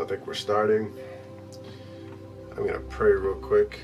I 0.00 0.04
think 0.06 0.26
we're 0.26 0.32
starting. 0.32 0.90
I'm 2.56 2.66
gonna 2.66 2.80
pray 2.80 3.12
real 3.12 3.34
quick, 3.34 3.80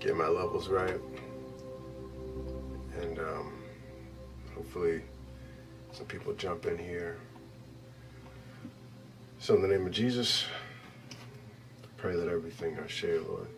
get 0.00 0.16
my 0.16 0.28
levels 0.28 0.68
right, 0.68 1.00
and 3.00 3.18
um, 3.18 3.54
hopefully 4.54 5.00
some 5.92 6.04
people 6.04 6.34
jump 6.34 6.66
in 6.66 6.76
here. 6.76 7.16
So, 9.38 9.54
in 9.54 9.62
the 9.62 9.68
name 9.68 9.86
of 9.86 9.92
Jesus, 9.92 10.44
I 11.10 11.86
pray 11.96 12.14
that 12.14 12.28
everything 12.28 12.78
I 12.84 12.86
share, 12.86 13.20
Lord, 13.22 13.48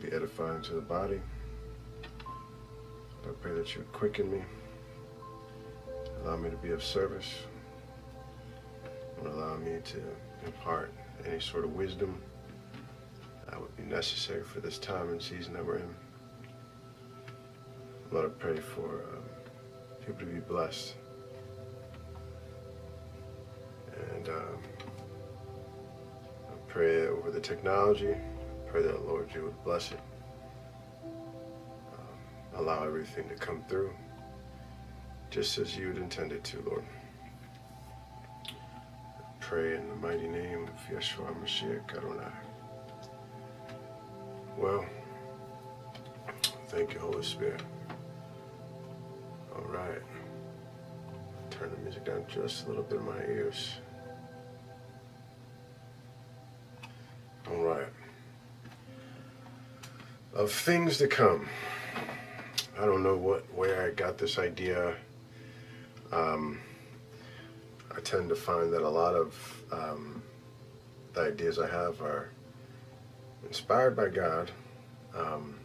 be 0.00 0.08
edifying 0.08 0.62
to 0.62 0.72
the 0.72 0.80
body. 0.80 1.20
I 3.22 3.32
pray 3.42 3.52
that 3.52 3.74
you 3.76 3.82
quicken 3.92 4.30
me, 4.32 4.42
allow 6.22 6.36
me 6.36 6.48
to 6.48 6.56
be 6.56 6.70
of 6.70 6.82
service, 6.82 7.34
to 9.84 10.02
impart 10.44 10.92
any 11.26 11.40
sort 11.40 11.64
of 11.64 11.74
wisdom 11.74 12.20
that 13.46 13.60
would 13.60 13.74
be 13.76 13.82
necessary 13.82 14.42
for 14.42 14.60
this 14.60 14.78
time 14.78 15.08
and 15.10 15.20
season 15.20 15.52
that 15.54 15.64
we're 15.64 15.76
in. 15.76 15.94
Lord, 18.10 18.26
I 18.26 18.28
pray 18.38 18.56
for 18.56 19.04
um, 19.16 19.22
people 20.00 20.20
to 20.20 20.26
be 20.26 20.40
blessed. 20.40 20.94
And 24.14 24.28
um, 24.28 24.62
I 26.48 26.54
pray 26.66 27.06
over 27.08 27.30
the 27.30 27.40
technology. 27.40 28.14
Pray 28.66 28.82
that, 28.82 29.06
Lord, 29.06 29.30
you 29.34 29.44
would 29.44 29.64
bless 29.64 29.92
it. 29.92 30.00
Um, 31.04 32.56
allow 32.56 32.84
everything 32.84 33.28
to 33.28 33.34
come 33.34 33.62
through 33.68 33.92
just 35.30 35.58
as 35.58 35.76
you 35.76 35.88
had 35.88 35.98
intended 35.98 36.42
to, 36.44 36.62
Lord. 36.62 36.84
Pray 39.48 39.76
in 39.76 39.88
the 39.88 39.94
mighty 39.94 40.28
name 40.28 40.64
of 40.64 40.94
Yeshua 40.94 41.34
Mashiach 41.42 41.96
Adonai. 41.96 42.30
Well, 44.58 44.84
thank 46.66 46.92
you, 46.92 47.00
Holy 47.00 47.22
Spirit. 47.22 47.62
All 49.56 49.62
right. 49.62 50.02
Turn 51.48 51.70
the 51.70 51.78
music 51.78 52.04
down 52.04 52.24
just 52.28 52.66
a 52.66 52.68
little 52.68 52.82
bit 52.82 52.98
in 52.98 53.06
my 53.06 53.22
ears. 53.22 53.78
All 57.50 57.62
right. 57.64 57.88
Of 60.34 60.52
things 60.52 60.98
to 60.98 61.08
come. 61.08 61.48
I 62.78 62.84
don't 62.84 63.02
know 63.02 63.16
what 63.16 63.46
where 63.54 63.82
I 63.86 63.92
got 63.92 64.18
this 64.18 64.38
idea. 64.38 64.94
Um, 66.12 66.60
I 67.98 68.00
tend 68.00 68.28
to 68.28 68.36
find 68.36 68.72
that 68.74 68.82
a 68.82 68.88
lot 68.88 69.16
of 69.16 69.64
um, 69.72 70.22
the 71.14 71.22
ideas 71.22 71.58
I 71.58 71.66
have 71.66 72.00
are 72.00 72.30
inspired 73.44 73.96
by 73.96 74.08
God, 74.08 74.52
um, 75.16 75.58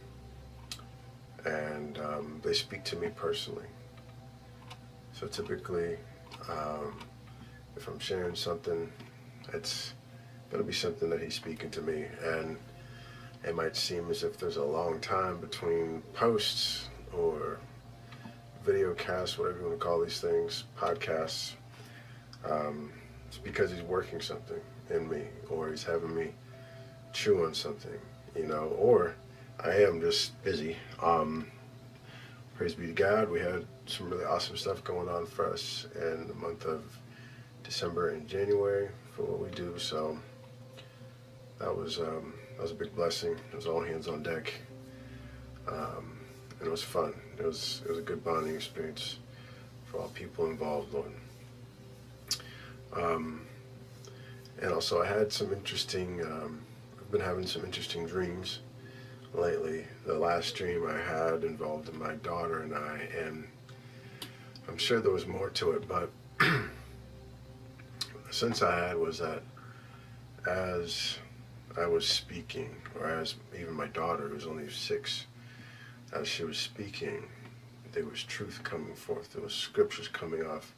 and 1.45 2.00
um, 2.00 2.42
they 2.44 2.54
speak 2.54 2.83
to 2.86 2.95
me 2.95 3.10
personally. 3.16 3.67
So 5.11 5.27
typically, 5.27 5.98
um, 6.49 6.99
if 7.77 7.88
I'm 7.88 7.99
sharing 7.99 8.33
something, 8.33 8.92
it's 9.54 9.94
going 10.50 10.64
to 10.64 10.67
be 10.67 10.73
something 10.73 11.11
that 11.11 11.21
He's 11.21 11.36
speaking 11.36 11.70
to 11.70 11.83
me, 11.83 12.05
and 12.23 12.58
it 13.44 13.54
might 13.55 13.76
seem 13.76 14.10
as 14.10 14.23
if 14.23 14.39
there's 14.39 14.58
a 14.58 14.64
long 14.64 15.00
time 15.02 15.38
between 15.38 16.02
posts 16.15 16.89
or 17.15 17.60
video 18.65 18.95
casts, 18.95 19.38
whatever 19.38 19.60
you 19.60 19.67
want 19.67 19.80
to 19.80 19.86
call 19.86 20.02
these 20.02 20.20
things, 20.20 20.64
podcasts. 20.76 21.54
Um, 22.49 22.92
it's 23.27 23.37
because 23.37 23.71
he's 23.71 23.81
working 23.81 24.21
something 24.21 24.59
in 24.89 25.09
me, 25.09 25.23
or 25.49 25.70
he's 25.70 25.83
having 25.83 26.15
me 26.15 26.31
chew 27.14 27.45
on 27.45 27.54
something, 27.54 27.99
you 28.36 28.45
know, 28.45 28.76
or 28.77 29.15
I 29.64 29.76
am 29.83 30.02
just 30.02 30.42
busy. 30.43 30.76
Um, 31.02 31.48
praise 32.55 32.76
be 32.76 32.87
to 32.87 32.93
God, 32.93 33.30
we 33.30 33.39
had 33.39 33.65
some 33.86 34.09
really 34.09 34.26
awesome 34.26 34.58
stuff 34.58 34.83
going 34.83 35.09
on 35.09 35.26
for 35.26 35.52
us 35.52 35.87
in 35.95 36.27
the 36.27 36.33
month 36.33 36.65
of 36.65 36.83
December 37.64 38.09
and 38.09 38.27
January 38.27 38.89
for 39.11 39.23
what 39.23 39.39
we 39.39 39.49
do. 39.49 39.77
So 39.77 40.17
that 41.59 41.76
was 41.76 41.99
um, 41.99 42.33
that 42.55 42.61
was 42.61 42.71
a 42.71 42.76
big 42.76 42.95
blessing. 42.95 43.33
It 43.52 43.55
was 43.55 43.67
all 43.67 43.82
hands 43.82 44.08
on 44.08 44.23
deck, 44.23 44.53
um, 45.67 46.20
and 46.59 46.67
it 46.67 46.71
was 46.71 46.83
fun. 46.83 47.14
It 47.37 47.45
was 47.45 47.82
it 47.86 47.89
was 47.89 47.99
a 47.99 48.03
good 48.03 48.23
bonding 48.23 48.55
experience 48.55 49.17
for 49.86 49.99
all 49.99 50.09
people 50.09 50.48
involved, 50.48 50.93
Lord. 50.93 51.11
Um, 52.95 53.42
and 54.61 54.71
also, 54.71 55.02
I 55.02 55.08
had 55.08 55.31
some 55.31 55.52
interesting. 55.52 56.21
Um, 56.21 56.61
I've 56.99 57.11
been 57.11 57.21
having 57.21 57.45
some 57.45 57.65
interesting 57.65 58.05
dreams 58.05 58.59
lately. 59.33 59.86
The 60.05 60.17
last 60.17 60.55
dream 60.55 60.86
I 60.87 60.98
had 60.98 61.43
involved 61.43 61.92
my 61.93 62.14
daughter 62.15 62.61
and 62.61 62.76
I, 62.76 63.08
and 63.26 63.48
I'm 64.67 64.77
sure 64.77 64.99
there 64.99 65.11
was 65.11 65.27
more 65.27 65.49
to 65.52 65.71
it, 65.71 65.87
but 65.87 66.09
the 66.39 66.64
sense 68.32 68.61
I 68.61 68.87
had 68.87 68.98
was 68.98 69.20
that 69.20 69.42
as 70.48 71.17
I 71.77 71.87
was 71.87 72.08
speaking, 72.08 72.76
or 72.99 73.09
as 73.09 73.36
even 73.59 73.73
my 73.73 73.87
daughter, 73.87 74.27
who 74.27 74.36
was 74.36 74.45
only 74.45 74.70
six, 74.70 75.26
as 76.14 76.27
she 76.27 76.43
was 76.43 76.58
speaking, 76.58 77.23
there 77.92 78.05
was 78.05 78.23
truth 78.23 78.61
coming 78.64 78.93
forth. 78.93 79.33
There 79.33 79.42
was 79.42 79.53
scriptures 79.53 80.08
coming 80.08 80.45
off 80.45 80.73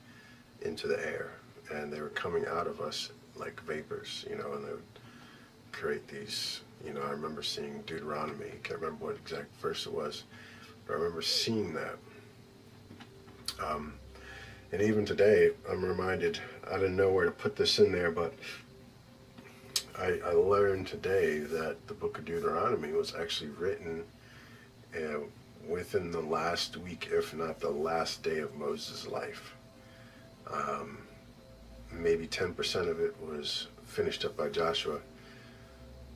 into 0.61 0.87
the 0.87 0.97
air, 1.05 1.31
and 1.73 1.91
they 1.91 2.01
were 2.01 2.09
coming 2.09 2.45
out 2.47 2.67
of 2.67 2.81
us 2.81 3.11
like 3.35 3.61
vapors, 3.61 4.25
you 4.29 4.37
know, 4.37 4.53
and 4.53 4.65
they 4.65 4.71
would 4.71 4.83
create 5.71 6.07
these. 6.07 6.61
You 6.85 6.93
know, 6.93 7.01
I 7.01 7.11
remember 7.11 7.41
seeing 7.41 7.81
Deuteronomy. 7.85 8.45
I 8.45 8.67
can't 8.67 8.79
remember 8.79 9.05
what 9.05 9.15
exact 9.15 9.55
verse 9.61 9.85
it 9.85 9.93
was, 9.93 10.23
but 10.85 10.93
I 10.93 10.97
remember 10.97 11.21
seeing 11.21 11.73
that. 11.73 11.97
Um, 13.63 13.93
and 14.71 14.81
even 14.81 15.05
today, 15.05 15.51
I'm 15.69 15.83
reminded. 15.83 16.39
I 16.69 16.73
didn't 16.75 16.95
know 16.95 17.11
where 17.11 17.25
to 17.25 17.31
put 17.31 17.55
this 17.55 17.79
in 17.79 17.91
there, 17.91 18.11
but 18.11 18.33
I, 19.97 20.19
I 20.25 20.31
learned 20.31 20.87
today 20.87 21.39
that 21.39 21.87
the 21.87 21.93
Book 21.93 22.17
of 22.17 22.25
Deuteronomy 22.25 22.91
was 22.91 23.15
actually 23.15 23.51
written 23.51 24.03
uh, 24.95 25.19
within 25.67 26.11
the 26.11 26.21
last 26.21 26.77
week, 26.77 27.09
if 27.11 27.33
not 27.33 27.59
the 27.59 27.69
last 27.69 28.21
day 28.21 28.39
of 28.39 28.55
Moses' 28.55 29.07
life. 29.07 29.55
Um, 30.51 30.97
maybe 32.01 32.27
10% 32.27 32.89
of 32.89 32.99
it 32.99 33.15
was 33.21 33.67
finished 33.83 34.25
up 34.25 34.35
by 34.35 34.49
Joshua, 34.49 34.99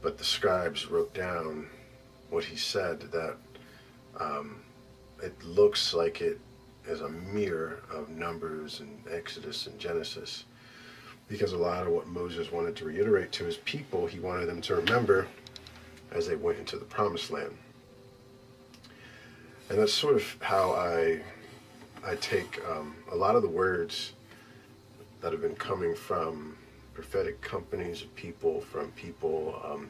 but 0.01 0.17
the 0.17 0.23
scribes 0.23 0.87
wrote 0.87 1.13
down 1.13 1.67
what 2.29 2.43
he 2.43 2.55
said 2.55 2.99
that 3.11 3.35
um, 4.19 4.61
it 5.21 5.43
looks 5.43 5.93
like 5.93 6.21
it 6.21 6.39
is 6.87 7.01
a 7.01 7.09
mirror 7.09 7.81
of 7.91 8.09
Numbers 8.09 8.79
and 8.79 9.01
Exodus 9.11 9.67
and 9.67 9.79
Genesis. 9.79 10.45
Because 11.27 11.53
a 11.53 11.57
lot 11.57 11.85
of 11.85 11.93
what 11.93 12.07
Moses 12.07 12.51
wanted 12.51 12.75
to 12.77 12.85
reiterate 12.85 13.31
to 13.33 13.45
his 13.45 13.57
people, 13.57 14.07
he 14.07 14.19
wanted 14.19 14.47
them 14.47 14.61
to 14.61 14.75
remember 14.75 15.27
as 16.11 16.27
they 16.27 16.35
went 16.35 16.57
into 16.57 16.77
the 16.77 16.85
promised 16.85 17.29
land. 17.29 17.55
And 19.69 19.77
that's 19.77 19.93
sort 19.93 20.15
of 20.15 20.35
how 20.41 20.71
I, 20.71 21.21
I 22.03 22.15
take 22.15 22.59
um, 22.67 22.95
a 23.11 23.15
lot 23.15 23.35
of 23.35 23.43
the 23.43 23.47
words 23.49 24.13
that 25.21 25.31
have 25.31 25.41
been 25.41 25.55
coming 25.55 25.95
from 25.95 26.57
prophetic 26.93 27.41
companies 27.41 28.01
of 28.01 28.13
people, 28.15 28.61
from 28.61 28.91
people, 28.91 29.61
um, 29.65 29.89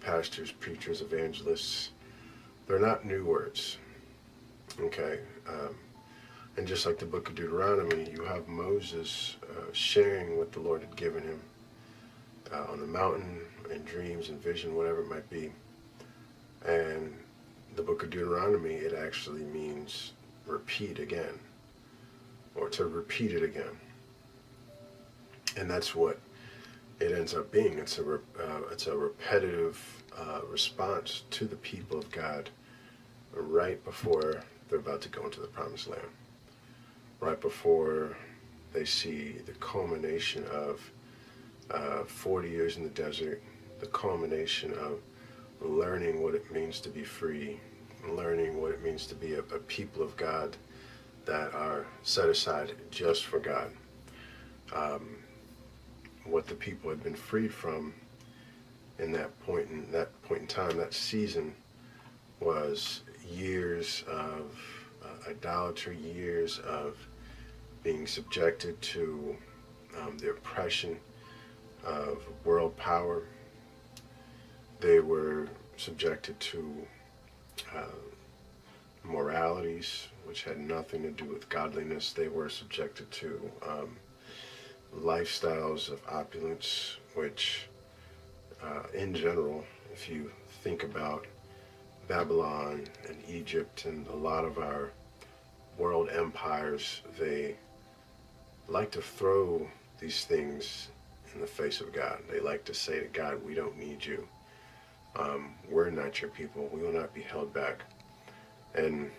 pastors, 0.00 0.52
preachers, 0.52 1.00
evangelists. 1.00 1.90
They're 2.66 2.78
not 2.78 3.04
new 3.04 3.24
words. 3.24 3.78
Okay. 4.80 5.20
Um, 5.48 5.74
and 6.56 6.66
just 6.66 6.86
like 6.86 6.98
the 6.98 7.06
book 7.06 7.28
of 7.28 7.34
Deuteronomy, 7.34 8.10
you 8.10 8.22
have 8.22 8.46
Moses 8.48 9.36
uh, 9.50 9.64
sharing 9.72 10.38
what 10.38 10.52
the 10.52 10.60
Lord 10.60 10.82
had 10.82 10.94
given 10.96 11.22
him 11.22 11.40
uh, 12.52 12.64
on 12.70 12.80
the 12.80 12.86
mountain, 12.86 13.40
in 13.72 13.82
dreams 13.84 14.28
and 14.28 14.40
vision, 14.40 14.74
whatever 14.74 15.00
it 15.00 15.08
might 15.08 15.28
be. 15.30 15.50
And 16.66 17.14
the 17.76 17.82
book 17.82 18.02
of 18.02 18.10
Deuteronomy, 18.10 18.74
it 18.74 18.94
actually 18.94 19.42
means 19.42 20.12
repeat 20.46 20.98
again, 20.98 21.38
or 22.54 22.68
to 22.70 22.86
repeat 22.86 23.32
it 23.32 23.42
again. 23.42 23.78
And 25.58 25.70
that's 25.70 25.94
what 25.94 26.20
it 27.00 27.12
ends 27.12 27.34
up 27.34 27.52
being. 27.52 27.78
It's 27.78 27.98
a, 27.98 28.02
re- 28.04 28.18
uh, 28.40 28.60
it's 28.72 28.86
a 28.86 28.96
repetitive 28.96 30.04
uh, 30.18 30.40
response 30.50 31.24
to 31.32 31.46
the 31.46 31.56
people 31.56 31.98
of 31.98 32.10
God 32.10 32.50
right 33.34 33.82
before 33.84 34.42
they're 34.68 34.78
about 34.80 35.02
to 35.02 35.08
go 35.10 35.24
into 35.24 35.40
the 35.40 35.48
promised 35.48 35.88
land 35.88 36.02
right 37.20 37.40
before 37.40 38.16
they 38.72 38.84
see 38.84 39.32
the 39.46 39.52
culmination 39.54 40.44
of 40.52 40.80
uh, 41.70 42.04
40 42.04 42.50
years 42.50 42.76
in 42.76 42.84
the 42.84 42.90
desert, 42.90 43.42
the 43.80 43.86
culmination 43.86 44.72
of 44.74 45.00
learning 45.60 46.22
what 46.22 46.34
it 46.34 46.50
means 46.52 46.80
to 46.80 46.88
be 46.90 47.04
free, 47.04 47.60
learning 48.08 48.60
what 48.60 48.72
it 48.72 48.82
means 48.84 49.06
to 49.06 49.14
be 49.14 49.34
a, 49.34 49.40
a 49.40 49.58
people 49.68 50.02
of 50.02 50.16
God 50.16 50.56
that 51.26 51.54
are 51.54 51.86
set 52.02 52.28
aside 52.28 52.74
just 52.90 53.24
for 53.24 53.38
God. 53.38 53.70
um, 54.74 55.13
what 56.24 56.46
the 56.46 56.54
people 56.54 56.90
had 56.90 57.02
been 57.02 57.14
freed 57.14 57.52
from 57.52 57.94
in 58.98 59.12
that 59.12 59.38
point 59.44 59.68
in 59.70 59.90
that 59.92 60.10
point 60.22 60.42
in 60.42 60.46
time, 60.46 60.76
that 60.76 60.94
season, 60.94 61.54
was 62.40 63.02
years 63.28 64.04
of 64.08 64.56
uh, 65.02 65.30
idolatry, 65.30 65.96
years 65.96 66.58
of 66.60 66.96
being 67.82 68.06
subjected 68.06 68.80
to 68.80 69.36
um, 70.00 70.16
the 70.18 70.30
oppression 70.30 70.96
of 71.84 72.18
world 72.44 72.76
power. 72.76 73.22
They 74.80 75.00
were 75.00 75.48
subjected 75.76 76.38
to 76.40 76.86
uh, 77.74 77.84
moralities 79.02 80.08
which 80.24 80.42
had 80.42 80.58
nothing 80.58 81.02
to 81.02 81.10
do 81.10 81.24
with 81.24 81.48
godliness. 81.48 82.12
They 82.12 82.28
were 82.28 82.48
subjected 82.48 83.10
to 83.12 83.50
um, 83.66 83.96
lifestyles 85.00 85.90
of 85.90 86.00
opulence, 86.08 86.96
which, 87.14 87.68
uh, 88.62 88.84
in 88.94 89.14
general, 89.14 89.64
if 89.92 90.08
you 90.08 90.30
think 90.62 90.82
about 90.82 91.26
Babylon 92.08 92.84
and 93.08 93.16
Egypt 93.28 93.84
and 93.84 94.06
a 94.08 94.14
lot 94.14 94.44
of 94.44 94.58
our 94.58 94.90
world 95.78 96.08
empires, 96.10 97.02
they 97.18 97.56
like 98.68 98.90
to 98.92 99.02
throw 99.02 99.66
these 99.98 100.24
things 100.24 100.88
in 101.34 101.40
the 101.40 101.46
face 101.46 101.80
of 101.80 101.92
God. 101.92 102.18
They 102.30 102.40
like 102.40 102.64
to 102.64 102.74
say 102.74 103.00
to 103.00 103.06
God, 103.06 103.44
we 103.44 103.54
don't 103.54 103.78
need 103.78 104.04
you. 104.04 104.26
Um, 105.16 105.54
we're 105.70 105.90
not 105.90 106.20
your 106.20 106.30
people. 106.30 106.68
We 106.72 106.82
will 106.82 106.92
not 106.92 107.14
be 107.14 107.22
held 107.22 107.52
back. 107.52 107.82
And 108.74 109.10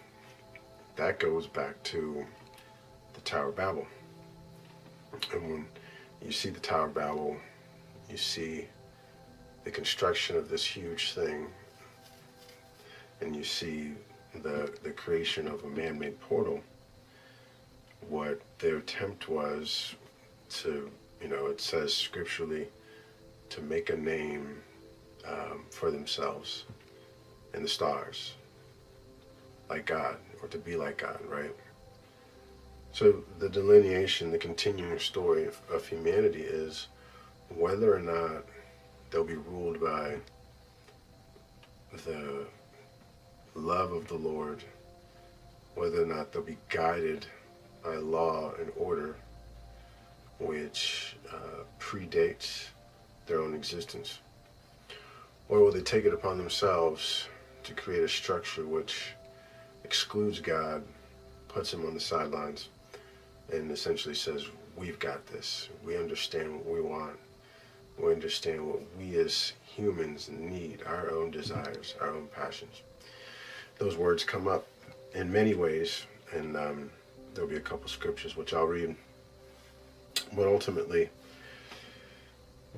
that 0.95 1.19
goes 1.19 1.47
back 1.47 1.81
to 1.83 2.25
the 3.13 3.21
Tower 3.21 3.49
of 3.49 3.55
Babel. 3.55 3.87
And 5.33 5.49
when 5.49 5.65
you 6.23 6.31
see 6.31 6.49
the 6.49 6.59
Tower 6.59 6.85
of 6.85 6.93
Babel, 6.93 7.37
you 8.09 8.17
see 8.17 8.65
the 9.63 9.71
construction 9.71 10.35
of 10.37 10.49
this 10.49 10.63
huge 10.63 11.13
thing, 11.13 11.47
and 13.21 13.35
you 13.35 13.43
see 13.43 13.93
the, 14.43 14.71
the 14.83 14.91
creation 14.91 15.47
of 15.47 15.63
a 15.63 15.67
man-made 15.67 16.19
portal, 16.21 16.61
what 18.09 18.39
their 18.59 18.77
attempt 18.77 19.27
was 19.29 19.95
to, 20.49 20.91
you 21.21 21.27
know, 21.27 21.47
it 21.47 21.59
says 21.59 21.93
scripturally, 21.93 22.67
to 23.49 23.61
make 23.61 23.89
a 23.89 23.97
name 23.97 24.61
um, 25.27 25.65
for 25.71 25.89
themselves 25.89 26.65
in 27.53 27.63
the 27.63 27.69
stars, 27.69 28.33
like 29.69 29.85
God, 29.85 30.17
or 30.41 30.47
to 30.49 30.57
be 30.57 30.75
like 30.75 30.97
God, 30.99 31.19
right? 31.27 31.55
So 32.95 33.25
the 33.39 33.49
delineation, 33.49 34.31
the 34.31 34.37
continuing 34.37 34.99
story 34.99 35.45
of, 35.45 35.59
of 35.69 35.85
humanity 35.85 36.43
is 36.43 36.87
whether 37.49 37.93
or 37.93 37.99
not 37.99 38.45
they'll 39.11 39.25
be 39.25 39.35
ruled 39.35 39.81
by 39.81 40.15
the 42.05 42.45
love 43.53 43.91
of 43.91 44.07
the 44.07 44.15
Lord, 44.15 44.63
whether 45.73 46.03
or 46.03 46.05
not 46.05 46.31
they'll 46.31 46.41
be 46.41 46.57
guided 46.69 47.25
by 47.83 47.95
law 47.95 48.53
and 48.61 48.71
order, 48.77 49.17
which 50.39 51.17
uh, 51.33 51.65
predates 51.81 52.67
their 53.27 53.41
own 53.41 53.53
existence, 53.53 54.19
or 55.49 55.59
will 55.59 55.73
they 55.73 55.81
take 55.81 56.05
it 56.05 56.13
upon 56.13 56.37
themselves 56.37 57.27
to 57.63 57.73
create 57.73 58.03
a 58.03 58.07
structure 58.07 58.65
which 58.65 59.07
excludes 59.83 60.39
God, 60.39 60.81
puts 61.49 61.73
him 61.73 61.85
on 61.85 61.93
the 61.93 61.99
sidelines, 61.99 62.69
and 63.51 63.71
essentially 63.71 64.15
says, 64.15 64.45
We've 64.75 64.99
got 64.99 65.25
this. 65.27 65.69
We 65.85 65.97
understand 65.97 66.53
what 66.53 66.65
we 66.65 66.81
want. 66.81 67.17
We 67.97 68.11
understand 68.11 68.67
what 68.67 68.81
we 68.97 69.17
as 69.17 69.53
humans 69.63 70.29
need, 70.29 70.83
our 70.85 71.11
own 71.11 71.31
desires, 71.31 71.95
our 72.01 72.09
own 72.09 72.27
passions. 72.35 72.81
Those 73.77 73.95
words 73.95 74.25
come 74.25 74.47
up 74.47 74.67
in 75.13 75.31
many 75.31 75.53
ways, 75.53 76.05
and 76.33 76.57
um, 76.57 76.89
there'll 77.33 77.49
be 77.49 77.55
a 77.55 77.61
couple 77.61 77.87
scriptures 77.87 78.35
which 78.35 78.53
I'll 78.53 78.65
read. 78.65 78.95
But 80.33 80.47
ultimately, 80.47 81.09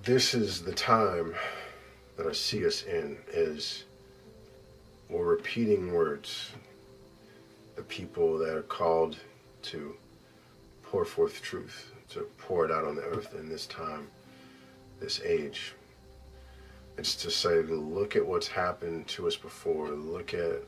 this 0.04 0.36
is 0.36 0.62
the 0.62 0.74
time 0.74 1.34
that 2.16 2.28
I 2.28 2.32
see 2.32 2.66
us 2.66 2.84
in 2.84 3.18
is 3.32 3.86
we're 5.10 5.26
repeating 5.26 5.94
words. 5.94 6.52
The 7.76 7.84
people 7.84 8.38
that 8.40 8.56
are 8.56 8.64
called 8.64 9.18
to 9.64 9.96
pour 10.92 11.06
forth 11.06 11.42
truth, 11.42 11.92
to 12.10 12.22
pour 12.38 12.66
it 12.66 12.72
out 12.72 12.86
on 12.86 12.96
the 12.96 13.04
earth 13.04 13.36
in 13.38 13.50
this 13.50 13.66
time, 13.66 14.08
this 15.00 15.22
age. 15.22 15.74
It's 16.98 17.16
to 17.18 17.30
say, 17.30 17.62
look 17.62 18.16
at 18.16 18.26
what's 18.26 18.48
happened 18.48 19.08
to 19.10 19.28
us 19.28 19.36
before, 19.36 19.90
look 19.90 20.34
at 20.34 20.64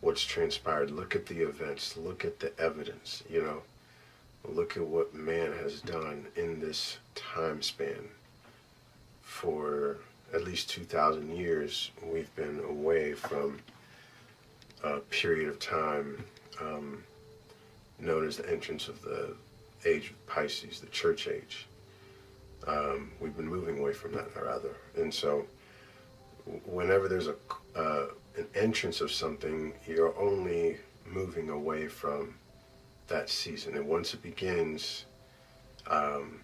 what's 0.00 0.24
transpired, 0.24 0.90
look 0.90 1.14
at 1.16 1.26
the 1.26 1.40
events, 1.40 1.96
look 1.96 2.24
at 2.24 2.38
the 2.38 2.52
evidence, 2.60 3.22
you 3.28 3.42
know, 3.42 3.62
look 4.48 4.76
at 4.76 4.86
what 4.86 5.14
man 5.14 5.52
has 5.52 5.80
done 5.80 6.26
in 6.36 6.60
this 6.60 6.98
time 7.14 7.60
span. 7.60 8.08
For 9.22 9.98
at 10.32 10.44
least 10.44 10.70
2,000 10.70 11.36
years, 11.36 11.90
we've 12.02 12.34
been 12.36 12.60
away 12.68 13.14
from 13.14 13.58
a 14.82 15.00
period 15.00 15.48
of 15.48 15.58
time 15.58 16.24
um, 16.60 17.02
known 18.04 18.26
as 18.26 18.36
the 18.36 18.50
entrance 18.50 18.88
of 18.88 19.00
the 19.02 19.34
age 19.84 20.10
of 20.10 20.26
Pisces, 20.26 20.80
the 20.80 20.86
church 20.88 21.28
age. 21.28 21.66
Um, 22.66 23.12
we've 23.20 23.36
been 23.36 23.48
moving 23.48 23.78
away 23.78 23.92
from 23.92 24.12
that, 24.12 24.34
rather. 24.34 24.76
And 24.96 25.12
so, 25.12 25.44
whenever 26.64 27.08
there's 27.08 27.28
a 27.28 27.36
uh, 27.76 28.06
an 28.36 28.46
entrance 28.54 29.00
of 29.00 29.12
something, 29.12 29.72
you're 29.86 30.16
only 30.18 30.78
moving 31.06 31.50
away 31.50 31.86
from 31.88 32.34
that 33.08 33.28
season. 33.28 33.76
And 33.76 33.86
once 33.86 34.14
it 34.14 34.22
begins, 34.22 35.04
um, 35.86 36.40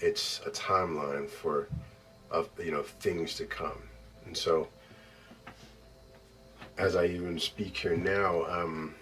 it's 0.00 0.40
a 0.46 0.50
timeline 0.50 1.28
for 1.28 1.68
of 2.30 2.48
you 2.62 2.72
know 2.72 2.82
things 2.82 3.34
to 3.36 3.44
come. 3.44 3.82
And 4.26 4.36
so, 4.36 4.68
as 6.78 6.96
I 6.96 7.06
even 7.06 7.38
speak 7.38 7.76
here 7.76 7.96
now, 7.96 8.44
um, 8.46 8.94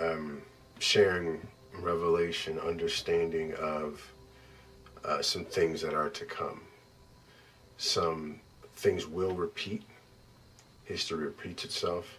um, 0.00 0.42
sharing 0.78 1.46
revelation, 1.80 2.58
understanding 2.58 3.52
of 3.54 4.02
uh, 5.04 5.22
some 5.22 5.44
things 5.44 5.80
that 5.82 5.94
are 5.94 6.10
to 6.10 6.24
come. 6.24 6.60
Some 7.76 8.40
things 8.76 9.06
will 9.06 9.34
repeat. 9.34 9.82
History 10.84 11.24
repeats 11.24 11.64
itself. 11.64 12.18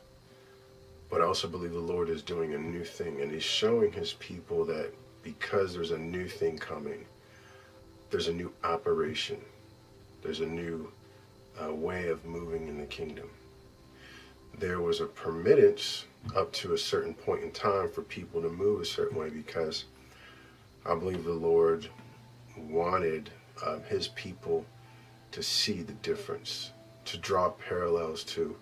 But 1.09 1.21
I 1.21 1.25
also 1.25 1.47
believe 1.47 1.71
the 1.71 1.79
Lord 1.79 2.09
is 2.09 2.21
doing 2.21 2.53
a 2.53 2.57
new 2.57 2.83
thing, 2.83 3.21
and 3.21 3.31
He's 3.31 3.43
showing 3.43 3.91
His 3.91 4.13
people 4.13 4.65
that 4.65 4.91
because 5.23 5.73
there's 5.73 5.91
a 5.91 5.97
new 5.97 6.27
thing 6.27 6.57
coming, 6.57 7.05
there's 8.09 8.27
a 8.27 8.33
new 8.33 8.51
operation, 8.63 9.39
there's 10.21 10.41
a 10.41 10.45
new 10.45 10.91
uh, 11.63 11.73
way 11.73 12.09
of 12.09 12.25
moving 12.25 12.67
in 12.67 12.79
the 12.79 12.85
kingdom. 12.85 13.29
There 14.57 14.81
was 14.81 15.01
a 15.01 15.05
permittance 15.05 16.05
up 16.35 16.51
to 16.53 16.73
a 16.73 16.77
certain 16.77 17.13
point 17.13 17.43
in 17.43 17.51
time 17.51 17.89
for 17.89 18.01
people 18.01 18.41
to 18.41 18.49
move 18.49 18.81
a 18.81 18.85
certain 18.85 19.17
way 19.17 19.29
because 19.29 19.85
I 20.85 20.95
believe 20.95 21.23
the 21.23 21.31
Lord 21.31 21.87
wanted 22.57 23.29
um, 23.65 23.81
his 23.83 24.07
people 24.09 24.65
to 25.31 25.43
see 25.43 25.81
the 25.81 25.93
difference, 25.93 26.71
to 27.05 27.17
draw 27.17 27.49
parallels 27.49 28.23
to 28.23 28.55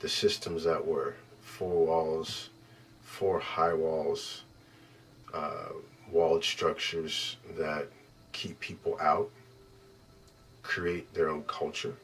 the 0.00 0.08
systems 0.08 0.64
that 0.64 0.84
were 0.84 1.14
four 1.40 1.86
walls, 1.86 2.50
four 3.02 3.38
high 3.38 3.74
walls, 3.74 4.42
uh, 5.32 5.68
walled 6.10 6.42
structures 6.42 7.36
that 7.56 7.88
keep 8.32 8.58
people 8.60 8.96
out, 9.00 9.30
create 10.62 11.12
their 11.14 11.28
own 11.28 11.44
culture 11.44 11.96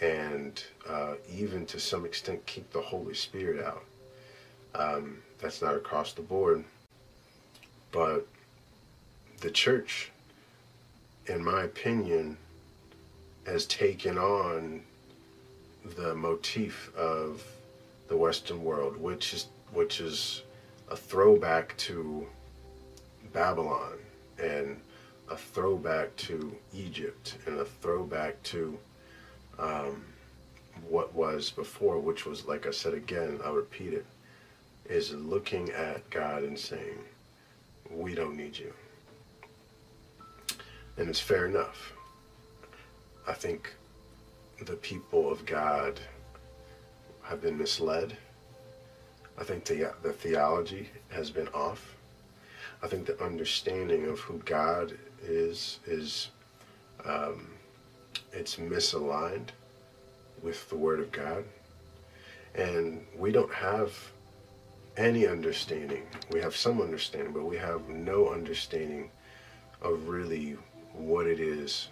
and 0.00 0.62
uh, 0.88 1.14
even 1.32 1.66
to 1.66 1.80
some 1.80 2.04
extent 2.04 2.44
keep 2.46 2.70
the 2.72 2.80
Holy 2.80 3.14
Spirit 3.14 3.64
out. 3.64 3.84
Um, 4.74 5.22
that's 5.40 5.62
not 5.62 5.74
across 5.74 6.12
the 6.12 6.22
board, 6.22 6.64
but 7.92 8.26
the 9.40 9.50
church, 9.50 10.10
in 11.26 11.42
my 11.42 11.62
opinion, 11.62 12.36
has 13.46 13.66
taken 13.66 14.18
on 14.18 14.82
the 15.96 16.14
motif 16.14 16.94
of 16.96 17.44
the 18.08 18.16
Western 18.16 18.62
world, 18.62 18.96
which 18.96 19.32
is 19.32 19.46
which 19.72 20.00
is 20.00 20.42
a 20.90 20.96
throwback 20.96 21.76
to 21.76 22.26
Babylon 23.32 23.98
and 24.38 24.80
a 25.30 25.36
throwback 25.36 26.14
to 26.16 26.54
Egypt 26.74 27.36
and 27.46 27.58
a 27.58 27.64
throwback 27.64 28.40
to 28.44 28.78
um, 29.58 30.04
what 30.88 31.14
was 31.14 31.50
before, 31.50 31.98
which 31.98 32.26
was, 32.26 32.46
like 32.46 32.66
I 32.66 32.70
said 32.70 32.94
again, 32.94 33.40
I'll 33.44 33.54
repeat 33.54 33.92
it, 33.92 34.06
is 34.88 35.12
looking 35.14 35.70
at 35.70 36.08
God 36.10 36.42
and 36.42 36.58
saying, 36.58 36.98
we 37.90 38.14
don't 38.14 38.36
need 38.36 38.58
you. 38.58 38.72
And 40.96 41.08
it's 41.08 41.20
fair 41.20 41.46
enough. 41.46 41.92
I 43.28 43.32
think 43.32 43.74
the 44.64 44.76
people 44.76 45.30
of 45.30 45.44
God 45.44 46.00
have 47.22 47.42
been 47.42 47.58
misled. 47.58 48.16
I 49.38 49.44
think 49.44 49.64
the, 49.64 49.92
the 50.02 50.12
theology 50.12 50.88
has 51.10 51.30
been 51.30 51.48
off. 51.48 51.94
I 52.82 52.88
think 52.88 53.06
the 53.06 53.22
understanding 53.22 54.06
of 54.06 54.20
who 54.20 54.38
God 54.44 54.96
is 55.22 55.80
is 55.86 56.28
um, 57.04 57.48
it's 58.36 58.56
misaligned 58.56 59.48
with 60.42 60.68
the 60.68 60.76
Word 60.76 61.00
of 61.00 61.10
God, 61.10 61.44
and 62.54 63.04
we 63.16 63.32
don't 63.32 63.52
have 63.52 63.92
any 64.96 65.26
understanding. 65.26 66.02
We 66.30 66.40
have 66.40 66.54
some 66.54 66.80
understanding, 66.80 67.32
but 67.32 67.44
we 67.44 67.56
have 67.56 67.88
no 67.88 68.32
understanding 68.32 69.10
of 69.82 70.08
really 70.08 70.56
what 70.92 71.26
it 71.26 71.40
is 71.40 71.88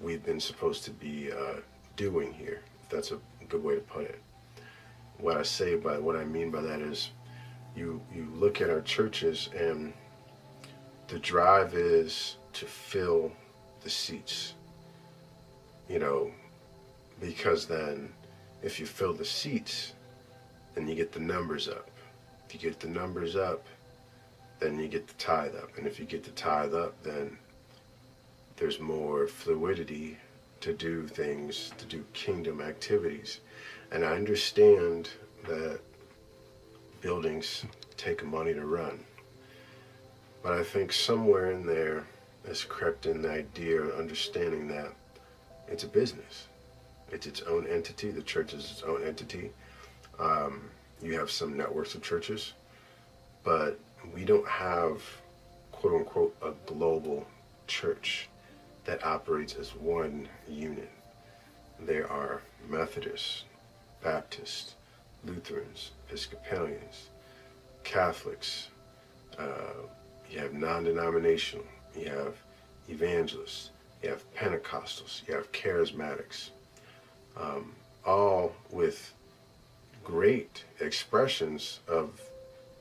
we've 0.00 0.24
been 0.24 0.40
supposed 0.40 0.84
to 0.84 0.90
be 0.90 1.32
uh, 1.32 1.60
doing 1.96 2.32
here. 2.32 2.60
If 2.82 2.88
that's 2.88 3.10
a 3.12 3.18
good 3.48 3.62
way 3.62 3.76
to 3.76 3.80
put 3.80 4.04
it. 4.04 4.20
What 5.18 5.36
I 5.36 5.42
say 5.42 5.76
by 5.76 5.98
what 5.98 6.16
I 6.16 6.24
mean 6.24 6.50
by 6.50 6.60
that 6.60 6.80
is, 6.80 7.10
you 7.74 8.00
you 8.14 8.28
look 8.34 8.60
at 8.60 8.70
our 8.70 8.80
churches 8.80 9.50
and 9.56 9.92
the 11.08 11.18
drive 11.18 11.74
is 11.74 12.36
to 12.54 12.66
fill 12.66 13.32
the 13.82 13.90
seats. 13.90 14.54
You 15.88 15.98
know, 15.98 16.30
because 17.20 17.66
then 17.66 18.12
if 18.62 18.78
you 18.78 18.86
fill 18.86 19.14
the 19.14 19.24
seats, 19.24 19.92
then 20.74 20.86
you 20.86 20.94
get 20.94 21.12
the 21.12 21.20
numbers 21.20 21.68
up. 21.68 21.90
If 22.46 22.54
you 22.54 22.60
get 22.60 22.80
the 22.80 22.88
numbers 22.88 23.36
up, 23.36 23.66
then 24.60 24.78
you 24.78 24.88
get 24.88 25.06
the 25.06 25.14
tithe 25.14 25.54
up. 25.54 25.76
And 25.76 25.86
if 25.86 25.98
you 25.98 26.06
get 26.06 26.24
the 26.24 26.30
tithe 26.30 26.74
up, 26.74 27.02
then 27.02 27.38
there's 28.56 28.80
more 28.80 29.26
fluidity 29.26 30.18
to 30.60 30.72
do 30.72 31.06
things, 31.06 31.72
to 31.78 31.84
do 31.86 32.04
kingdom 32.12 32.60
activities. 32.60 33.40
And 33.92 34.04
I 34.04 34.16
understand 34.16 35.08
that 35.46 35.80
buildings 37.00 37.64
take 37.96 38.24
money 38.24 38.52
to 38.54 38.66
run. 38.66 39.04
But 40.42 40.52
I 40.52 40.64
think 40.64 40.92
somewhere 40.92 41.50
in 41.50 41.66
there 41.66 42.04
has 42.46 42.64
crept 42.64 43.06
in 43.06 43.22
the 43.22 43.30
idea 43.30 43.80
of 43.82 43.98
understanding 43.98 44.68
that 44.68 44.92
it's 45.70 45.84
a 45.84 45.88
business. 45.88 46.46
It's 47.10 47.26
its 47.26 47.42
own 47.42 47.66
entity. 47.66 48.10
The 48.10 48.22
church 48.22 48.52
is 48.52 48.70
its 48.70 48.82
own 48.82 49.02
entity. 49.04 49.50
Um, 50.18 50.62
you 51.02 51.18
have 51.18 51.30
some 51.30 51.56
networks 51.56 51.94
of 51.94 52.02
churches, 52.02 52.52
but 53.44 53.78
we 54.14 54.24
don't 54.24 54.46
have, 54.46 55.02
quote 55.72 55.94
unquote, 55.94 56.36
a 56.42 56.52
global 56.66 57.26
church 57.66 58.28
that 58.84 59.04
operates 59.04 59.54
as 59.54 59.74
one 59.74 60.28
unit. 60.48 60.90
There 61.80 62.10
are 62.10 62.42
Methodists, 62.68 63.44
Baptists, 64.02 64.74
Lutherans, 65.24 65.92
Episcopalians, 66.08 67.08
Catholics, 67.84 68.68
uh, 69.38 69.74
you 70.30 70.38
have 70.40 70.52
non-denominational, 70.52 71.64
you 71.96 72.08
have 72.08 72.34
evangelists, 72.88 73.70
you 74.02 74.10
have 74.10 74.34
Pentecostals, 74.34 75.26
you 75.26 75.34
have 75.34 75.50
charismatics, 75.52 76.50
um, 77.36 77.72
all 78.04 78.54
with 78.70 79.12
great 80.04 80.64
expressions 80.80 81.80
of 81.88 82.20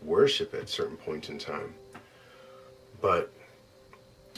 worship 0.01 0.53
at 0.53 0.69
certain 0.69 0.97
points 0.97 1.29
in 1.29 1.39
time. 1.39 1.73
But 3.01 3.31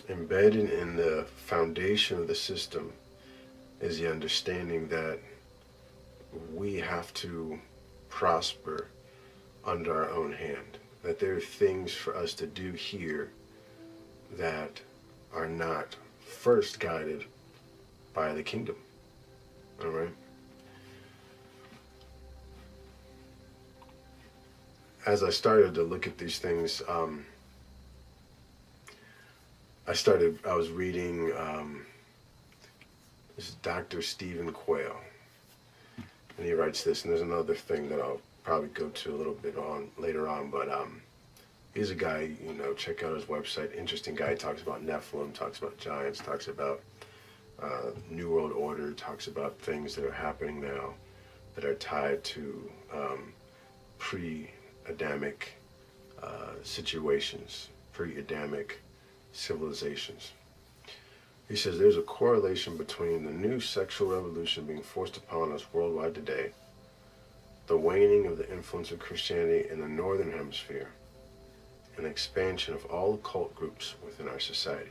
embedded 0.09 0.71
in 0.71 0.95
the 0.95 1.25
foundation 1.35 2.17
of 2.17 2.27
the 2.27 2.35
system 2.35 2.91
is 3.79 3.99
the 3.99 4.09
understanding 4.09 4.87
that 4.87 5.19
we 6.53 6.75
have 6.75 7.13
to 7.15 7.59
prosper 8.09 8.87
under 9.65 9.93
our 10.03 10.09
own 10.09 10.31
hand 10.31 10.77
that 11.03 11.19
there 11.19 11.35
are 11.35 11.41
things 11.41 11.93
for 11.93 12.15
us 12.15 12.33
to 12.33 12.47
do 12.47 12.71
here 12.71 13.31
that 14.37 14.81
are 15.33 15.47
not 15.47 15.95
first 16.29 16.79
guided 16.79 17.25
by 18.13 18.33
the 18.33 18.43
kingdom. 18.43 18.75
All 19.83 19.89
right? 19.89 20.13
As 25.05 25.23
I 25.23 25.29
started 25.29 25.73
to 25.75 25.83
look 25.83 26.07
at 26.07 26.17
these 26.17 26.39
things, 26.39 26.81
um, 26.87 27.25
I 29.87 29.93
started, 29.93 30.37
I 30.45 30.53
was 30.53 30.69
reading 30.69 31.31
um, 31.37 31.85
this 33.39 33.47
is 33.47 33.55
Dr. 33.55 34.01
Stephen 34.01 34.51
Quayle. 34.51 34.99
And 36.37 36.45
he 36.45 36.51
writes 36.51 36.83
this, 36.83 37.05
and 37.05 37.11
there's 37.11 37.21
another 37.21 37.55
thing 37.55 37.87
that 37.87 38.01
I'll 38.01 38.19
probably 38.43 38.67
go 38.67 38.89
to 38.89 39.15
a 39.15 39.17
little 39.17 39.33
bit 39.33 39.57
on 39.57 39.89
later 39.97 40.27
on, 40.27 40.49
but 40.49 40.69
um, 40.69 41.01
he's 41.73 41.91
a 41.91 41.95
guy, 41.95 42.31
you 42.43 42.53
know, 42.53 42.73
check 42.73 43.03
out 43.03 43.15
his 43.15 43.25
website. 43.25 43.75
Interesting 43.75 44.15
guy. 44.15 44.35
Talks 44.35 44.61
about 44.61 44.85
Nephilim, 44.85 45.33
talks 45.33 45.59
about 45.59 45.77
giants, 45.77 46.19
talks 46.19 46.47
about 46.47 46.81
uh, 47.61 47.91
New 48.09 48.29
World 48.29 48.51
Order, 48.51 48.93
talks 48.93 49.27
about 49.27 49.57
things 49.59 49.95
that 49.95 50.05
are 50.05 50.11
happening 50.11 50.61
now 50.61 50.93
that 51.55 51.65
are 51.65 51.75
tied 51.75 52.23
to 52.23 52.71
um, 52.93 53.33
pre-Adamic 53.97 55.53
uh, 56.21 56.53
situations, 56.63 57.69
pre-Adamic 57.93 58.79
civilizations. 59.33 60.31
He 61.47 61.55
says 61.55 61.79
there's 61.79 61.97
a 61.97 62.03
correlation 62.03 62.77
between 62.77 63.25
the 63.25 63.31
new 63.31 63.59
sexual 63.59 64.11
revolution 64.11 64.65
being 64.65 64.83
forced 64.83 65.17
upon 65.17 65.51
us 65.51 65.65
worldwide 65.73 66.13
today 66.13 66.51
the 67.69 67.77
waning 67.77 68.25
of 68.25 68.35
the 68.39 68.51
influence 68.51 68.89
of 68.89 68.97
Christianity 68.97 69.69
in 69.69 69.79
the 69.79 69.87
Northern 69.87 70.31
Hemisphere, 70.31 70.89
and 71.99 72.07
expansion 72.07 72.73
of 72.73 72.85
all 72.85 73.13
occult 73.13 73.55
groups 73.55 73.95
within 74.03 74.27
our 74.27 74.39
society. 74.39 74.89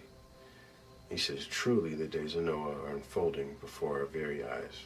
He 1.10 1.16
says, 1.16 1.46
truly 1.46 1.94
the 1.94 2.06
days 2.06 2.36
of 2.36 2.44
Noah 2.44 2.74
are 2.84 2.94
unfolding 2.94 3.56
before 3.60 3.98
our 3.98 4.06
very 4.06 4.44
eyes. 4.44 4.84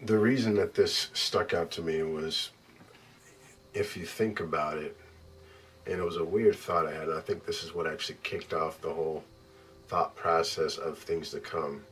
The 0.00 0.18
reason 0.18 0.54
that 0.56 0.74
this 0.74 1.08
stuck 1.12 1.52
out 1.52 1.70
to 1.72 1.82
me 1.82 2.02
was, 2.02 2.50
if 3.74 3.96
you 3.96 4.06
think 4.06 4.40
about 4.40 4.78
it, 4.78 4.96
and 5.86 6.00
it 6.00 6.04
was 6.04 6.16
a 6.16 6.24
weird 6.24 6.56
thought 6.56 6.86
I 6.86 6.94
had, 6.94 7.10
I 7.10 7.20
think 7.20 7.44
this 7.44 7.62
is 7.62 7.74
what 7.74 7.86
actually 7.86 8.18
kicked 8.22 8.54
off 8.54 8.80
the 8.80 8.92
whole 8.92 9.24
thought 9.88 10.16
process 10.16 10.78
of 10.78 10.98
things 10.98 11.30
to 11.30 11.40
come 11.40 11.82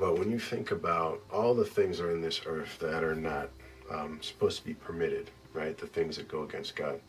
but 0.00 0.18
when 0.18 0.30
you 0.30 0.38
think 0.38 0.70
about 0.70 1.20
all 1.30 1.54
the 1.54 1.64
things 1.64 2.00
are 2.00 2.10
in 2.10 2.22
this 2.22 2.40
earth 2.46 2.78
that 2.78 3.04
are 3.04 3.14
not 3.14 3.50
um, 3.90 4.18
supposed 4.22 4.58
to 4.60 4.64
be 4.64 4.72
permitted, 4.72 5.30
right? 5.52 5.76
The 5.76 5.86
things 5.86 6.16
that 6.16 6.28
go 6.28 6.42
against 6.42 6.76
God. 6.76 7.00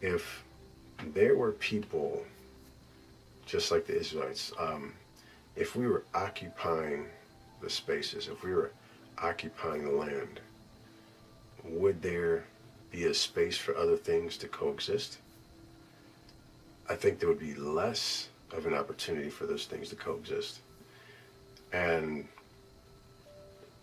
If 0.00 0.44
there 1.14 1.36
were 1.36 1.52
people, 1.52 2.24
just 3.46 3.70
like 3.70 3.86
the 3.86 3.98
Israelites, 3.98 4.52
um, 4.58 4.92
if 5.56 5.74
we 5.76 5.86
were 5.86 6.04
occupying 6.14 7.06
the 7.60 7.70
spaces, 7.70 8.28
if 8.28 8.42
we 8.44 8.52
were 8.52 8.72
occupying 9.20 9.84
the 9.84 9.90
land, 9.90 10.40
would 11.64 12.00
there 12.02 12.44
be 12.90 13.04
a 13.04 13.14
space 13.14 13.56
for 13.56 13.76
other 13.76 13.96
things 13.96 14.36
to 14.38 14.48
coexist? 14.48 15.18
I 16.88 16.94
think 16.94 17.18
there 17.18 17.28
would 17.28 17.40
be 17.40 17.54
less 17.54 18.28
of 18.52 18.66
an 18.66 18.74
opportunity 18.74 19.28
for 19.28 19.46
those 19.46 19.66
things 19.66 19.90
to 19.90 19.96
coexist. 19.96 20.60
And 21.72 22.26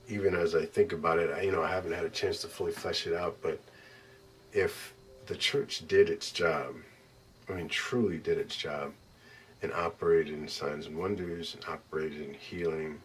even 0.07 0.35
as 0.35 0.55
I 0.55 0.65
think 0.65 0.93
about 0.93 1.19
it, 1.19 1.31
I, 1.31 1.41
you 1.41 1.51
know, 1.51 1.63
I 1.63 1.69
haven't 1.69 1.93
had 1.93 2.05
a 2.05 2.09
chance 2.09 2.41
to 2.41 2.47
fully 2.47 2.71
flesh 2.71 3.07
it 3.07 3.13
out, 3.13 3.37
but 3.41 3.59
if 4.53 4.93
the 5.25 5.35
church 5.35 5.87
did 5.87 6.09
its 6.09 6.31
job, 6.31 6.75
I 7.49 7.53
mean, 7.53 7.67
truly 7.67 8.17
did 8.17 8.37
its 8.37 8.55
job, 8.55 8.93
and 9.61 9.73
operated 9.73 10.33
in 10.33 10.47
signs 10.47 10.85
and 10.85 10.97
wonders, 10.97 11.55
and 11.55 11.65
operated 11.65 12.21
in 12.21 12.33
healing, 12.33 12.99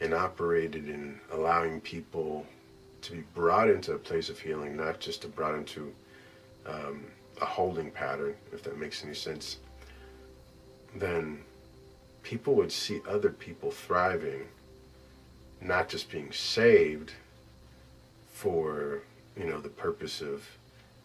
and 0.00 0.12
operated 0.12 0.88
in 0.88 1.18
allowing 1.32 1.80
people 1.80 2.46
to 3.02 3.12
be 3.12 3.24
brought 3.34 3.70
into 3.70 3.92
a 3.92 3.98
place 3.98 4.28
of 4.28 4.38
healing, 4.38 4.76
not 4.76 5.00
just 5.00 5.22
to 5.22 5.28
brought 5.28 5.54
into 5.54 5.92
um, 6.66 7.04
a 7.40 7.44
holding 7.44 7.90
pattern, 7.90 8.34
if 8.52 8.62
that 8.62 8.78
makes 8.78 9.04
any 9.04 9.14
sense, 9.14 9.58
then 10.94 11.38
people 12.22 12.54
would 12.54 12.72
see 12.72 13.00
other 13.08 13.30
people 13.30 13.70
thriving, 13.70 14.46
not 15.60 15.88
just 15.88 16.10
being 16.10 16.32
saved 16.32 17.12
for, 18.32 19.00
you 19.36 19.44
know, 19.44 19.60
the 19.60 19.68
purpose 19.68 20.20
of, 20.20 20.44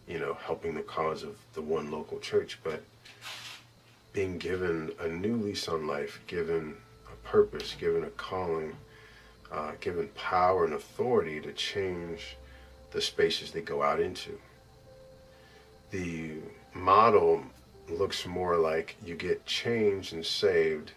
you 0.06 0.18
know, 0.18 0.34
helping 0.34 0.74
the 0.74 0.82
cause 0.82 1.22
of 1.22 1.36
the 1.54 1.62
one 1.62 1.90
local 1.90 2.18
church, 2.18 2.58
but 2.62 2.82
being 4.12 4.38
given 4.38 4.92
a 5.00 5.08
new 5.08 5.36
lease 5.36 5.68
on 5.68 5.86
life, 5.86 6.20
given 6.26 6.76
a 7.10 7.28
purpose, 7.28 7.74
given 7.78 8.04
a 8.04 8.10
calling, 8.10 8.76
uh, 9.50 9.72
given 9.80 10.08
power 10.08 10.64
and 10.64 10.74
authority 10.74 11.40
to 11.40 11.52
change 11.52 12.36
the 12.90 13.00
spaces 13.00 13.50
they 13.50 13.62
go 13.62 13.82
out 13.82 14.00
into. 14.00 14.38
The 15.90 16.34
model 16.74 17.42
looks 17.88 18.26
more 18.26 18.56
like 18.56 18.96
you 19.04 19.14
get 19.14 19.44
changed 19.46 20.12
and 20.12 20.24
saved 20.24 20.92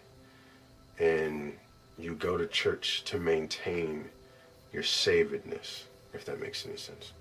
and 0.98 1.52
you 1.98 2.14
go 2.14 2.36
to 2.36 2.46
church 2.46 3.02
to 3.04 3.18
maintain 3.18 4.06
your 4.72 4.82
savedness, 4.82 5.84
if 6.12 6.24
that 6.24 6.40
makes 6.40 6.66
any 6.66 6.76
sense. 6.76 7.12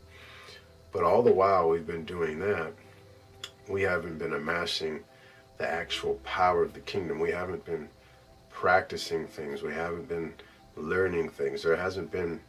But 0.91 1.03
all 1.03 1.22
the 1.22 1.32
while 1.32 1.70
we've 1.70 1.88
been 1.88 2.05
doing 2.05 2.39
that, 2.39 2.74
we 3.67 3.82
haven't 3.82 4.17
been 4.17 4.34
amassing 4.34 5.03
the 5.58 5.70
actual 5.70 6.15
power 6.24 6.63
of 6.63 6.74
the 6.74 6.79
kingdom. 6.82 7.20
We 7.20 7.32
haven't 7.32 7.65
been 7.65 7.89
practicing 8.51 9.27
things. 9.27 9.62
We 9.62 9.74
haven't 9.74 10.08
been 10.08 10.34
learning 10.75 11.29
things. 11.29 11.63
There 11.63 11.75
hasn't 11.75 12.12
been 12.12 12.39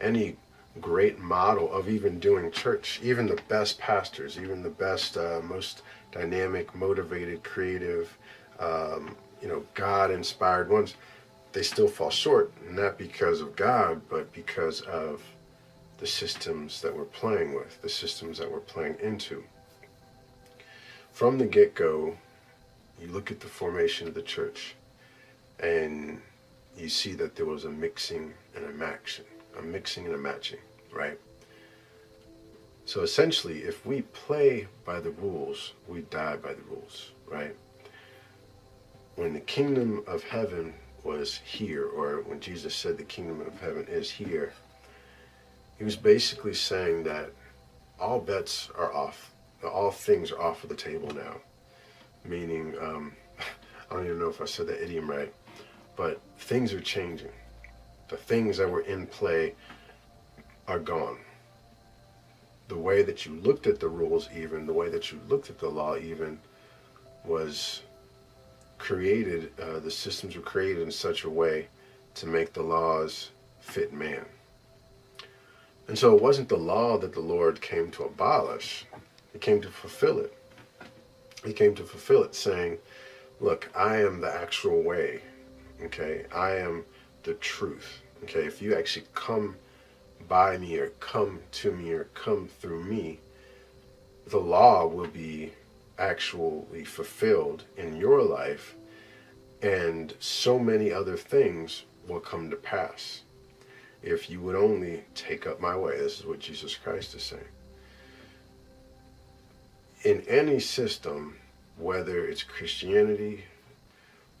any 0.00 0.36
great 0.80 1.18
model 1.18 1.72
of 1.72 1.88
even 1.88 2.18
doing 2.18 2.50
church. 2.50 3.00
Even 3.02 3.26
the 3.26 3.40
best 3.48 3.78
pastors, 3.78 4.38
even 4.38 4.62
the 4.62 4.70
best, 4.70 5.16
uh, 5.16 5.40
most 5.42 5.82
dynamic, 6.12 6.74
motivated, 6.74 7.42
creative, 7.42 8.16
um, 8.58 9.16
you 9.40 9.48
know, 9.48 9.64
God-inspired 9.74 10.68
ones, 10.68 10.94
they 11.52 11.62
still 11.62 11.88
fall 11.88 12.10
short. 12.10 12.52
Not 12.70 12.98
because 12.98 13.40
of 13.40 13.56
God, 13.56 14.02
but 14.08 14.32
because 14.32 14.80
of 14.82 15.22
the 15.98 16.06
systems 16.06 16.82
that 16.82 16.94
we're 16.94 17.04
playing 17.04 17.54
with, 17.54 17.80
the 17.82 17.88
systems 17.88 18.38
that 18.38 18.50
we're 18.50 18.60
playing 18.60 18.96
into. 19.00 19.42
From 21.12 21.38
the 21.38 21.46
get-go, 21.46 22.16
you 23.00 23.08
look 23.08 23.30
at 23.30 23.40
the 23.40 23.46
formation 23.46 24.06
of 24.06 24.14
the 24.14 24.22
church, 24.22 24.74
and 25.60 26.20
you 26.76 26.88
see 26.88 27.14
that 27.14 27.34
there 27.36 27.46
was 27.46 27.64
a 27.64 27.70
mixing 27.70 28.34
and 28.54 28.64
a 28.66 28.72
matching, 28.72 29.24
a 29.58 29.62
mixing 29.62 30.04
and 30.04 30.14
a 30.14 30.18
matching, 30.18 30.58
right? 30.92 31.18
So 32.84 33.02
essentially, 33.02 33.60
if 33.60 33.84
we 33.86 34.02
play 34.02 34.68
by 34.84 35.00
the 35.00 35.10
rules, 35.10 35.72
we 35.88 36.02
die 36.02 36.36
by 36.36 36.52
the 36.52 36.62
rules, 36.70 37.12
right? 37.26 37.56
When 39.16 39.32
the 39.32 39.40
kingdom 39.40 40.04
of 40.06 40.22
heaven 40.22 40.74
was 41.06 41.40
here, 41.44 41.86
or 41.86 42.22
when 42.22 42.40
Jesus 42.40 42.74
said 42.74 42.98
the 42.98 43.04
kingdom 43.04 43.40
of 43.40 43.58
heaven 43.60 43.86
is 43.88 44.10
here, 44.10 44.52
he 45.78 45.84
was 45.84 45.96
basically 45.96 46.54
saying 46.54 47.04
that 47.04 47.30
all 47.98 48.20
bets 48.20 48.68
are 48.76 48.92
off. 48.92 49.32
All 49.64 49.90
things 49.90 50.32
are 50.32 50.40
off 50.40 50.62
of 50.62 50.68
the 50.68 50.76
table 50.76 51.10
now. 51.14 51.36
Meaning, 52.24 52.74
um, 52.80 53.12
I 53.90 53.94
don't 53.94 54.04
even 54.04 54.18
know 54.18 54.28
if 54.28 54.40
I 54.40 54.44
said 54.44 54.66
that 54.66 54.82
idiom 54.82 55.08
right, 55.08 55.32
but 55.96 56.20
things 56.38 56.72
are 56.72 56.80
changing. 56.80 57.32
The 58.08 58.16
things 58.16 58.58
that 58.58 58.70
were 58.70 58.82
in 58.82 59.06
play 59.06 59.54
are 60.68 60.78
gone 60.78 61.18
the 62.68 62.76
way 62.76 63.02
that 63.02 63.24
you 63.24 63.34
looked 63.34 63.66
at 63.66 63.80
the 63.80 63.88
rules, 63.88 64.28
even 64.34 64.66
the 64.66 64.72
way 64.72 64.88
that 64.88 65.12
you 65.12 65.20
looked 65.28 65.50
at 65.50 65.58
the 65.58 65.68
law, 65.68 65.96
even 65.96 66.38
was 67.24 67.82
created. 68.78 69.52
Uh, 69.60 69.80
the 69.80 69.90
systems 69.90 70.36
were 70.36 70.42
created 70.42 70.82
in 70.82 70.90
such 70.90 71.24
a 71.24 71.30
way 71.30 71.68
to 72.14 72.26
make 72.26 72.52
the 72.52 72.62
laws 72.62 73.30
fit 73.60 73.92
man. 73.92 74.24
And 75.88 75.98
so 75.98 76.16
it 76.16 76.22
wasn't 76.22 76.48
the 76.48 76.56
law 76.56 76.98
that 76.98 77.12
the 77.12 77.20
Lord 77.20 77.60
came 77.60 77.90
to 77.92 78.04
abolish, 78.04 78.86
He 79.32 79.38
came 79.38 79.60
to 79.62 79.68
fulfill 79.68 80.18
it. 80.18 80.36
He 81.44 81.52
came 81.52 81.74
to 81.76 81.84
fulfill 81.84 82.24
it, 82.24 82.34
saying, 82.34 82.78
Look, 83.38 83.70
I 83.76 83.98
am 83.98 84.20
the 84.20 84.34
actual 84.34 84.82
way. 84.82 85.20
Okay, 85.84 86.24
I 86.34 86.52
am 86.56 86.84
the 87.22 87.34
truth. 87.34 88.02
Okay, 88.24 88.46
if 88.46 88.62
you 88.62 88.74
actually 88.74 89.06
come 89.14 89.56
by 90.26 90.56
me 90.56 90.78
or 90.78 90.88
come 91.00 91.40
to 91.52 91.70
me 91.70 91.92
or 91.92 92.04
come 92.14 92.48
through 92.48 92.82
me, 92.84 93.20
the 94.26 94.38
law 94.38 94.86
will 94.86 95.08
be 95.08 95.52
actually 95.98 96.84
fulfilled 96.84 97.64
in 97.76 97.96
your 97.96 98.22
life 98.22 98.76
and 99.62 100.14
so 100.20 100.58
many 100.58 100.92
other 100.92 101.16
things 101.16 101.84
will 102.06 102.20
come 102.20 102.50
to 102.50 102.56
pass 102.56 103.22
if 104.02 104.30
you 104.30 104.40
would 104.40 104.54
only 104.54 105.02
take 105.14 105.46
up 105.46 105.60
my 105.60 105.76
way. 105.76 105.98
This 105.98 106.20
is 106.20 106.26
what 106.26 106.38
Jesus 106.38 106.76
Christ 106.76 107.14
is 107.14 107.22
saying. 107.22 107.42
In 110.04 110.22
any 110.28 110.60
system, 110.60 111.36
whether 111.78 112.24
it's 112.26 112.42
Christianity, 112.42 113.44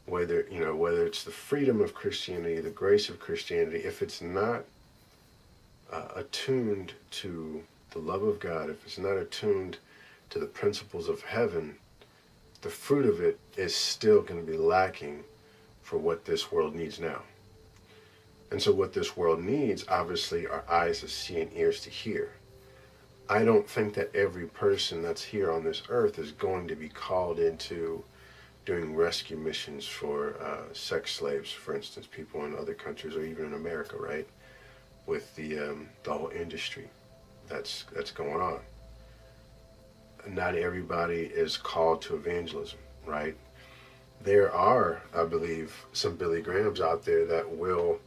whether 0.04 0.46
you 0.50 0.60
know 0.60 0.76
whether 0.76 1.04
it's 1.04 1.24
the 1.24 1.32
freedom 1.32 1.80
of 1.80 1.94
Christianity, 1.94 2.60
the 2.60 2.70
grace 2.70 3.08
of 3.08 3.18
Christianity, 3.18 3.78
if 3.78 4.02
it's 4.02 4.22
not 4.22 4.64
uh, 5.92 6.08
attuned 6.14 6.92
to 7.10 7.62
the 7.90 7.98
love 7.98 8.22
of 8.22 8.38
God, 8.38 8.70
if 8.70 8.84
it's 8.84 8.98
not 8.98 9.16
attuned 9.16 9.78
to 10.30 10.38
the 10.38 10.46
principles 10.46 11.08
of 11.08 11.22
heaven, 11.22 11.76
the 12.62 12.70
fruit 12.70 13.06
of 13.06 13.20
it 13.20 13.38
is 13.56 13.74
still 13.74 14.22
going 14.22 14.44
to 14.44 14.50
be 14.50 14.58
lacking 14.58 15.24
for 15.82 15.98
what 15.98 16.24
this 16.24 16.50
world 16.50 16.74
needs 16.74 16.98
now. 16.98 17.22
And 18.50 18.60
so 18.60 18.72
what 18.72 18.92
this 18.92 19.16
world 19.16 19.42
needs, 19.42 19.84
obviously, 19.88 20.46
are 20.46 20.64
eyes 20.68 21.00
to 21.00 21.08
see 21.08 21.40
and 21.40 21.50
ears 21.54 21.80
to 21.82 21.90
hear. 21.90 22.32
I 23.28 23.44
don't 23.44 23.68
think 23.68 23.94
that 23.94 24.14
every 24.14 24.46
person 24.46 25.02
that's 25.02 25.22
here 25.22 25.50
on 25.50 25.64
this 25.64 25.82
earth 25.88 26.18
is 26.18 26.32
going 26.32 26.68
to 26.68 26.76
be 26.76 26.88
called 26.88 27.40
into 27.40 28.04
doing 28.64 28.94
rescue 28.94 29.36
missions 29.36 29.86
for 29.86 30.40
uh, 30.40 30.72
sex 30.72 31.12
slaves, 31.12 31.50
for 31.50 31.74
instance, 31.74 32.06
people 32.06 32.44
in 32.44 32.56
other 32.56 32.74
countries 32.74 33.16
or 33.16 33.24
even 33.24 33.46
in 33.46 33.54
America, 33.54 33.96
right? 33.96 34.28
with 35.06 35.34
the 35.36 35.58
um, 35.58 35.88
the 36.02 36.12
whole 36.12 36.28
industry 36.28 36.88
that's 37.48 37.84
that's 37.94 38.10
going 38.10 38.40
on. 38.40 38.60
Not 40.28 40.56
everybody 40.56 41.22
is 41.22 41.56
called 41.56 42.02
to 42.02 42.16
evangelism, 42.16 42.78
right? 43.04 43.36
There 44.22 44.52
are, 44.52 45.02
I 45.14 45.24
believe, 45.24 45.86
some 45.92 46.16
Billy 46.16 46.42
Grahams 46.42 46.80
out 46.80 47.04
there 47.04 47.24
that 47.26 47.56
will 47.56 48.00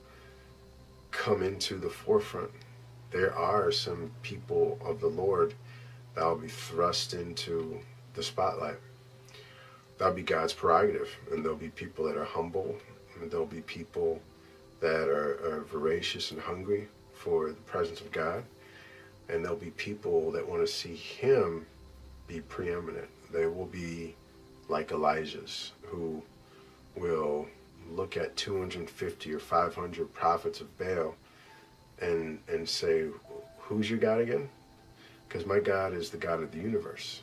come 1.12 1.41
into 1.41 1.77
the 1.77 1.89
forefront. 1.89 2.51
There 3.12 3.34
are 3.34 3.71
some 3.71 4.12
people 4.21 4.77
of 4.84 4.99
the 4.99 5.08
Lord 5.08 5.53
that 6.15 6.25
will 6.25 6.36
be 6.36 6.49
thrust 6.49 7.13
into 7.13 7.79
the 8.13 8.23
spotlight. 8.23 8.77
That'll 9.97 10.13
be 10.13 10.21
God's 10.21 10.53
prerogative, 10.53 11.10
and 11.32 11.43
there'll 11.43 11.58
be 11.58 11.69
people 11.69 12.05
that 12.05 12.17
are 12.17 12.25
humble, 12.25 12.75
and 13.19 13.32
there'll 13.32 13.45
be 13.45 13.62
people 13.62 14.21
that 14.79 15.10
are, 15.10 15.39
are 15.45 15.63
voracious 15.63 16.32
and 16.32 16.39
hungry 16.39 16.88
for 17.13 17.49
the 17.49 17.62
presence 17.62 18.01
of 18.01 18.12
God. 18.12 18.43
And 19.27 19.43
there'll 19.43 19.58
be 19.58 19.71
people 19.71 20.32
that 20.32 20.47
want 20.47 20.62
to 20.62 20.67
see 20.67 20.95
him 20.95 21.65
be 22.30 22.39
preeminent. 22.42 23.10
They 23.34 23.48
will 23.48 23.65
be 23.65 24.15
like 24.70 24.92
Elijah's 24.92 25.74
who 25.82 26.22
will 26.96 27.48
look 27.89 28.15
at 28.15 28.38
250 28.38 29.34
or 29.34 29.39
500 29.39 30.13
prophets 30.13 30.62
of 30.62 30.78
Baal 30.78 31.15
and 32.00 32.39
and 32.48 32.70
say, 32.70 33.08
who's 33.58 33.89
your 33.89 34.00
God 34.00 34.22
again? 34.22 34.48
Because 35.28 35.46
my 35.46 35.60
God 35.60 35.94
is 35.94 36.12
the 36.12 36.18
God 36.18 36.42
of 36.42 36.52
the 36.52 36.60
universe. 36.60 37.22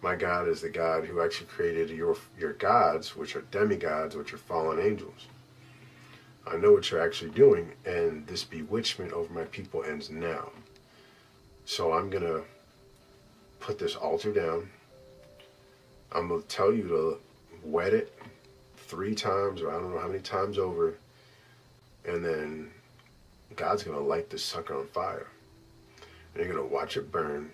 My 0.00 0.14
God 0.14 0.48
is 0.48 0.62
the 0.62 0.70
God 0.70 1.04
who 1.04 1.20
actually 1.20 1.48
created 1.48 1.90
your 1.90 2.16
your 2.38 2.52
gods, 2.54 3.16
which 3.16 3.34
are 3.36 3.44
demigods, 3.50 4.16
which 4.16 4.32
are 4.32 4.38
fallen 4.38 4.78
angels. 4.78 5.26
I 6.46 6.56
know 6.56 6.72
what 6.72 6.90
you're 6.90 7.02
actually 7.02 7.32
doing, 7.32 7.72
and 7.84 8.26
this 8.26 8.44
bewitchment 8.44 9.12
over 9.12 9.32
my 9.32 9.44
people 9.44 9.84
ends 9.84 10.08
now. 10.08 10.50
So 11.66 11.92
I'm 11.92 12.08
going 12.10 12.24
to 12.24 12.42
put 13.60 13.78
this 13.78 13.94
altar 13.94 14.32
down. 14.32 14.68
I'm 16.12 16.28
going 16.28 16.42
to 16.42 16.48
tell 16.48 16.72
you 16.72 16.88
to 16.88 17.18
wet 17.62 17.94
it 17.94 18.12
three 18.76 19.14
times, 19.14 19.62
or 19.62 19.70
I 19.70 19.74
don't 19.74 19.94
know 19.94 20.00
how 20.00 20.08
many 20.08 20.20
times 20.20 20.58
over, 20.58 20.96
and 22.04 22.24
then 22.24 22.70
God's 23.54 23.84
going 23.84 23.96
to 23.96 24.02
light 24.02 24.30
this 24.30 24.42
sucker 24.42 24.76
on 24.76 24.86
fire. 24.88 25.28
And 26.34 26.44
you're 26.44 26.52
going 26.52 26.68
to 26.68 26.74
watch 26.74 26.96
it 26.96 27.12
burn, 27.12 27.50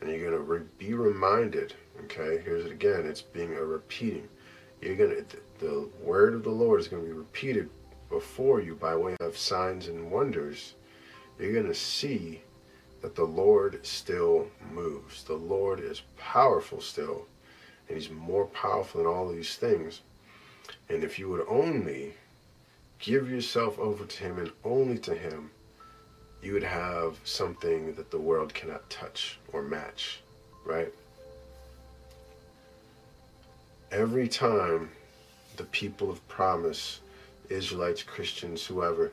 and 0.00 0.10
you're 0.10 0.30
going 0.30 0.32
to 0.32 0.38
re 0.38 0.60
be 0.78 0.94
reminded, 0.94 1.74
okay, 2.04 2.40
here's 2.44 2.66
it 2.66 2.72
again, 2.72 3.06
it's 3.06 3.22
being 3.22 3.54
a 3.54 3.64
repeating. 3.64 4.28
You're 4.80 4.96
going 4.96 5.24
to, 5.24 5.36
the 5.58 5.88
word 6.00 6.34
of 6.34 6.44
the 6.44 6.50
Lord 6.50 6.80
is 6.80 6.88
going 6.88 7.02
to 7.02 7.08
be 7.08 7.14
repeated 7.14 7.68
before 8.08 8.60
you 8.60 8.74
by 8.74 8.94
way 8.94 9.16
of 9.20 9.36
signs 9.36 9.88
and 9.88 10.10
wonders, 10.10 10.74
you're 11.38 11.52
going 11.52 11.66
to 11.66 11.74
see 11.74 12.42
that 13.02 13.16
the 13.16 13.24
Lord 13.24 13.84
still 13.84 14.46
moves. 14.72 15.24
The 15.24 15.34
Lord 15.34 15.80
is 15.80 16.02
powerful 16.16 16.80
still, 16.80 17.26
and 17.88 17.98
He's 17.98 18.10
more 18.10 18.46
powerful 18.46 19.02
than 19.02 19.10
all 19.10 19.28
these 19.28 19.56
things. 19.56 20.00
And 20.88 21.04
if 21.04 21.18
you 21.18 21.28
would 21.28 21.44
only 21.48 22.14
give 22.98 23.30
yourself 23.30 23.78
over 23.78 24.04
to 24.04 24.24
Him 24.24 24.38
and 24.38 24.52
only 24.64 24.98
to 24.98 25.14
Him, 25.14 25.50
you 26.42 26.54
would 26.54 26.62
have 26.62 27.18
something 27.24 27.94
that 27.94 28.10
the 28.10 28.18
world 28.18 28.54
cannot 28.54 28.88
touch 28.88 29.38
or 29.52 29.62
match, 29.62 30.20
right? 30.64 30.92
Every 33.90 34.28
time 34.28 34.90
the 35.56 35.64
people 35.64 36.10
of 36.10 36.26
promise 36.28 37.00
Israelites, 37.48 38.02
Christians, 38.02 38.64
whoever, 38.64 39.12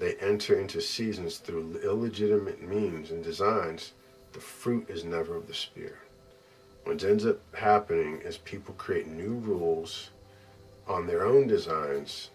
they 0.00 0.14
enter 0.14 0.58
into 0.58 0.80
seasons 0.80 1.36
through 1.36 1.78
illegitimate 1.84 2.66
means 2.66 3.10
and 3.10 3.22
designs, 3.22 3.92
the 4.32 4.40
fruit 4.40 4.88
is 4.88 5.04
never 5.04 5.36
of 5.36 5.46
the 5.46 5.54
Spirit. 5.54 5.98
what 6.84 7.04
ends 7.04 7.26
up 7.26 7.38
happening 7.54 8.18
is 8.24 8.38
people 8.38 8.74
create 8.78 9.06
new 9.06 9.34
rules 9.34 10.08
on 10.88 11.06
their 11.06 11.26
own 11.26 11.46
designs 11.46 12.30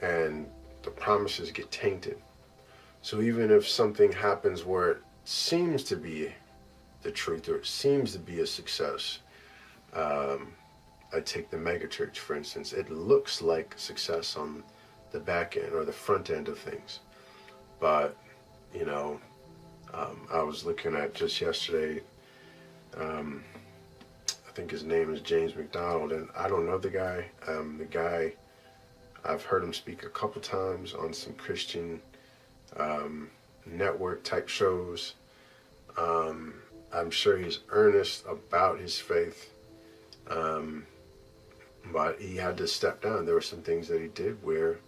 and 0.00 0.46
the 0.82 0.90
promises 0.90 1.50
get 1.50 1.70
tainted. 1.70 2.16
So 3.02 3.20
even 3.20 3.50
if 3.50 3.68
something 3.68 4.10
happens 4.10 4.64
where 4.64 4.92
it 4.92 5.02
seems 5.24 5.84
to 5.84 5.96
be 5.96 6.32
the 7.02 7.10
truth 7.10 7.46
or 7.50 7.56
it 7.56 7.66
seems 7.66 8.12
to 8.14 8.18
be 8.18 8.40
a 8.40 8.46
success, 8.46 9.18
um, 9.92 10.52
I 11.12 11.20
take 11.20 11.50
the 11.50 11.58
megachurch 11.58 12.16
for 12.16 12.34
instance, 12.34 12.72
it 12.72 12.90
looks 12.90 13.42
like 13.42 13.74
success 13.76 14.38
on 14.38 14.62
the 15.10 15.20
back 15.20 15.56
end 15.56 15.72
or 15.72 15.84
the 15.84 15.92
front 15.92 16.30
end 16.30 16.48
of 16.48 16.58
things. 16.58 17.00
But, 17.80 18.16
you 18.74 18.84
know, 18.84 19.20
um, 19.92 20.26
I 20.32 20.42
was 20.42 20.64
looking 20.64 20.94
at 20.94 21.14
just 21.14 21.40
yesterday, 21.40 22.02
um, 22.96 23.42
I 24.48 24.52
think 24.52 24.70
his 24.70 24.84
name 24.84 25.12
is 25.12 25.20
James 25.20 25.54
MacDonald, 25.54 26.12
and 26.12 26.28
I 26.36 26.48
don't 26.48 26.66
know 26.66 26.78
the 26.78 26.90
guy. 26.90 27.26
Um, 27.48 27.78
the 27.78 27.84
guy, 27.84 28.34
I've 29.24 29.44
heard 29.44 29.64
him 29.64 29.72
speak 29.72 30.04
a 30.04 30.08
couple 30.08 30.40
times 30.40 30.94
on 30.94 31.12
some 31.12 31.34
Christian 31.34 32.00
um, 32.76 33.30
network 33.66 34.22
type 34.22 34.48
shows. 34.48 35.14
Um, 35.96 36.54
I'm 36.92 37.10
sure 37.10 37.38
he's 37.38 37.60
earnest 37.70 38.24
about 38.26 38.78
his 38.80 38.98
faith, 38.98 39.52
um, 40.28 40.86
but 41.92 42.20
he 42.20 42.36
had 42.36 42.56
to 42.58 42.66
step 42.66 43.02
down. 43.02 43.24
There 43.24 43.34
were 43.34 43.40
some 43.40 43.62
things 43.62 43.88
that 43.88 44.00
he 44.00 44.08
did 44.08 44.42
where 44.42 44.78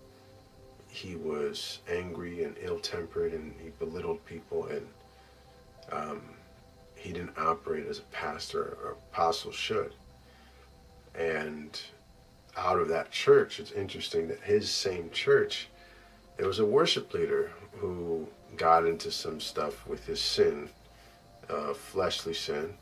he 0.92 1.16
was 1.16 1.78
angry 1.90 2.44
and 2.44 2.54
ill-tempered 2.60 3.32
and 3.32 3.54
he 3.58 3.70
belittled 3.78 4.22
people 4.26 4.66
and 4.66 4.86
um, 5.90 6.20
he 6.94 7.12
didn't 7.12 7.36
operate 7.38 7.86
as 7.86 7.98
a 7.98 8.02
pastor 8.12 8.76
or 8.84 8.96
apostle 9.10 9.50
should. 9.50 9.94
And 11.14 11.80
out 12.58 12.78
of 12.78 12.88
that 12.88 13.10
church 13.10 13.58
it's 13.58 13.72
interesting 13.72 14.28
that 14.28 14.40
his 14.40 14.70
same 14.70 15.08
church 15.10 15.68
there 16.36 16.46
was 16.46 16.58
a 16.58 16.66
worship 16.66 17.14
leader 17.14 17.50
who 17.72 18.28
got 18.58 18.86
into 18.86 19.10
some 19.10 19.40
stuff 19.40 19.86
with 19.86 20.04
his 20.04 20.20
sin 20.20 20.68
uh, 21.48 21.72
fleshly 21.72 22.34
sin. 22.34 22.74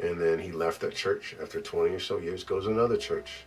And 0.00 0.18
then 0.18 0.38
he 0.38 0.50
left 0.50 0.80
that 0.80 0.94
church 0.94 1.36
after 1.42 1.60
20 1.60 1.94
or 1.94 2.00
so 2.00 2.16
years 2.16 2.42
goes 2.42 2.64
to 2.64 2.70
another 2.70 2.96
church 2.96 3.44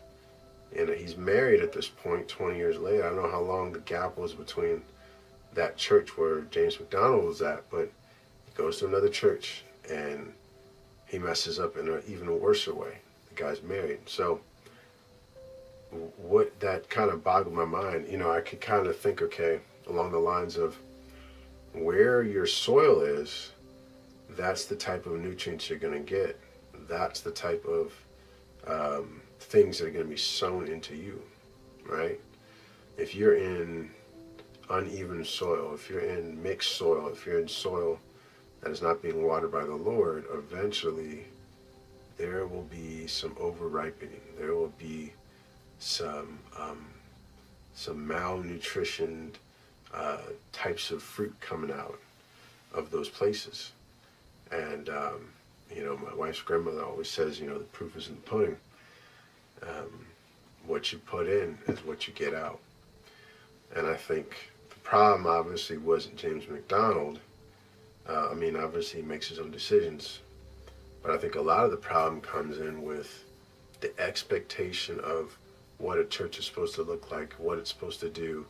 and 0.78 0.90
he's 0.90 1.18
married 1.18 1.62
at 1.62 1.74
this 1.74 1.88
point 1.88 2.28
20 2.28 2.58
years 2.58 2.78
later. 2.78 3.06
I 3.06 3.10
don't 3.10 3.24
know 3.24 3.32
how 3.32 3.42
long 3.42 3.74
the 3.74 3.80
gap 3.80 4.18
was 4.18 4.34
between 4.34 4.82
that 5.54 5.78
church 5.78 6.18
where 6.18 6.42
James 6.42 6.80
MacDonald 6.80 7.26
was 7.26 7.42
at 7.42 7.70
but 7.70 7.92
he 8.46 8.54
goes 8.56 8.78
to 8.80 8.88
another 8.88 9.10
church 9.10 9.64
and 9.90 10.34
he 11.08 11.20
messes 11.20 11.60
up 11.60 11.76
in 11.78 11.90
an 11.90 12.02
even 12.08 12.40
worse 12.40 12.68
way. 12.68 12.98
The 13.30 13.36
guy's 13.36 13.62
married. 13.62 14.00
So 14.08 14.40
what 16.18 16.58
that 16.62 16.90
kind 16.90 17.10
of 17.10 17.24
boggled 17.24 17.54
my 17.54 17.66
mind. 17.66 18.08
You 18.10 18.18
know 18.18 18.32
i 18.32 18.42
could 18.42 18.62
kind 18.62 18.88
of 18.88 18.98
think 18.98 19.22
okay 19.22 19.60
along 19.88 20.12
the 20.12 20.20
lines 20.20 20.56
of 20.56 20.78
where 21.74 22.24
your 22.24 22.46
soil 22.46 23.02
is 23.02 23.52
that's 24.38 24.66
the 24.66 24.76
type 24.76 25.06
of 25.06 25.14
nutrients 25.20 25.70
you're 25.70 25.80
going 25.80 25.94
to 25.94 26.00
get. 26.00 26.40
That's 26.88 27.22
the 27.22 27.32
type 27.32 27.66
of 27.66 27.94
um, 28.68 29.22
things 29.42 29.80
that 29.80 29.88
are 29.88 29.92
going 29.92 30.06
to 30.06 30.10
be 30.10 30.18
sown 30.18 30.68
into 30.68 30.96
you, 30.96 31.22
right? 31.88 32.20
If 32.98 33.16
you're 33.16 33.36
in 33.36 33.90
uneven 34.70 35.26
soil, 35.26 35.74
if 35.74 35.90
you're 35.90 36.02
in 36.02 36.42
mixed 36.42 36.76
soil, 36.76 37.10
if 37.10 37.26
you're 37.26 37.40
in 37.40 37.48
soil 37.48 38.00
that 38.62 38.72
is 38.72 38.82
not 38.82 39.02
being 39.02 39.24
watered 39.24 39.52
by 39.52 39.64
the 39.64 39.76
Lord, 39.76 40.26
eventually 40.32 41.26
there 42.18 42.46
will 42.46 42.64
be 42.64 43.08
some 43.08 43.36
over 43.40 43.68
ripening. 43.68 44.22
There 44.38 44.54
will 44.54 44.74
be 44.78 45.12
some 45.80 46.40
um, 46.58 46.86
some 47.74 48.08
malnutritioned 48.08 49.36
uh, 49.94 50.18
types 50.52 50.92
of 50.92 51.02
fruit 51.02 51.36
coming 51.42 51.72
out 51.72 52.00
of 52.74 52.92
those 52.92 53.10
places. 53.10 53.72
And 54.52 54.90
um, 54.90 55.30
you 55.76 55.84
know, 55.84 55.98
my 55.98 56.14
wife's 56.14 56.42
grandmother 56.42 56.84
always 56.84 57.10
says, 57.10 57.40
you 57.40 57.48
know, 57.48 57.58
the 57.58 57.64
proof 57.66 57.96
is 57.98 58.08
in 58.08 58.16
the 58.16 58.22
pudding 58.22 58.58
um, 59.64 60.06
what 60.66 60.92
you 60.92 61.00
put 61.00 61.28
in 61.28 61.58
is 61.68 61.80
what 61.86 62.08
you 62.08 62.14
get 62.14 62.34
out. 62.34 62.60
And 63.76 63.88
I 63.88 63.96
think 63.96 64.52
the 64.70 64.80
problem 64.80 65.28
obviously 65.28 65.78
wasn't 65.78 66.18
James 66.18 66.48
MacDonald. 66.48 67.20
Uh, 68.08 68.30
I 68.30 68.34
mean, 68.34 68.56
obviously 68.56 69.02
he 69.02 69.08
makes 69.08 69.28
his 69.28 69.40
own 69.40 69.52
decisions. 69.52 70.20
But 71.02 71.12
I 71.12 71.18
think 71.18 71.36
a 71.36 71.42
lot 71.42 71.66
of 71.66 71.72
the 71.72 71.78
problem 71.78 72.22
comes 72.22 72.60
in 72.60 72.84
with 72.84 73.24
the 73.80 73.98
expectation 74.00 75.00
of 75.00 75.38
what 75.78 75.98
a 75.98 76.06
church 76.06 76.38
is 76.38 76.46
supposed 76.46 76.76
to 76.76 76.84
look 76.84 77.12
like, 77.12 77.34
what 77.34 77.58
it's 77.58 77.72
supposed 77.72 78.00
to 78.02 78.10
do, 78.10 78.46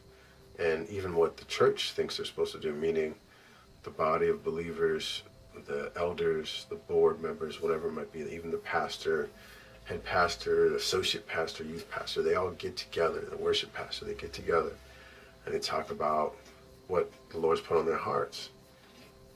and 0.60 0.88
even 0.90 1.16
what 1.16 1.38
the 1.38 1.46
church 1.46 1.94
thinks 1.94 2.18
they're 2.18 2.26
supposed 2.26 2.52
to 2.52 2.60
do, 2.60 2.74
meaning 2.74 3.16
the 3.84 3.90
body 3.90 4.28
of 4.28 4.44
believers, 4.44 5.24
the 5.66 5.92
elders, 5.96 6.66
the 6.70 6.76
board 6.76 7.22
members, 7.22 7.62
whatever 7.62 7.88
it 7.88 7.94
might 7.94 8.12
be, 8.12 8.20
even 8.20 8.52
the 8.52 8.58
pastor, 8.58 9.30
head 9.86 10.04
pastor, 10.04 10.76
associate 10.76 11.28
pastor, 11.28 11.64
youth 11.64 11.90
pastor, 11.90 12.22
they 12.22 12.36
all 12.36 12.52
get 12.52 12.78
together, 12.78 13.22
the 13.30 13.38
worship 13.38 13.74
pastor, 13.74 14.06
they 14.06 14.14
get 14.14 14.34
together 14.34 14.72
and 15.46 15.54
they 15.54 15.60
talk 15.60 15.92
about 15.92 16.36
what 16.88 17.12
the 17.30 17.38
Lord's 17.38 17.62
put 17.62 17.78
on 17.78 17.86
their 17.86 17.98
hearts. 17.98 18.50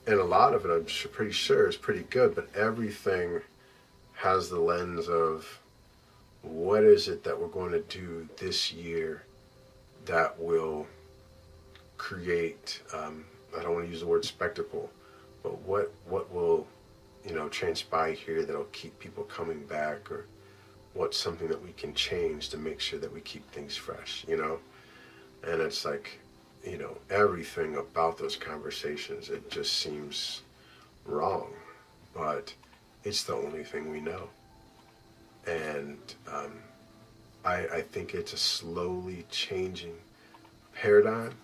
And 0.06 0.20
a 0.20 0.24
lot 0.24 0.54
of 0.54 0.64
it, 0.64 0.70
I'm 0.70 0.84
pretty 1.10 1.32
sure, 1.32 1.68
is 1.68 1.76
pretty 1.76 2.04
good, 2.10 2.34
but 2.34 2.48
everything 2.54 3.40
has 4.14 4.48
the 4.48 4.60
lens 4.60 5.08
of 5.08 5.60
what 6.42 6.84
is 6.84 7.08
it 7.08 7.24
that 7.24 7.38
we're 7.38 7.48
going 7.48 7.72
to 7.72 7.80
do 7.80 8.28
this 8.36 8.72
year 8.72 9.24
that 10.04 10.38
will 10.38 10.86
create, 11.96 12.82
um, 12.94 13.24
I 13.58 13.62
don't 13.62 13.74
want 13.74 13.86
to 13.86 13.90
use 13.90 14.00
the 14.00 14.06
word 14.06 14.24
spectacle, 14.24 14.88
but 15.42 15.58
what, 15.62 15.92
what 16.08 16.32
will, 16.32 16.66
you 17.26 17.34
know, 17.34 17.48
transpire 17.48 18.12
here 18.12 18.44
that'll 18.44 18.64
keep 18.64 18.96
people 19.00 19.24
coming 19.24 19.64
back 19.66 20.10
or 20.10 20.26
what's 20.96 21.16
something 21.16 21.48
that 21.48 21.62
we 21.62 21.72
can 21.72 21.94
change 21.94 22.48
to 22.48 22.56
make 22.56 22.80
sure 22.80 22.98
that 22.98 23.12
we 23.12 23.20
keep 23.20 23.48
things 23.50 23.76
fresh, 23.76 24.24
you 24.26 24.36
know? 24.36 24.58
And 25.46 25.60
it's 25.60 25.84
like, 25.84 26.18
you 26.64 26.78
know, 26.78 26.96
everything 27.10 27.76
about 27.76 28.18
those 28.18 28.34
conversations, 28.34 29.28
it 29.28 29.50
just 29.50 29.74
seems 29.74 30.42
wrong, 31.04 31.52
but 32.14 32.52
it's 33.04 33.24
the 33.24 33.34
only 33.34 33.62
thing 33.62 33.90
we 33.90 34.00
know. 34.00 34.28
And 35.46 35.98
um, 36.32 36.52
I, 37.44 37.66
I 37.66 37.80
think 37.82 38.14
it's 38.14 38.32
a 38.32 38.38
slowly 38.38 39.24
changing 39.30 39.94
paradigm 40.74 41.34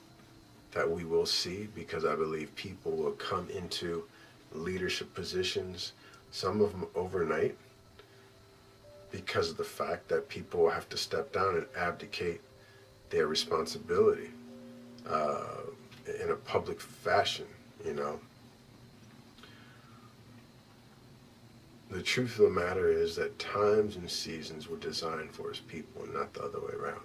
that 0.72 0.90
we 0.90 1.04
will 1.04 1.26
see 1.26 1.68
because 1.74 2.04
I 2.04 2.16
believe 2.16 2.54
people 2.56 2.92
will 2.92 3.12
come 3.12 3.48
into 3.50 4.04
leadership 4.52 5.14
positions, 5.14 5.92
some 6.30 6.60
of 6.60 6.72
them 6.72 6.86
overnight, 6.94 7.56
because 9.12 9.50
of 9.50 9.58
the 9.58 9.64
fact 9.64 10.08
that 10.08 10.28
people 10.28 10.68
have 10.68 10.88
to 10.88 10.96
step 10.96 11.32
down 11.32 11.54
and 11.54 11.66
abdicate 11.76 12.40
their 13.10 13.26
responsibility 13.26 14.30
uh, 15.08 15.60
in 16.22 16.30
a 16.30 16.34
public 16.34 16.80
fashion, 16.80 17.46
you 17.84 17.92
know. 17.92 18.18
The 21.90 22.02
truth 22.02 22.38
of 22.38 22.46
the 22.46 22.50
matter 22.50 22.88
is 22.88 23.14
that 23.16 23.38
times 23.38 23.96
and 23.96 24.10
seasons 24.10 24.66
were 24.66 24.78
designed 24.78 25.30
for 25.30 25.50
his 25.50 25.60
people 25.60 26.06
not 26.14 26.32
the 26.32 26.42
other 26.42 26.58
way 26.58 26.72
around. 26.72 27.00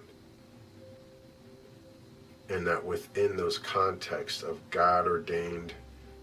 And 2.48 2.66
that 2.66 2.82
within 2.82 3.36
those 3.36 3.58
contexts 3.58 4.42
of 4.42 4.58
God 4.70 5.06
ordained, 5.06 5.74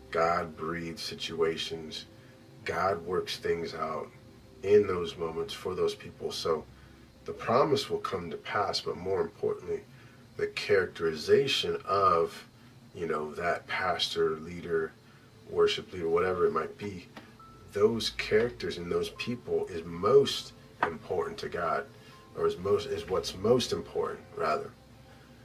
God 0.09 0.57
breathed 0.57 0.97
situations, 0.97 2.05
God 2.63 3.05
works 3.05 3.37
things 3.37 3.75
out 3.75 4.09
in 4.65 4.87
those 4.87 5.17
moments 5.17 5.53
for 5.53 5.75
those 5.75 5.95
people. 5.95 6.31
So 6.31 6.65
the 7.25 7.33
promise 7.33 7.89
will 7.89 7.99
come 7.99 8.29
to 8.29 8.37
pass, 8.37 8.81
but 8.81 8.97
more 8.97 9.21
importantly, 9.21 9.81
the 10.37 10.47
characterization 10.47 11.77
of, 11.85 12.45
you 12.93 13.07
know, 13.07 13.33
that 13.35 13.67
pastor, 13.67 14.31
leader, 14.31 14.91
worship 15.49 15.91
leader, 15.93 16.09
whatever 16.09 16.45
it 16.45 16.53
might 16.53 16.77
be, 16.77 17.07
those 17.73 18.11
characters 18.11 18.77
and 18.77 18.91
those 18.91 19.09
people 19.11 19.65
is 19.67 19.83
most 19.85 20.53
important 20.83 21.37
to 21.39 21.49
God, 21.49 21.85
or 22.37 22.47
is 22.47 22.57
most 22.57 22.87
is 22.87 23.07
what's 23.07 23.35
most 23.35 23.71
important 23.71 24.23
rather, 24.35 24.71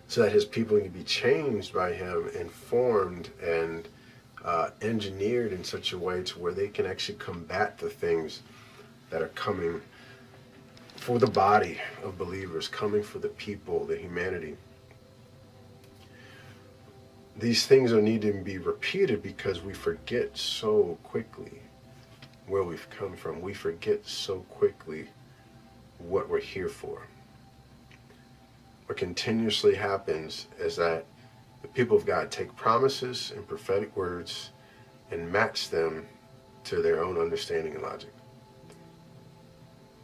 so 0.08 0.22
that 0.22 0.32
His 0.32 0.44
people 0.44 0.78
can 0.78 0.90
be 0.90 1.02
changed 1.02 1.72
by 1.72 1.92
Him, 1.92 2.30
informed 2.38 3.30
and 3.42 3.88
uh, 4.44 4.70
engineered 4.82 5.52
in 5.52 5.64
such 5.64 5.92
a 5.92 5.98
way 5.98 6.22
to 6.22 6.38
where 6.38 6.52
they 6.52 6.68
can 6.68 6.86
actually 6.86 7.18
combat 7.18 7.78
the 7.78 7.90
things 7.90 8.42
that 9.10 9.22
are 9.22 9.28
coming 9.28 9.80
for 10.96 11.18
the 11.18 11.26
body 11.26 11.78
of 12.04 12.18
believers, 12.18 12.68
coming 12.68 13.02
for 13.02 13.18
the 13.18 13.28
people, 13.28 13.84
the 13.86 13.96
humanity. 13.96 14.56
These 17.38 17.66
things 17.66 17.92
are 17.92 18.02
needing 18.02 18.38
to 18.38 18.44
be 18.44 18.58
repeated 18.58 19.22
because 19.22 19.62
we 19.62 19.72
forget 19.74 20.36
so 20.36 20.98
quickly. 21.02 21.60
where 22.46 22.64
we've 22.64 22.88
come 22.90 23.16
from, 23.16 23.40
we 23.40 23.54
forget 23.54 24.06
so 24.06 24.40
quickly 24.50 25.08
what 25.98 26.28
we're 26.28 26.40
here 26.40 26.68
for. 26.68 27.06
What 28.86 28.98
continuously 28.98 29.74
happens 29.76 30.48
is 30.58 30.76
that 30.76 31.06
the 31.62 31.68
people 31.68 31.96
of 31.96 32.06
God 32.06 32.30
take 32.30 32.54
promises 32.56 33.32
and 33.36 33.46
prophetic 33.46 33.96
words 33.96 34.50
and 35.12 35.30
match 35.32 35.70
them 35.70 36.06
to 36.64 36.82
their 36.82 37.04
own 37.04 37.18
understanding 37.18 37.74
and 37.74 37.82
logic. 37.82 38.12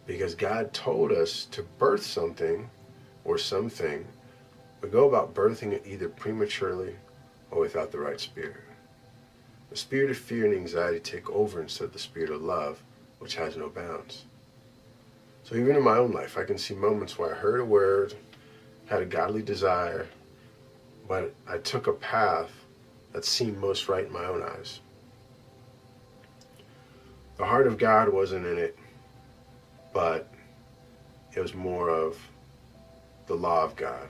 Because 0.06 0.34
God 0.34 0.72
told 0.72 1.10
us 1.10 1.46
to 1.46 1.62
birth 1.78 2.04
something 2.04 2.70
or 3.24 3.38
something, 3.38 4.06
we 4.80 4.88
go 4.88 5.08
about 5.08 5.34
birthing 5.34 5.72
it 5.72 5.84
either 5.86 6.08
prematurely 6.08 6.94
or 7.50 7.60
without 7.60 7.90
the 7.90 7.98
right 7.98 8.20
spirit. 8.20 8.62
The 9.70 9.76
spirit 9.76 10.10
of 10.10 10.16
fear 10.16 10.46
and 10.46 10.54
anxiety 10.54 11.00
take 11.00 11.28
over 11.30 11.60
instead 11.60 11.84
of 11.84 11.92
the 11.92 11.98
spirit 11.98 12.30
of 12.30 12.42
love, 12.42 12.82
which 13.18 13.34
has 13.34 13.56
no 13.56 13.68
bounds. 13.68 14.24
So 15.42 15.56
even 15.56 15.76
in 15.76 15.82
my 15.82 15.96
own 15.96 16.12
life, 16.12 16.38
I 16.38 16.44
can 16.44 16.58
see 16.58 16.74
moments 16.74 17.18
where 17.18 17.34
I 17.34 17.38
heard 17.38 17.60
a 17.60 17.64
word, 17.64 18.14
had 18.86 19.02
a 19.02 19.06
godly 19.06 19.42
desire, 19.42 20.06
but 21.08 21.34
I 21.48 21.58
took 21.58 21.86
a 21.86 21.92
path 21.92 22.50
that 23.12 23.24
seemed 23.24 23.58
most 23.58 23.88
right 23.88 24.06
in 24.06 24.12
my 24.12 24.24
own 24.24 24.42
eyes. 24.42 24.80
The 27.36 27.44
heart 27.44 27.66
of 27.66 27.78
God 27.78 28.08
wasn't 28.08 28.46
in 28.46 28.58
it, 28.58 28.78
but 29.96 30.28
it 31.34 31.40
was 31.40 31.54
more 31.54 31.88
of 31.88 32.18
the 33.28 33.34
law 33.34 33.64
of 33.64 33.74
God. 33.76 34.06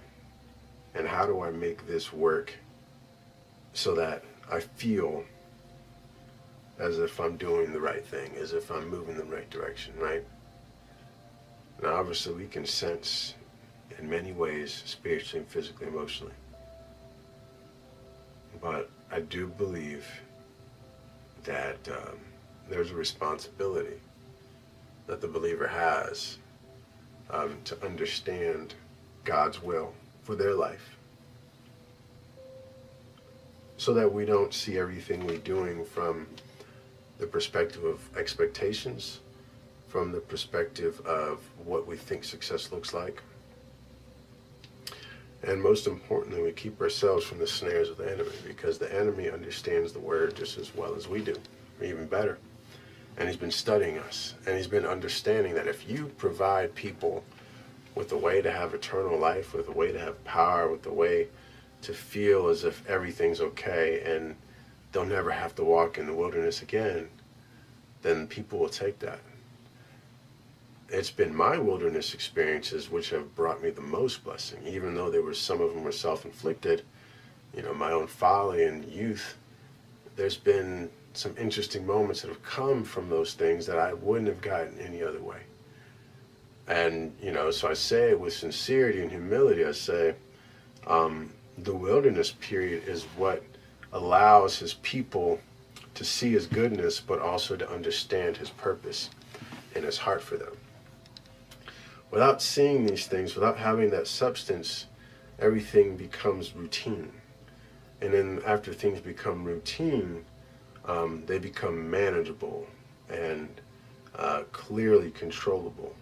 And 0.96 1.06
how 1.06 1.26
do 1.26 1.42
I 1.42 1.52
make 1.52 1.86
this 1.86 2.12
work 2.12 2.52
so 3.72 3.94
that 3.94 4.24
I 4.50 4.58
feel 4.58 5.22
as 6.80 6.98
if 6.98 7.20
I'm 7.20 7.36
doing 7.36 7.72
the 7.72 7.78
right 7.78 8.04
thing, 8.04 8.32
as 8.34 8.52
if 8.52 8.68
I'm 8.72 8.88
moving 8.88 9.14
in 9.14 9.18
the 9.18 9.36
right 9.36 9.48
direction, 9.48 9.94
right? 9.96 10.24
Now, 11.80 11.94
obviously, 11.94 12.34
we 12.34 12.48
can 12.48 12.66
sense 12.66 13.34
in 13.96 14.10
many 14.10 14.32
ways, 14.32 14.82
spiritually, 14.86 15.46
physically, 15.48 15.86
emotionally. 15.86 16.34
But 18.60 18.90
I 19.12 19.20
do 19.20 19.46
believe 19.46 20.04
that 21.44 21.78
um, 21.88 22.18
there's 22.68 22.90
a 22.90 22.96
responsibility 22.96 24.00
that 25.06 25.20
the 25.20 25.28
believer 25.28 25.66
has 25.66 26.38
um, 27.30 27.56
to 27.64 27.84
understand 27.84 28.74
God's 29.24 29.62
will 29.62 29.92
for 30.22 30.34
their 30.34 30.54
life. 30.54 30.96
So 33.76 33.92
that 33.94 34.12
we 34.12 34.24
don't 34.24 34.54
see 34.54 34.78
everything 34.78 35.26
we're 35.26 35.38
doing 35.38 35.84
from 35.84 36.26
the 37.18 37.26
perspective 37.26 37.84
of 37.84 38.00
expectations, 38.16 39.20
from 39.88 40.12
the 40.12 40.20
perspective 40.20 41.00
of 41.06 41.40
what 41.64 41.86
we 41.86 41.96
think 41.96 42.24
success 42.24 42.72
looks 42.72 42.92
like. 42.94 43.22
And 45.42 45.62
most 45.62 45.86
importantly, 45.86 46.42
we 46.42 46.52
keep 46.52 46.80
ourselves 46.80 47.24
from 47.24 47.38
the 47.38 47.46
snares 47.46 47.88
of 47.88 47.98
the 47.98 48.10
enemy 48.10 48.32
because 48.46 48.78
the 48.78 48.92
enemy 48.92 49.30
understands 49.30 49.92
the 49.92 49.98
word 49.98 50.34
just 50.34 50.58
as 50.58 50.74
well 50.74 50.94
as 50.94 51.06
we 51.06 51.22
do, 51.22 51.36
or 51.80 51.86
even 51.86 52.06
better. 52.06 52.38
And 53.16 53.28
he's 53.28 53.38
been 53.38 53.50
studying 53.50 53.98
us 53.98 54.34
and 54.46 54.56
he's 54.56 54.66
been 54.66 54.86
understanding 54.86 55.54
that 55.54 55.66
if 55.66 55.88
you 55.88 56.12
provide 56.18 56.74
people 56.74 57.24
with 57.94 58.12
a 58.12 58.16
way 58.16 58.42
to 58.42 58.52
have 58.52 58.74
eternal 58.74 59.18
life, 59.18 59.54
with 59.54 59.68
a 59.68 59.72
way 59.72 59.90
to 59.90 59.98
have 59.98 60.22
power, 60.24 60.70
with 60.70 60.84
a 60.86 60.92
way 60.92 61.28
to 61.82 61.94
feel 61.94 62.48
as 62.48 62.64
if 62.64 62.86
everything's 62.88 63.40
okay 63.40 64.02
and 64.04 64.36
they'll 64.92 65.04
never 65.04 65.30
have 65.30 65.54
to 65.54 65.64
walk 65.64 65.98
in 65.98 66.06
the 66.06 66.12
wilderness 66.12 66.62
again, 66.62 67.08
then 68.02 68.26
people 68.26 68.58
will 68.58 68.68
take 68.68 68.98
that. 68.98 69.20
It's 70.88 71.10
been 71.10 71.34
my 71.34 71.58
wilderness 71.58 72.14
experiences 72.14 72.90
which 72.90 73.10
have 73.10 73.34
brought 73.34 73.62
me 73.62 73.70
the 73.70 73.80
most 73.80 74.22
blessing, 74.22 74.60
even 74.66 74.94
though 74.94 75.10
there 75.10 75.22
were 75.22 75.34
some 75.34 75.60
of 75.60 75.74
them 75.74 75.82
were 75.82 75.90
self-inflicted. 75.92 76.82
You 77.56 77.62
know, 77.62 77.74
my 77.74 77.90
own 77.90 78.06
folly 78.06 78.64
and 78.64 78.84
youth. 78.84 79.36
There's 80.14 80.36
been 80.36 80.90
some 81.16 81.34
interesting 81.38 81.86
moments 81.86 82.22
that 82.22 82.28
have 82.28 82.42
come 82.42 82.84
from 82.84 83.08
those 83.08 83.34
things 83.34 83.66
that 83.66 83.78
I 83.78 83.92
wouldn't 83.92 84.28
have 84.28 84.40
gotten 84.40 84.78
any 84.80 85.02
other 85.02 85.20
way. 85.20 85.40
And, 86.68 87.14
you 87.22 87.32
know, 87.32 87.50
so 87.50 87.68
I 87.68 87.74
say 87.74 88.10
it 88.10 88.20
with 88.20 88.32
sincerity 88.32 89.00
and 89.02 89.10
humility. 89.10 89.64
I 89.64 89.72
say, 89.72 90.14
um, 90.86 91.30
the 91.58 91.74
wilderness 91.74 92.32
period 92.32 92.86
is 92.86 93.04
what 93.16 93.42
allows 93.92 94.58
his 94.58 94.74
people 94.74 95.40
to 95.94 96.04
see 96.04 96.32
his 96.32 96.46
goodness, 96.46 97.00
but 97.00 97.20
also 97.20 97.56
to 97.56 97.70
understand 97.70 98.36
his 98.36 98.50
purpose 98.50 99.10
and 99.74 99.84
his 99.84 99.98
heart 99.98 100.22
for 100.22 100.36
them. 100.36 100.52
Without 102.10 102.42
seeing 102.42 102.86
these 102.86 103.06
things, 103.06 103.34
without 103.34 103.58
having 103.58 103.90
that 103.90 104.06
substance, 104.06 104.86
everything 105.38 105.96
becomes 105.96 106.54
routine. 106.54 107.12
And 108.00 108.12
then 108.12 108.42
after 108.46 108.74
things 108.74 109.00
become 109.00 109.44
routine, 109.44 110.24
um, 110.86 111.22
they 111.26 111.38
become 111.38 111.90
manageable 111.90 112.66
and 113.08 113.48
uh, 114.16 114.42
clearly 114.52 115.10
controllable 115.10 115.94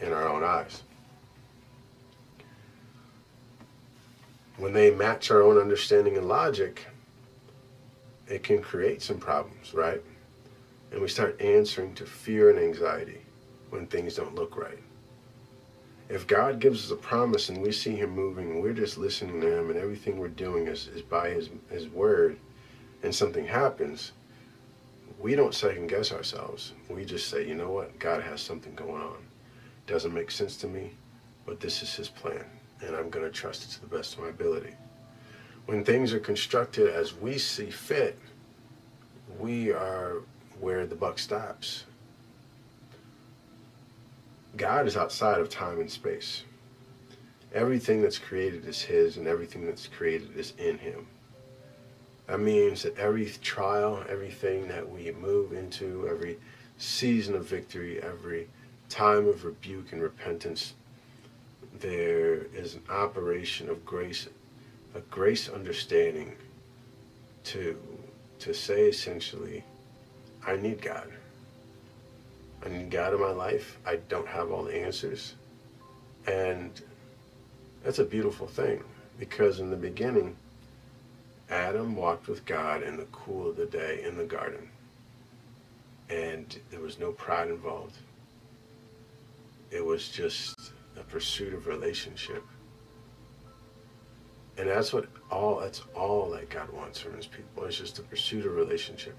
in 0.00 0.12
our 0.12 0.28
own 0.28 0.42
eyes. 0.42 0.82
When 4.56 4.72
they 4.72 4.90
match 4.90 5.30
our 5.30 5.42
own 5.42 5.58
understanding 5.58 6.16
and 6.16 6.26
logic, 6.26 6.86
it 8.26 8.42
can 8.42 8.60
create 8.60 9.02
some 9.02 9.18
problems, 9.18 9.72
right? 9.72 10.02
And 10.90 11.00
we 11.00 11.08
start 11.08 11.40
answering 11.40 11.94
to 11.94 12.06
fear 12.06 12.50
and 12.50 12.58
anxiety 12.58 13.20
when 13.70 13.86
things 13.86 14.16
don't 14.16 14.34
look 14.34 14.56
right. 14.56 14.78
If 16.08 16.26
God 16.26 16.58
gives 16.58 16.84
us 16.84 16.90
a 16.90 16.96
promise 16.96 17.50
and 17.50 17.60
we 17.60 17.70
see 17.70 17.94
Him 17.94 18.10
moving, 18.10 18.62
we're 18.62 18.72
just 18.72 18.96
listening 18.96 19.40
to 19.42 19.58
Him, 19.58 19.70
and 19.70 19.78
everything 19.78 20.18
we're 20.18 20.28
doing 20.28 20.66
is, 20.66 20.88
is 20.88 21.02
by 21.02 21.30
His, 21.30 21.50
His 21.70 21.86
word, 21.88 22.38
and 23.02 23.14
something 23.14 23.46
happens, 23.46 24.12
we 25.20 25.34
don't 25.34 25.54
second 25.54 25.88
guess 25.88 26.12
ourselves. 26.12 26.72
We 26.88 27.04
just 27.04 27.28
say, 27.28 27.46
you 27.46 27.54
know 27.54 27.70
what? 27.70 27.98
God 27.98 28.22
has 28.22 28.40
something 28.40 28.74
going 28.74 29.02
on. 29.02 29.18
Doesn't 29.86 30.14
make 30.14 30.30
sense 30.30 30.56
to 30.58 30.66
me, 30.66 30.92
but 31.46 31.60
this 31.60 31.82
is 31.82 31.94
His 31.94 32.08
plan, 32.08 32.44
and 32.80 32.94
I'm 32.94 33.10
going 33.10 33.24
to 33.24 33.30
trust 33.30 33.64
it 33.64 33.74
to 33.74 33.80
the 33.80 33.96
best 33.96 34.14
of 34.14 34.20
my 34.20 34.28
ability 34.28 34.74
when 35.68 35.84
things 35.84 36.14
are 36.14 36.18
constructed 36.18 36.88
as 36.88 37.14
we 37.14 37.36
see 37.36 37.68
fit, 37.68 38.18
we 39.38 39.70
are 39.70 40.22
where 40.60 40.86
the 40.86 40.94
buck 40.94 41.18
stops. 41.18 41.84
God 44.56 44.86
is 44.86 44.96
outside 44.96 45.42
of 45.42 45.50
time 45.50 45.78
and 45.78 45.90
space. 45.90 46.44
Everything 47.52 48.00
that's 48.00 48.16
created 48.16 48.64
is 48.66 48.80
His, 48.80 49.18
and 49.18 49.26
everything 49.26 49.66
that's 49.66 49.86
created 49.86 50.34
is 50.38 50.54
in 50.56 50.78
Him. 50.78 51.06
That 52.28 52.40
means 52.40 52.82
that 52.82 52.96
every 52.98 53.26
trial, 53.42 54.04
everything 54.08 54.68
that 54.68 54.88
we 54.88 55.10
move 55.12 55.54
into, 55.54 56.06
every 56.08 56.38
season 56.76 57.34
of 57.34 57.46
victory, 57.46 58.00
every 58.02 58.48
time 58.90 59.26
of 59.26 59.44
rebuke 59.44 59.92
and 59.92 60.02
repentance, 60.02 60.74
there 61.80 62.44
is 62.54 62.74
an 62.74 62.82
operation 62.90 63.68
of 63.68 63.84
grace 63.84 64.28
a 64.94 65.00
grace 65.00 65.48
understanding 65.48 66.34
to 67.44 67.78
to 68.40 68.54
say 68.54 68.88
essentially, 68.88 69.64
I 70.46 70.56
need 70.56 70.80
God. 70.82 71.10
I 72.64 72.68
need 72.68 72.90
God 72.90 73.14
in 73.14 73.20
my 73.20 73.30
life. 73.30 73.78
I 73.86 73.96
don't 74.08 74.28
have 74.28 74.50
all 74.50 74.64
the 74.64 74.76
answers. 74.76 75.34
And 76.26 76.70
that's 77.82 77.98
a 77.98 78.04
beautiful 78.04 78.46
thing 78.46 78.82
because 79.18 79.60
in 79.60 79.70
the 79.70 79.76
beginning, 79.76 80.36
Adam 81.50 81.96
walked 81.96 82.28
with 82.28 82.44
God 82.44 82.82
in 82.82 82.96
the 82.96 83.06
cool 83.06 83.48
of 83.50 83.56
the 83.56 83.66
day 83.66 84.02
in 84.04 84.16
the 84.16 84.24
garden. 84.24 84.68
And 86.10 86.58
there 86.70 86.80
was 86.80 86.98
no 86.98 87.12
pride 87.12 87.48
involved. 87.48 87.96
It 89.70 89.84
was 89.84 90.08
just 90.08 90.72
a 90.98 91.02
pursuit 91.02 91.54
of 91.54 91.66
relationship. 91.66 92.44
And 94.56 94.68
that's 94.68 94.92
what 94.92 95.06
all 95.30 95.60
that's 95.60 95.82
all 95.94 96.30
that 96.30 96.50
God 96.50 96.70
wants 96.70 96.98
from 96.98 97.14
his 97.14 97.26
people. 97.26 97.64
It's 97.64 97.78
just 97.78 97.96
the 97.96 98.02
pursuit 98.02 98.44
of 98.44 98.54
relationship. 98.54 99.16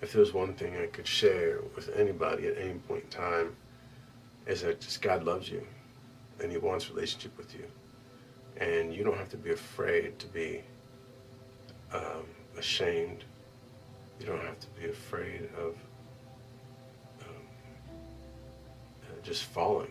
If 0.00 0.12
there's 0.12 0.32
one 0.32 0.54
thing 0.54 0.76
I 0.76 0.86
could 0.86 1.06
share 1.06 1.58
with 1.76 1.90
anybody 1.94 2.46
at 2.46 2.56
any 2.56 2.74
point 2.74 3.04
in 3.04 3.10
time, 3.10 3.56
is 4.46 4.62
that 4.62 4.80
just 4.80 5.02
God 5.02 5.24
loves 5.24 5.50
you 5.50 5.66
and 6.42 6.50
he 6.50 6.58
wants 6.58 6.90
relationship 6.90 7.36
with 7.36 7.54
you. 7.54 7.64
And 8.56 8.94
you 8.94 9.04
don't 9.04 9.16
have 9.16 9.28
to 9.30 9.36
be 9.36 9.50
afraid 9.50 10.18
to 10.18 10.26
be 10.26 10.62
um, 11.92 12.24
ashamed. 12.58 13.24
You 14.18 14.26
don't 14.26 14.42
have 14.42 14.60
to 14.60 14.66
be 14.80 14.88
afraid 14.88 15.48
of 15.56 15.74
um, 17.22 17.34
just 19.22 19.44
falling 19.44 19.90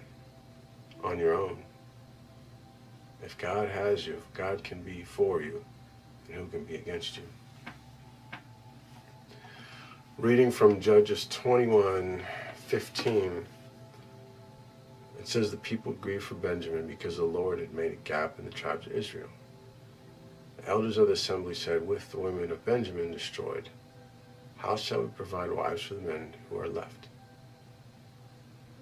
on 1.03 1.17
your 1.17 1.33
own. 1.33 1.57
If 3.23 3.37
God 3.37 3.69
has 3.69 4.07
you, 4.07 4.13
if 4.13 4.33
God 4.33 4.63
can 4.63 4.81
be 4.81 5.03
for 5.03 5.41
you, 5.41 5.63
then 6.27 6.37
who 6.37 6.47
can 6.47 6.63
be 6.63 6.75
against 6.75 7.17
you? 7.17 7.23
Reading 10.17 10.51
from 10.51 10.79
Judges 10.79 11.27
21 11.29 12.21
15, 12.67 13.45
it 15.17 15.27
says 15.27 15.49
the 15.49 15.57
people 15.57 15.93
grieved 15.93 16.23
for 16.23 16.35
Benjamin 16.35 16.85
because 16.85 17.17
the 17.17 17.25
Lord 17.25 17.59
had 17.59 17.73
made 17.73 17.93
a 17.93 17.95
gap 18.07 18.37
in 18.37 18.45
the 18.45 18.51
tribes 18.51 18.85
of 18.85 18.93
Israel. 18.93 19.29
The 20.61 20.71
elders 20.71 20.97
of 20.97 21.07
the 21.07 21.13
assembly 21.13 21.53
said, 21.53 21.87
With 21.87 22.11
the 22.11 22.19
women 22.19 22.51
of 22.51 22.65
Benjamin 22.65 23.11
destroyed, 23.11 23.69
how 24.57 24.75
shall 24.75 25.03
we 25.03 25.07
provide 25.07 25.51
wives 25.51 25.83
for 25.83 25.93
the 25.93 26.01
men 26.01 26.33
who 26.49 26.59
are 26.59 26.67
left? 26.67 27.07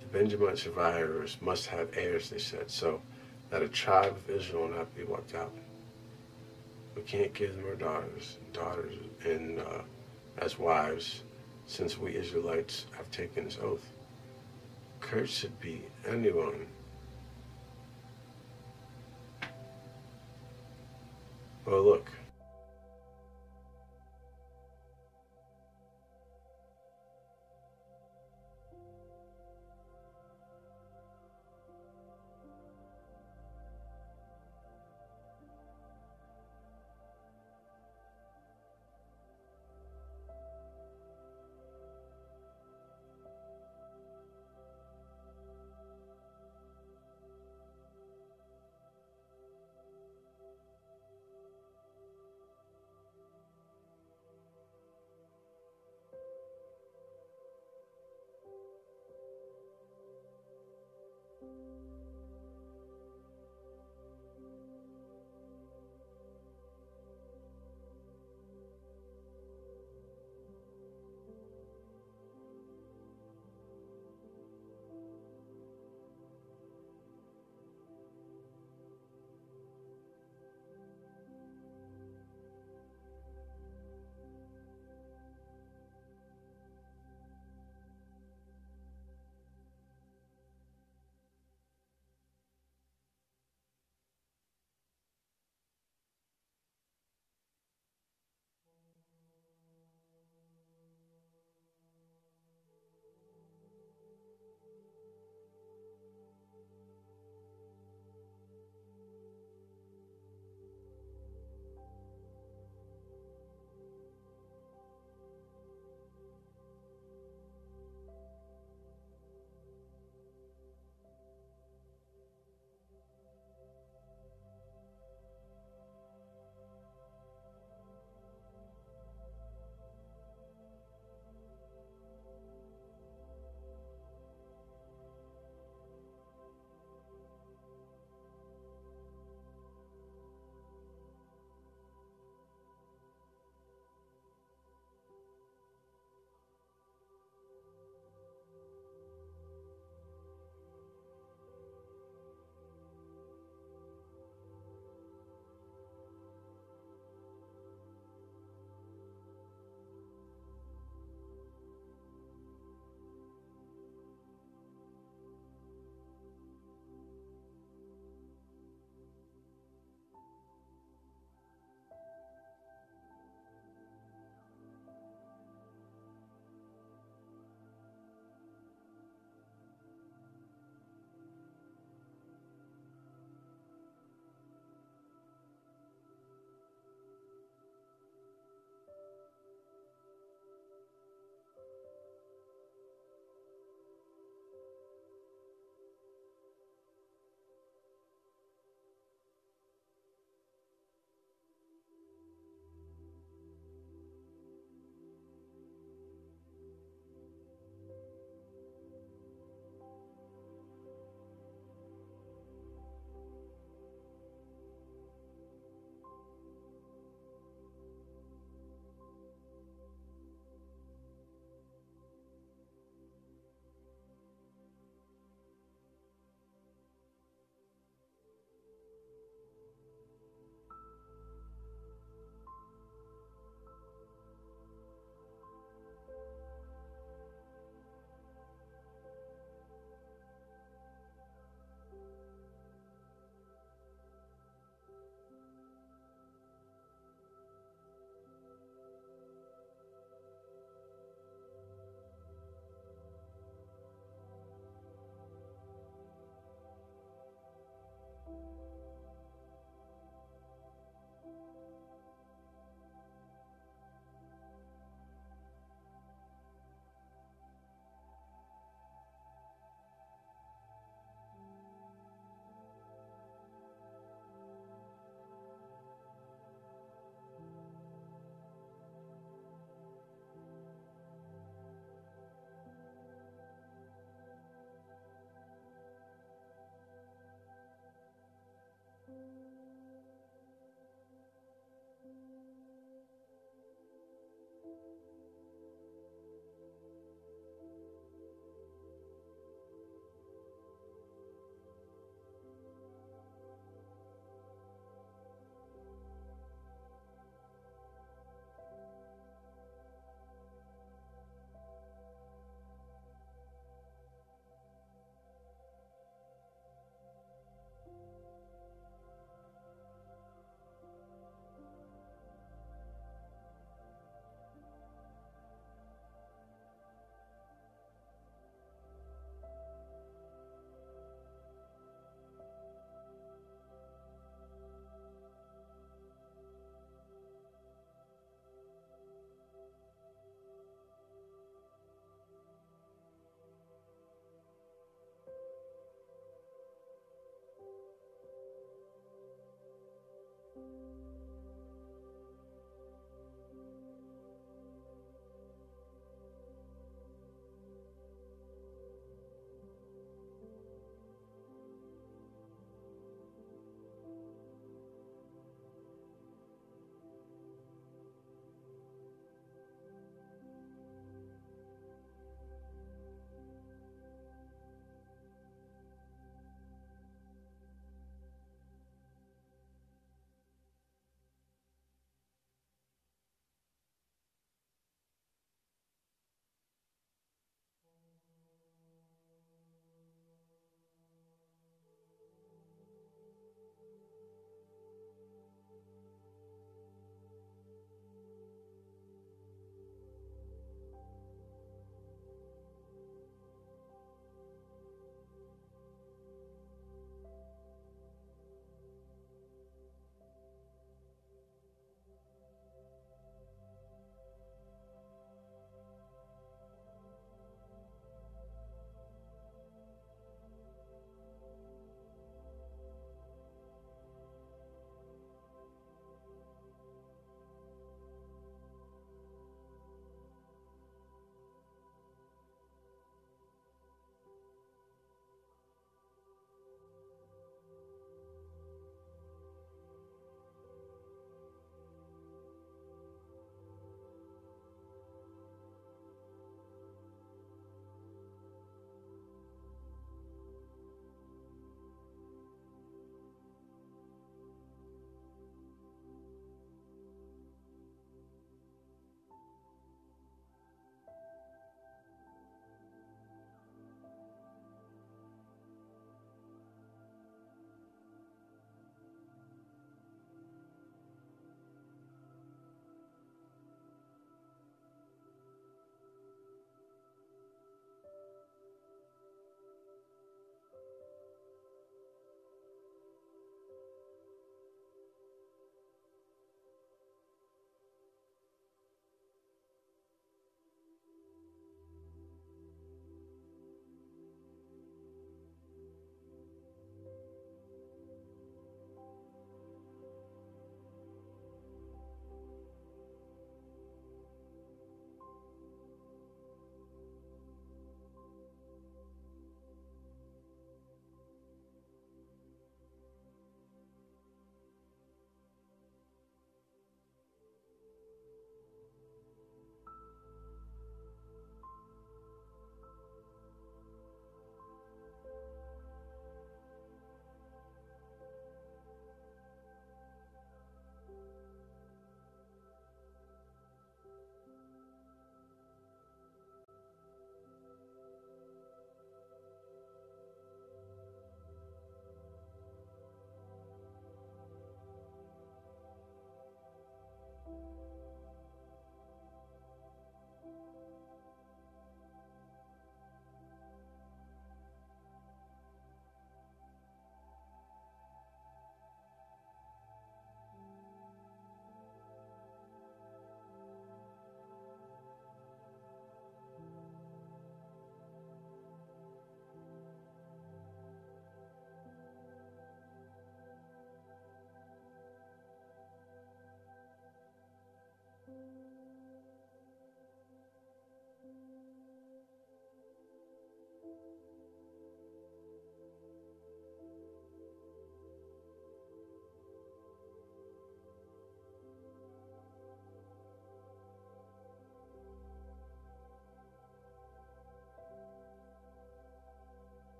The 0.00 0.06
Benjamite 0.06 0.58
survivors 0.58 1.36
must 1.40 1.66
have 1.66 1.96
heirs, 1.96 2.30
they 2.30 2.38
said, 2.38 2.70
so 2.70 3.02
that 3.50 3.62
a 3.62 3.68
tribe 3.68 4.12
of 4.12 4.30
Israel 4.30 4.68
not 4.68 4.94
be 4.94 5.02
wiped 5.02 5.34
out. 5.34 5.52
We 6.94 7.02
can't 7.02 7.34
give 7.34 7.56
them 7.56 7.64
our 7.66 7.74
daughters, 7.74 8.38
daughters, 8.52 8.94
and 9.24 9.58
uh, 9.58 9.82
as 10.38 10.58
wives, 10.58 11.24
since 11.66 11.98
we 11.98 12.14
Israelites 12.14 12.86
have 12.96 13.10
taken 13.10 13.46
this 13.46 13.58
oath. 13.60 13.84
Cursed 15.00 15.58
be 15.60 15.82
anyone 16.06 16.66
Well, 21.66 21.82
look, 21.84 22.10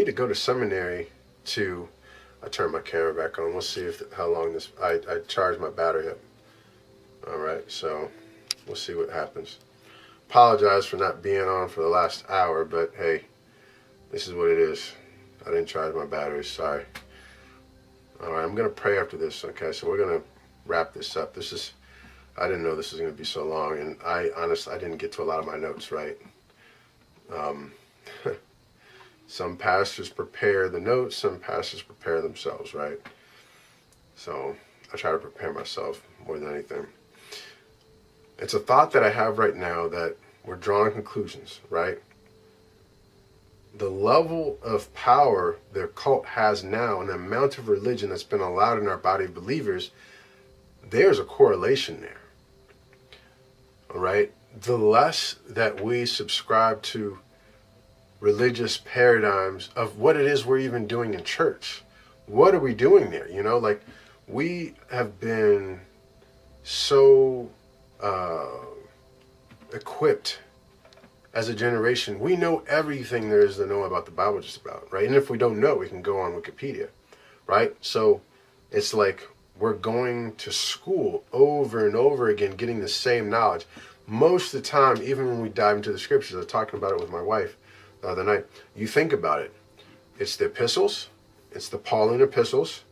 need 0.00 0.06
to 0.06 0.12
go 0.12 0.26
to 0.26 0.34
seminary 0.34 1.08
to. 1.44 1.86
I 2.42 2.48
turn 2.48 2.72
my 2.72 2.80
camera 2.80 3.12
back 3.12 3.38
on. 3.38 3.52
We'll 3.52 3.60
see 3.60 3.82
if 3.82 4.02
how 4.16 4.28
long 4.28 4.54
this. 4.54 4.70
I 4.82 4.98
I 5.08 5.18
charge 5.28 5.58
my 5.58 5.68
battery 5.68 6.08
up. 6.08 6.18
All 7.28 7.36
right, 7.36 7.70
so 7.70 8.10
we'll 8.66 8.76
see 8.76 8.94
what 8.94 9.10
happens. 9.10 9.58
Apologize 10.30 10.86
for 10.86 10.96
not 10.96 11.22
being 11.22 11.42
on 11.42 11.68
for 11.68 11.82
the 11.82 11.88
last 11.88 12.24
hour, 12.30 12.64
but 12.64 12.92
hey, 12.96 13.24
this 14.10 14.26
is 14.26 14.32
what 14.32 14.48
it 14.48 14.58
is. 14.58 14.92
I 15.46 15.50
didn't 15.50 15.66
charge 15.66 15.94
my 15.94 16.06
battery. 16.06 16.44
Sorry. 16.44 16.86
All 18.22 18.32
right, 18.32 18.42
I'm 18.42 18.54
gonna 18.54 18.70
pray 18.70 18.98
after 18.98 19.18
this. 19.18 19.44
Okay, 19.44 19.72
so 19.72 19.86
we're 19.86 19.98
gonna 19.98 20.22
wrap 20.64 20.94
this 20.94 21.14
up. 21.14 21.34
This 21.34 21.52
is. 21.52 21.74
I 22.38 22.46
didn't 22.46 22.62
know 22.62 22.74
this 22.74 22.92
was 22.92 23.02
gonna 23.02 23.12
be 23.12 23.24
so 23.24 23.44
long, 23.44 23.78
and 23.78 23.98
I 24.02 24.30
honestly 24.34 24.72
I 24.72 24.78
didn't 24.78 24.96
get 24.96 25.12
to 25.12 25.22
a 25.22 25.24
lot 25.24 25.40
of 25.40 25.46
my 25.46 25.58
notes 25.58 25.92
right. 25.92 26.16
Um, 27.30 27.72
some 29.30 29.56
pastors 29.56 30.08
prepare 30.08 30.68
the 30.68 30.80
notes, 30.80 31.16
some 31.16 31.38
pastors 31.38 31.82
prepare 31.82 32.20
themselves, 32.20 32.74
right? 32.74 32.98
So 34.16 34.56
I 34.92 34.96
try 34.96 35.12
to 35.12 35.18
prepare 35.18 35.52
myself 35.52 36.02
more 36.26 36.36
than 36.36 36.52
anything. 36.52 36.86
It's 38.38 38.54
a 38.54 38.58
thought 38.58 38.90
that 38.90 39.04
I 39.04 39.10
have 39.10 39.38
right 39.38 39.54
now 39.54 39.86
that 39.86 40.16
we're 40.44 40.56
drawing 40.56 40.92
conclusions, 40.92 41.60
right? 41.70 41.98
The 43.78 43.88
level 43.88 44.58
of 44.64 44.92
power 44.94 45.58
their 45.72 45.86
cult 45.86 46.26
has 46.26 46.64
now 46.64 47.00
and 47.00 47.08
the 47.08 47.14
amount 47.14 47.56
of 47.56 47.68
religion 47.68 48.10
that's 48.10 48.24
been 48.24 48.40
allowed 48.40 48.80
in 48.80 48.88
our 48.88 48.98
body 48.98 49.26
of 49.26 49.34
believers, 49.34 49.92
there's 50.82 51.20
a 51.20 51.24
correlation 51.24 52.00
there. 52.00 52.20
All 53.94 54.00
right? 54.00 54.32
the 54.52 54.76
less 54.76 55.36
that 55.48 55.80
we 55.80 56.04
subscribe 56.04 56.82
to 56.82 57.18
religious 58.20 58.78
paradigms 58.78 59.70
of 59.74 59.98
what 59.98 60.16
it 60.16 60.26
is 60.26 60.44
we're 60.44 60.58
even 60.58 60.86
doing 60.86 61.14
in 61.14 61.24
church. 61.24 61.82
What 62.26 62.54
are 62.54 62.60
we 62.60 62.74
doing 62.74 63.10
there? 63.10 63.28
You 63.28 63.42
know, 63.42 63.58
like 63.58 63.80
we 64.28 64.74
have 64.90 65.18
been 65.20 65.80
so 66.62 67.50
uh, 68.00 68.46
equipped 69.72 70.40
as 71.32 71.48
a 71.48 71.54
generation. 71.54 72.20
We 72.20 72.36
know 72.36 72.62
everything 72.68 73.28
there 73.28 73.40
is 73.40 73.56
to 73.56 73.66
know 73.66 73.84
about 73.84 74.04
the 74.04 74.12
Bible, 74.12 74.40
just 74.40 74.60
about, 74.60 74.92
right? 74.92 75.06
And 75.06 75.14
if 75.14 75.30
we 75.30 75.38
don't 75.38 75.58
know, 75.58 75.76
we 75.76 75.88
can 75.88 76.02
go 76.02 76.20
on 76.20 76.32
Wikipedia, 76.32 76.88
right? 77.46 77.74
So 77.80 78.20
it's 78.70 78.92
like 78.92 79.28
we're 79.58 79.74
going 79.74 80.34
to 80.36 80.52
school 80.52 81.24
over 81.32 81.86
and 81.86 81.96
over 81.96 82.28
again, 82.28 82.52
getting 82.52 82.80
the 82.80 82.88
same 82.88 83.30
knowledge 83.30 83.66
most 84.10 84.52
of 84.52 84.62
the 84.62 84.68
time, 84.68 85.00
even 85.02 85.28
when 85.28 85.40
we 85.40 85.48
dive 85.48 85.76
into 85.76 85.92
the 85.92 85.98
scriptures, 85.98 86.34
I 86.34 86.38
was 86.38 86.46
talking 86.46 86.76
about 86.76 86.92
it 86.92 87.00
with 87.00 87.10
my 87.10 87.22
wife 87.22 87.56
other 88.08 88.24
night. 88.24 88.46
You 88.74 88.86
think 88.86 89.12
about 89.12 89.40
it. 89.40 89.54
It's 90.18 90.36
the 90.36 90.46
epistles, 90.46 91.08
it's 91.52 91.68
the 91.68 91.78
Pauline 91.78 92.20
epistles. 92.20 92.84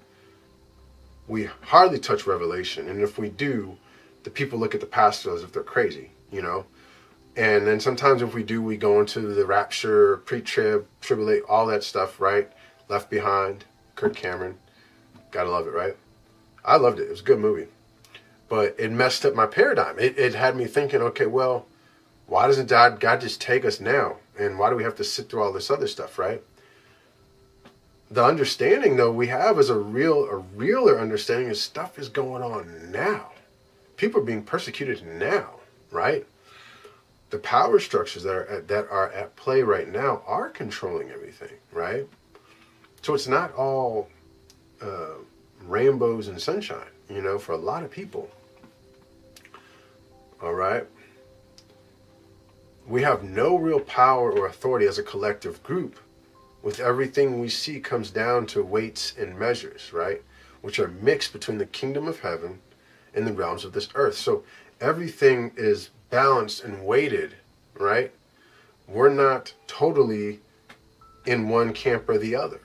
We 1.27 1.49
hardly 1.63 1.99
touch 1.99 2.27
Revelation. 2.27 2.89
And 2.89 3.03
if 3.03 3.19
we 3.19 3.29
do, 3.29 3.77
the 4.25 4.31
people 4.31 4.59
look 4.59 4.75
at 4.75 4.81
the 4.81 4.87
pastor 4.87 5.35
as 5.35 5.43
if 5.43 5.53
they're 5.53 5.63
crazy, 5.63 6.11
you 6.33 6.41
know? 6.41 6.65
And 7.37 7.67
then 7.67 7.81
sometimes 7.81 8.23
if 8.23 8.35
we 8.35 8.43
do, 8.43 8.63
we 8.63 8.79
go 8.79 8.99
into 8.99 9.21
the 9.21 9.45
rapture, 9.45 10.17
pre-trib, 10.19 10.87
tribulate, 11.03 11.43
all 11.47 11.67
that 11.67 11.85
stuff, 11.85 12.19
right? 12.19 12.51
Left 12.89 13.11
Behind, 13.11 13.67
Kirk 13.95 14.17
Cameron. 14.17 14.57
Gotta 15.31 15.51
love 15.51 15.67
it, 15.67 15.75
right? 15.75 15.97
I 16.65 16.77
loved 16.77 16.99
it. 16.99 17.05
It 17.05 17.11
was 17.11 17.21
a 17.21 17.25
good 17.25 17.41
movie 17.41 17.69
but 18.49 18.75
it 18.79 18.91
messed 18.91 19.25
up 19.25 19.35
my 19.35 19.47
paradigm. 19.47 19.99
It, 19.99 20.19
it 20.19 20.35
had 20.35 20.57
me 20.57 20.67
thinking, 20.67 21.03
okay, 21.03 21.27
well, 21.27 21.67
why 22.29 22.47
doesn't 22.47 22.69
God, 22.69 23.01
God 23.01 23.23
just 23.23 23.41
take 23.41 23.65
us 23.65 23.81
now? 23.81 24.17
And 24.39 24.59
why 24.59 24.71
do 24.71 24.77
we 24.77 24.85
have 24.85 24.97
to 24.97 25.05
sit 25.05 25.29
through 25.29 25.43
all 25.43 25.53
this 25.53 25.71
other 25.71 25.89
stuff, 25.89 26.19
right? 26.19 26.43
The 28.11 28.25
understanding, 28.25 28.97
though, 28.97 29.11
we 29.11 29.27
have 29.29 29.59
is 29.59 29.71
a 29.71 29.79
real, 29.79 30.25
a 30.27 30.37
realer 30.37 31.01
understanding 31.01 31.49
is 31.51 31.61
stuff 31.61 31.99
is 31.99 32.09
going 32.09 32.43
on 32.43 32.93
now. 32.93 33.33
People 33.97 34.21
are 34.21 34.25
being 34.25 34.43
persecuted 34.43 35.05
now, 35.07 35.55
right? 35.91 36.27
The 37.31 37.39
power 37.39 37.81
structures 37.81 38.23
that 38.23 38.35
are 38.35 38.47
at, 38.47 38.69
that 38.69 38.89
are 38.91 39.11
at 39.11 39.35
play 39.37 39.63
right 39.63 39.91
now 39.91 40.23
are 40.27 40.49
controlling 40.51 41.11
everything, 41.11 41.57
right? 41.73 42.07
So 43.03 43.15
it's 43.15 43.29
not 43.29 43.55
all 43.55 44.09
uh, 44.83 45.17
rainbows 45.65 46.29
and 46.29 46.41
sunshine, 46.41 46.93
you 47.09 47.23
know, 47.23 47.39
for 47.39 47.53
a 47.53 47.59
lot 47.59 47.83
of 47.83 47.91
people. 47.91 48.31
All 50.43 50.55
right? 50.55 50.87
We 52.89 53.03
have 53.03 53.23
no 53.23 53.55
real 53.55 53.81
power 53.81 54.33
or 54.33 54.47
authority 54.47 54.87
as 54.87 54.97
a 54.97 55.03
collective 55.03 55.63
group. 55.63 56.01
With 56.63 56.81
everything 56.81 57.39
we 57.39 57.51
see 57.51 57.81
comes 57.81 58.11
down 58.11 58.47
to 58.47 58.63
weights 58.63 59.13
and 59.19 59.39
measures, 59.39 59.93
right? 59.93 60.23
Which 60.63 60.79
are 60.79 60.89
mixed 60.89 61.35
between 61.35 61.59
the 61.59 61.67
kingdom 61.67 62.09
of 62.09 62.21
heaven 62.21 62.61
and 63.15 63.27
the 63.27 63.35
realms 63.35 63.67
of 63.67 63.75
this 63.75 63.91
earth. 63.95 64.17
So 64.17 64.43
everything 64.81 65.53
is 65.55 65.91
balanced 66.09 66.65
and 66.65 66.87
weighted, 66.87 67.35
right? 67.75 68.11
We're 68.87 69.11
not 69.11 69.53
totally 69.67 70.41
in 71.27 71.51
one 71.51 71.75
camp 71.75 72.09
or 72.09 72.17
the 72.17 72.37
other 72.37 72.63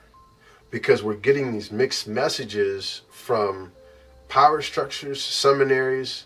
because 0.70 1.02
we're 1.02 1.14
getting 1.14 1.52
these 1.52 1.70
mixed 1.70 2.08
messages 2.08 3.02
from 3.10 3.72
power 4.28 4.62
structures, 4.62 5.22
seminaries, 5.22 6.24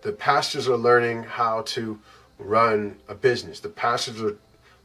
the 0.00 0.12
pastors 0.12 0.66
are 0.68 0.76
learning 0.76 1.22
how 1.22 1.62
to 1.62 1.98
run 2.38 2.96
a 3.08 3.14
business. 3.14 3.60
The 3.60 3.68
pastors 3.68 4.22
are 4.22 4.36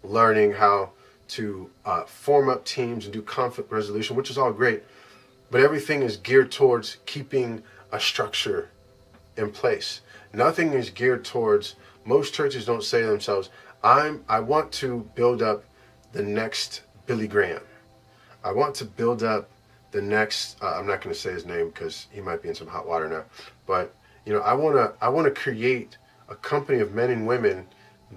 learning 0.04 0.54
how 0.54 0.92
to 1.30 1.70
uh, 1.86 2.04
form 2.04 2.50
up 2.50 2.66
teams 2.66 3.06
and 3.06 3.14
do 3.14 3.22
conflict 3.22 3.72
resolution, 3.72 4.16
which 4.16 4.30
is 4.30 4.38
all 4.38 4.52
great. 4.52 4.84
But 5.52 5.62
everything 5.62 6.02
is 6.02 6.18
geared 6.18 6.52
towards 6.52 6.98
keeping 7.06 7.64
a 7.92 8.00
structure 8.00 8.70
in 9.38 9.52
place. 9.52 10.02
Nothing 10.34 10.74
is 10.74 10.90
geared 10.90 11.26
towards. 11.26 11.76
Most 12.06 12.34
churches 12.34 12.66
don't 12.66 12.84
say 12.84 13.02
to 13.02 13.08
themselves, 13.08 13.50
"I'm. 13.84 14.24
I 14.28 14.40
want 14.40 14.72
to 14.74 15.10
build 15.16 15.42
up 15.42 15.64
the 16.12 16.22
next 16.22 16.82
Billy 17.06 17.28
Graham. 17.28 17.62
I 18.44 18.52
want 18.52 18.76
to 18.76 18.86
build 18.86 19.24
up 19.24 19.50
the 19.92 20.02
next. 20.02 20.62
Uh, 20.62 20.76
I'm 20.78 20.88
not 20.88 21.02
going 21.02 21.14
to 21.14 21.20
say 21.20 21.32
his 21.32 21.46
name 21.46 21.70
because 21.70 22.08
he 22.12 22.22
might 22.22 22.42
be 22.42 22.50
in 22.50 22.56
some 22.56 22.68
hot 22.68 22.88
water 22.88 23.08
now. 23.08 23.26
But 23.66 23.94
you 24.26 24.34
know, 24.34 24.42
I 24.42 24.54
want 24.54 24.76
to 24.76 24.94
I 25.04 25.10
want 25.10 25.26
to 25.26 25.42
create 25.42 25.98
a 26.30 26.36
company 26.36 26.80
of 26.80 26.94
men 26.94 27.10
and 27.10 27.28
women 27.28 27.68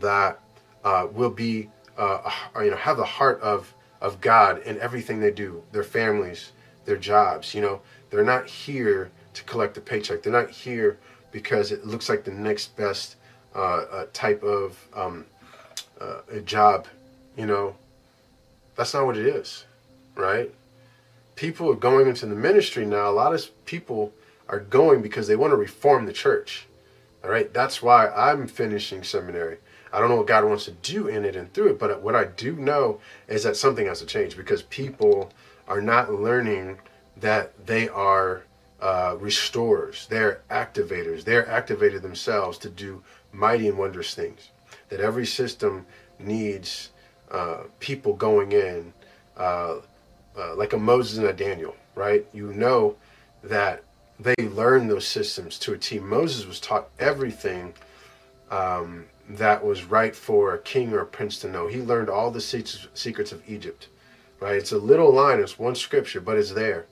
that 0.01 0.39
uh, 0.85 1.07
will 1.11 1.31
be 1.31 1.69
uh, 1.99 2.31
you 2.57 2.71
know 2.71 2.77
have 2.77 2.97
the 2.97 3.05
heart 3.05 3.41
of 3.41 3.75
of 4.01 4.21
God 4.21 4.63
in 4.63 4.79
everything 4.81 5.21
they 5.21 5.31
do, 5.31 5.63
their 5.73 5.85
families, 5.85 6.53
their 6.85 6.97
jobs. 6.97 7.55
You 7.55 7.61
know, 7.61 7.81
they're 8.11 8.25
not 8.25 8.47
here 8.47 9.11
to 9.35 9.45
collect 9.45 9.77
a 9.77 9.81
paycheck. 9.81 10.23
They're 10.23 10.33
not 10.33 10.51
here 10.51 10.99
because 11.31 11.73
it 11.73 11.87
looks 11.87 12.09
like 12.09 12.25
the 12.25 12.33
next 12.33 12.77
best 12.77 13.17
uh, 13.55 13.59
uh 13.59 14.07
type 14.13 14.43
of 14.43 14.79
um, 14.95 15.25
uh, 16.01 16.21
a 16.31 16.41
job. 16.41 16.87
You 17.37 17.47
know, 17.47 17.77
that's 18.77 18.93
not 18.93 19.07
what 19.07 19.17
it 19.17 19.27
is, 19.27 19.65
right? 20.15 20.53
People 21.37 21.71
are 21.71 21.77
going 21.77 22.09
into 22.09 22.27
the 22.27 22.35
ministry 22.35 22.85
now. 22.85 23.09
A 23.09 23.13
lot 23.13 23.35
of 23.35 23.65
people 23.65 24.13
are 24.49 24.61
going 24.61 25.01
because 25.01 25.27
they 25.29 25.37
want 25.37 25.53
to 25.53 25.57
reform 25.57 26.05
the 26.05 26.13
church. 26.13 26.67
All 27.25 27.31
right, 27.31 27.53
that's 27.53 27.83
why 27.83 28.09
I'm 28.09 28.49
finishing 28.49 29.05
seminary. 29.05 29.59
I 29.93 30.01
don't 30.01 30.09
know 30.09 30.17
what 30.17 30.27
God 30.27 30.45
wants 30.45 30.65
to 30.65 30.73
do 30.73 31.07
in 31.07 31.25
it 31.25 31.37
and 31.37 31.53
through 31.53 31.71
it, 31.71 31.79
but 31.79 32.03
what 32.03 32.17
I 32.17 32.25
do 32.25 32.57
know 32.57 33.01
is 33.29 33.45
that 33.45 33.57
something 33.57 33.87
has 33.87 34.01
to 34.01 34.07
change 34.07 34.37
because 34.37 34.63
people 34.63 35.31
are 35.69 35.81
not 35.81 36.13
learning 36.13 36.79
that 37.19 37.67
they 37.67 37.89
are 37.89 38.43
uh, 38.81 39.17
restorers, 39.21 40.07
they're 40.09 40.41
activators, 40.51 41.23
they're 41.23 41.49
activated 41.49 42.03
themselves 42.03 42.59
to 42.59 42.69
do 42.69 43.03
mighty 43.33 43.69
and 43.69 43.79
wondrous 43.79 44.15
things. 44.15 44.51
That 44.89 45.01
every 45.01 45.27
system 45.27 45.87
needs 46.19 46.91
uh, 47.31 47.65
people 47.79 48.15
going 48.15 48.53
in, 48.53 48.93
uh, 49.37 49.77
uh 50.37 50.57
like 50.57 50.73
a 50.73 50.79
Moses 50.79 51.19
and 51.19 51.29
a 51.29 51.33
Daniel, 51.33 51.77
right? 51.95 52.27
You 52.33 52.53
know 52.53 52.97
that 53.45 53.85
they 54.23 54.45
learned 54.45 54.91
those 54.91 55.07
systems 55.07 55.59
to 55.61 55.73
a 55.73 55.79
T. 55.79 55.99
Moses 55.99 56.47
was 56.47 56.61
taught 56.61 56.89
everything 56.99 57.75
um, 58.51 59.07
that 59.29 59.65
was 59.65 59.85
right 59.85 60.15
for 60.15 60.55
a 60.55 60.59
king 60.59 60.93
or 60.93 61.01
a 61.01 61.07
prince 61.07 61.39
to 61.41 61.49
know. 61.49 61.67
He 61.67 61.81
learned 61.81 62.09
all 62.09 62.31
the 62.31 62.41
secrets 62.41 63.33
of 63.33 63.43
Egypt. 63.49 63.89
Right? 64.41 64.57
It's 64.57 64.73
a 64.73 64.79
little 64.79 65.13
line, 65.13 65.39
it's 65.39 65.59
one 65.59 65.75
scripture, 65.75 66.21
but 66.21 66.37
it's 66.37 66.53
there. 66.53 66.87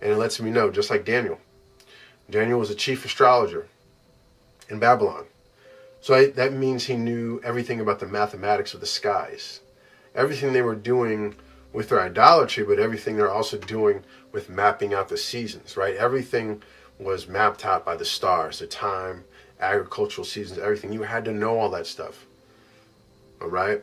And 0.00 0.12
it 0.12 0.16
lets 0.16 0.40
me 0.40 0.50
know, 0.50 0.70
just 0.70 0.90
like 0.90 1.04
Daniel. 1.04 1.38
Daniel 2.30 2.58
was 2.58 2.70
a 2.70 2.74
chief 2.74 3.04
astrologer 3.04 3.68
in 4.68 4.78
Babylon. 4.78 5.24
So 6.00 6.14
I, 6.14 6.30
that 6.30 6.52
means 6.52 6.84
he 6.84 6.96
knew 6.96 7.40
everything 7.44 7.80
about 7.80 8.00
the 8.00 8.06
mathematics 8.06 8.74
of 8.74 8.80
the 8.80 8.86
skies. 8.86 9.60
Everything 10.14 10.52
they 10.52 10.62
were 10.62 10.74
doing 10.74 11.34
with 11.72 11.88
their 11.88 12.00
idolatry, 12.00 12.64
but 12.64 12.78
everything 12.78 13.16
they're 13.16 13.30
also 13.30 13.56
doing 13.56 14.04
with 14.30 14.50
mapping 14.50 14.92
out 14.94 15.08
the 15.08 15.16
seasons, 15.16 15.76
right? 15.76 15.96
Everything 15.96 16.62
was 16.98 17.26
mapped 17.26 17.64
out 17.64 17.84
by 17.84 17.96
the 17.96 18.04
stars, 18.04 18.58
the 18.58 18.66
time, 18.66 19.24
agricultural 19.60 20.24
seasons, 20.24 20.58
everything. 20.58 20.92
You 20.92 21.02
had 21.02 21.24
to 21.24 21.32
know 21.32 21.58
all 21.58 21.70
that 21.70 21.86
stuff. 21.86 22.26
All 23.40 23.48
right? 23.48 23.82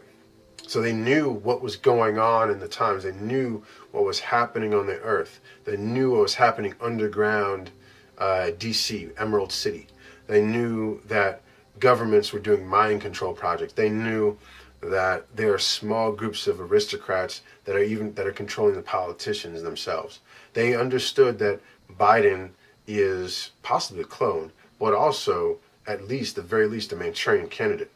So 0.67 0.81
they 0.81 0.93
knew 0.93 1.31
what 1.31 1.61
was 1.61 1.77
going 1.77 2.19
on 2.19 2.51
in 2.51 2.59
the 2.59 2.67
times. 2.67 3.03
They 3.03 3.13
knew 3.13 3.63
what 3.91 4.03
was 4.03 4.19
happening 4.19 4.73
on 4.73 4.85
the 4.85 4.99
earth. 4.99 5.39
They 5.65 5.77
knew 5.77 6.11
what 6.11 6.21
was 6.21 6.35
happening 6.35 6.75
underground 6.79 7.71
uh, 8.17 8.51
DC, 8.57 9.11
Emerald 9.17 9.51
City. 9.51 9.87
They 10.27 10.43
knew 10.43 11.01
that 11.05 11.41
governments 11.79 12.31
were 12.31 12.39
doing 12.39 12.67
mind 12.67 13.01
control 13.01 13.33
projects. 13.33 13.73
They 13.73 13.89
knew 13.89 14.37
that 14.81 15.25
there 15.35 15.53
are 15.53 15.59
small 15.59 16.11
groups 16.11 16.47
of 16.47 16.61
aristocrats 16.61 17.41
that 17.65 17.75
are 17.75 17.83
even 17.83 18.13
that 18.13 18.27
are 18.27 18.31
controlling 18.31 18.75
the 18.75 18.81
politicians 18.81 19.61
themselves. 19.61 20.19
They 20.53 20.75
understood 20.75 21.39
that 21.39 21.59
Biden 21.99 22.51
is 22.87 23.51
possibly 23.61 24.03
a 24.03 24.05
clone, 24.05 24.51
but 24.79 24.93
also 24.93 25.57
at 25.85 26.07
least, 26.07 26.35
the 26.35 26.41
very 26.41 26.67
least, 26.67 26.93
a 26.93 26.95
Manchurian 26.95 27.47
candidate. 27.47 27.91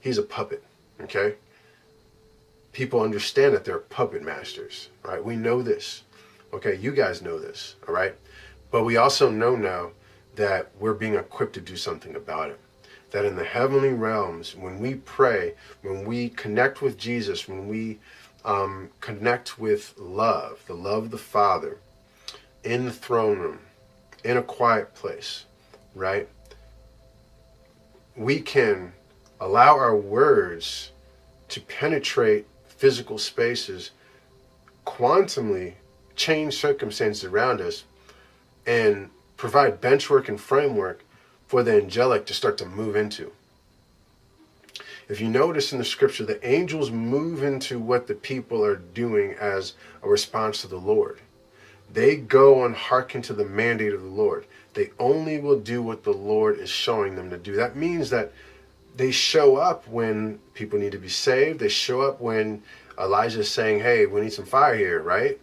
He's 0.00 0.18
a 0.18 0.22
puppet. 0.22 0.62
Okay 1.00 1.34
people 2.72 3.00
understand 3.00 3.54
that 3.54 3.64
they're 3.64 3.78
puppet 3.78 4.22
masters, 4.22 4.88
right? 5.02 5.24
We 5.24 5.36
know 5.36 5.62
this. 5.62 6.02
Okay, 6.52 6.76
you 6.76 6.92
guys 6.92 7.22
know 7.22 7.38
this, 7.38 7.76
all 7.86 7.94
right? 7.94 8.14
But 8.70 8.84
we 8.84 8.96
also 8.96 9.30
know 9.30 9.56
now 9.56 9.90
that 10.36 10.70
we're 10.78 10.94
being 10.94 11.14
equipped 11.14 11.54
to 11.54 11.60
do 11.60 11.76
something 11.76 12.14
about 12.14 12.50
it. 12.50 12.60
That 13.10 13.24
in 13.24 13.36
the 13.36 13.44
heavenly 13.44 13.92
realms, 13.92 14.54
when 14.54 14.78
we 14.78 14.94
pray, 14.94 15.54
when 15.82 16.04
we 16.04 16.28
connect 16.28 16.80
with 16.80 16.96
Jesus, 16.96 17.48
when 17.48 17.66
we 17.66 17.98
um, 18.44 18.90
connect 19.00 19.58
with 19.58 19.94
love, 19.98 20.62
the 20.66 20.74
love 20.74 21.04
of 21.04 21.10
the 21.10 21.18
Father, 21.18 21.78
in 22.62 22.84
the 22.84 22.92
throne 22.92 23.38
room, 23.38 23.58
in 24.24 24.36
a 24.36 24.42
quiet 24.42 24.94
place, 24.94 25.46
right? 25.94 26.28
We 28.16 28.40
can 28.40 28.92
allow 29.40 29.76
our 29.76 29.96
words 29.96 30.92
to 31.48 31.60
penetrate 31.60 32.46
physical 32.66 33.18
spaces 33.18 33.90
quantumly 34.86 35.74
change 36.16 36.56
circumstances 36.56 37.24
around 37.24 37.60
us 37.60 37.84
and 38.66 39.10
provide 39.36 39.80
benchwork 39.80 40.28
and 40.28 40.40
framework 40.40 41.04
for 41.50 41.64
the 41.64 41.76
angelic 41.76 42.26
to 42.26 42.32
start 42.32 42.56
to 42.56 42.64
move 42.64 42.94
into. 42.94 43.32
If 45.08 45.20
you 45.20 45.28
notice 45.28 45.72
in 45.72 45.80
the 45.80 45.84
scripture, 45.84 46.24
the 46.24 46.48
angels 46.48 46.92
move 46.92 47.42
into 47.42 47.80
what 47.80 48.06
the 48.06 48.14
people 48.14 48.64
are 48.64 48.76
doing 48.76 49.34
as 49.34 49.72
a 50.00 50.08
response 50.08 50.60
to 50.60 50.68
the 50.68 50.76
Lord. 50.76 51.18
They 51.92 52.14
go 52.14 52.64
and 52.64 52.72
hearken 52.72 53.20
to 53.22 53.32
the 53.32 53.44
mandate 53.44 53.92
of 53.92 54.00
the 54.00 54.08
Lord. 54.08 54.46
They 54.74 54.90
only 55.00 55.40
will 55.40 55.58
do 55.58 55.82
what 55.82 56.04
the 56.04 56.12
Lord 56.12 56.60
is 56.60 56.70
showing 56.70 57.16
them 57.16 57.30
to 57.30 57.36
do. 57.36 57.56
That 57.56 57.74
means 57.74 58.10
that 58.10 58.30
they 58.94 59.10
show 59.10 59.56
up 59.56 59.88
when 59.88 60.38
people 60.54 60.78
need 60.78 60.92
to 60.92 60.98
be 60.98 61.08
saved. 61.08 61.58
They 61.58 61.68
show 61.68 62.00
up 62.00 62.20
when 62.20 62.62
Elijah 62.96 63.40
is 63.40 63.50
saying, 63.50 63.80
hey, 63.80 64.06
we 64.06 64.20
need 64.20 64.32
some 64.32 64.46
fire 64.46 64.76
here, 64.76 65.02
right? 65.02 65.36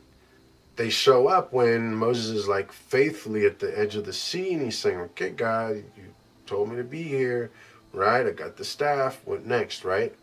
They 0.77 0.89
show 0.89 1.27
up 1.27 1.51
when 1.51 1.93
Moses 1.93 2.35
is 2.35 2.47
like 2.47 2.71
faithfully 2.71 3.45
at 3.45 3.59
the 3.59 3.77
edge 3.77 3.95
of 3.95 4.05
the 4.05 4.13
sea 4.13 4.53
and 4.53 4.61
he's 4.61 4.77
saying, 4.77 4.99
okay, 4.99 5.31
God, 5.31 5.75
you 5.75 6.03
told 6.45 6.69
me 6.69 6.77
to 6.77 6.83
be 6.83 7.03
here, 7.03 7.51
right? 7.91 8.25
I 8.25 8.31
got 8.31 8.57
the 8.57 8.65
staff. 8.65 9.19
What 9.25 9.45
next, 9.45 9.83
right? 9.83 10.15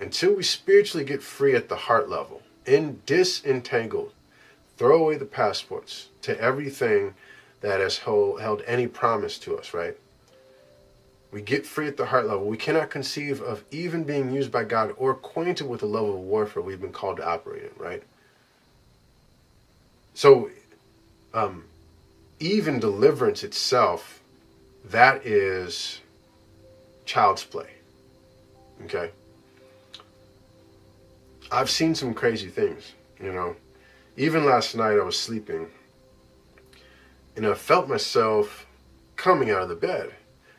Until 0.00 0.34
we 0.34 0.42
spiritually 0.42 1.04
get 1.04 1.22
free 1.22 1.54
at 1.54 1.68
the 1.68 1.76
heart 1.76 2.08
level, 2.08 2.42
and 2.66 3.04
disentangled, 3.06 4.12
throw 4.76 5.02
away 5.02 5.16
the 5.16 5.24
passports 5.24 6.08
to 6.22 6.38
everything 6.40 7.14
that 7.60 7.80
has 7.80 7.98
held 7.98 8.62
any 8.66 8.86
promise 8.86 9.38
to 9.38 9.56
us, 9.56 9.74
right? 9.74 9.96
We 11.34 11.42
get 11.42 11.66
free 11.66 11.88
at 11.88 11.96
the 11.96 12.06
heart 12.06 12.28
level. 12.28 12.46
We 12.46 12.56
cannot 12.56 12.90
conceive 12.90 13.42
of 13.42 13.64
even 13.72 14.04
being 14.04 14.30
used 14.30 14.52
by 14.52 14.62
God 14.62 14.94
or 14.96 15.10
acquainted 15.10 15.68
with 15.68 15.80
the 15.80 15.86
level 15.86 16.14
of 16.14 16.20
warfare 16.20 16.62
we've 16.62 16.80
been 16.80 16.92
called 16.92 17.16
to 17.16 17.28
operate 17.28 17.64
in, 17.64 17.70
right? 17.76 18.04
So, 20.14 20.48
um, 21.34 21.64
even 22.38 22.78
deliverance 22.78 23.42
itself, 23.42 24.22
that 24.84 25.26
is 25.26 26.00
child's 27.04 27.42
play. 27.42 27.70
Okay? 28.84 29.10
I've 31.50 31.68
seen 31.68 31.96
some 31.96 32.14
crazy 32.14 32.48
things, 32.48 32.92
you 33.20 33.32
know. 33.32 33.56
Even 34.16 34.44
last 34.44 34.76
night 34.76 35.00
I 35.00 35.02
was 35.02 35.18
sleeping 35.18 35.66
and 37.34 37.44
I 37.44 37.54
felt 37.54 37.88
myself 37.88 38.68
coming 39.16 39.50
out 39.50 39.62
of 39.62 39.68
the 39.68 39.74
bed 39.74 40.14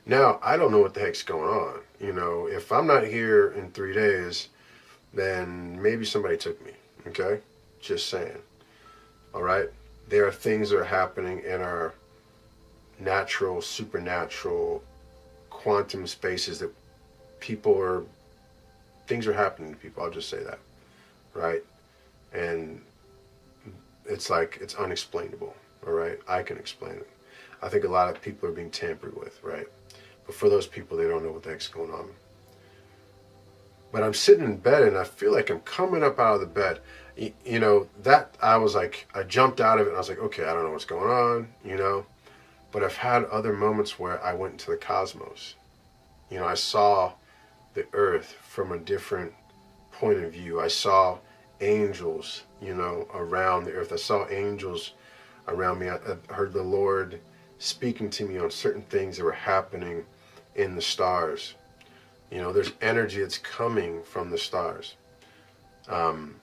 now, 0.05 0.39
I 0.43 0.55
don't 0.57 0.71
know 0.71 0.79
what 0.79 0.93
the 0.93 0.99
heck's 0.99 1.23
going 1.23 1.49
on. 1.49 1.79
You 1.99 2.13
know, 2.13 2.47
if 2.47 2.71
I'm 2.71 2.85
not 2.85 3.05
here 3.05 3.51
in 3.51 3.71
three 3.71 3.93
days, 3.93 4.49
then 5.13 5.81
maybe 5.81 6.05
somebody 6.05 6.37
took 6.37 6.63
me. 6.65 6.73
Okay? 7.07 7.39
Just 7.79 8.09
saying. 8.09 8.37
All 9.33 9.41
right? 9.41 9.69
There 10.07 10.27
are 10.27 10.31
things 10.31 10.69
that 10.69 10.77
are 10.77 10.83
happening 10.83 11.39
in 11.39 11.61
our 11.61 11.93
natural, 12.99 13.61
supernatural, 13.61 14.83
quantum 15.49 16.05
spaces 16.05 16.59
that 16.59 16.73
people 17.39 17.75
are, 17.79 18.03
things 19.07 19.25
are 19.25 19.33
happening 19.33 19.73
to 19.73 19.79
people. 19.79 20.03
I'll 20.03 20.11
just 20.11 20.29
say 20.29 20.43
that. 20.43 20.59
Right? 21.33 21.63
And 22.31 22.81
it's 24.05 24.29
like, 24.29 24.59
it's 24.61 24.75
unexplainable. 24.75 25.55
All 25.87 25.93
right? 25.93 26.19
I 26.27 26.43
can 26.43 26.57
explain 26.57 26.93
it. 26.93 27.09
I 27.63 27.69
think 27.69 27.85
a 27.85 27.89
lot 27.89 28.13
of 28.13 28.21
people 28.21 28.47
are 28.47 28.51
being 28.51 28.69
tampered 28.69 29.17
with, 29.17 29.41
right? 29.43 29.67
But 30.25 30.35
for 30.35 30.49
those 30.49 30.67
people, 30.67 30.97
they 30.97 31.07
don't 31.07 31.23
know 31.23 31.31
what 31.31 31.43
the 31.43 31.49
heck's 31.49 31.67
going 31.67 31.91
on. 31.91 32.09
But 33.91 34.03
I'm 34.03 34.13
sitting 34.13 34.43
in 34.43 34.57
bed 34.57 34.83
and 34.83 34.97
I 34.97 35.03
feel 35.03 35.31
like 35.31 35.49
I'm 35.49 35.61
coming 35.61 36.03
up 36.03 36.19
out 36.19 36.35
of 36.35 36.41
the 36.41 36.47
bed. 36.47 36.81
You, 37.45 37.59
know, 37.59 37.87
that 38.03 38.35
I 38.41 38.57
was 38.57 38.75
like, 38.75 39.07
I 39.15 39.23
jumped 39.23 39.61
out 39.61 39.79
of 39.79 39.87
it 39.87 39.91
and 39.91 39.95
I 39.95 39.99
was 39.99 40.09
like, 40.09 40.19
okay, 40.19 40.43
I 40.43 40.53
don't 40.53 40.63
know 40.63 40.71
what's 40.71 40.83
going 40.83 41.09
on, 41.09 41.47
you 41.63 41.77
know. 41.77 42.05
But 42.73 42.83
I've 42.83 42.97
had 42.97 43.23
other 43.25 43.53
moments 43.53 43.97
where 43.97 44.21
I 44.21 44.33
went 44.33 44.53
into 44.53 44.71
the 44.71 44.77
cosmos. 44.77 45.55
You 46.29 46.39
know, 46.39 46.45
I 46.45 46.55
saw 46.55 47.13
the 47.73 47.85
earth 47.93 48.35
from 48.41 48.73
a 48.73 48.77
different 48.77 49.31
point 49.93 50.21
of 50.21 50.33
view. 50.33 50.59
I 50.59 50.67
saw 50.67 51.19
angels, 51.61 52.43
you 52.61 52.75
know, 52.75 53.07
around 53.13 53.63
the 53.63 53.71
earth. 53.71 53.93
I 53.93 53.97
saw 53.97 54.27
angels 54.27 54.91
around 55.47 55.79
me. 55.79 55.87
I, 55.87 55.99
I 56.29 56.33
heard 56.33 56.51
the 56.51 56.63
Lord 56.63 57.21
speaking 57.59 58.09
to 58.09 58.25
me 58.25 58.37
on 58.37 58.51
certain 58.51 58.81
things 58.83 59.15
that 59.15 59.23
were 59.23 59.31
happening 59.31 60.03
in 60.55 60.75
the 60.75 60.81
stars. 60.81 61.53
You 62.31 62.41
know, 62.41 62.51
there's 62.51 62.71
energy 62.81 63.21
that's 63.21 63.37
coming 63.37 64.01
from 64.03 64.29
the 64.29 64.37
stars. 64.37 64.95
Um, 65.87 66.35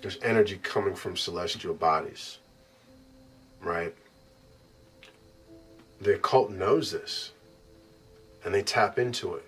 there's 0.00 0.18
energy 0.22 0.58
coming 0.62 0.94
from 0.94 1.16
celestial 1.16 1.74
bodies, 1.74 2.38
right? 3.60 3.94
The 6.00 6.16
occult 6.16 6.50
knows 6.50 6.92
this, 6.92 7.32
and 8.44 8.54
they 8.54 8.62
tap 8.62 8.98
into 8.98 9.34
it, 9.34 9.44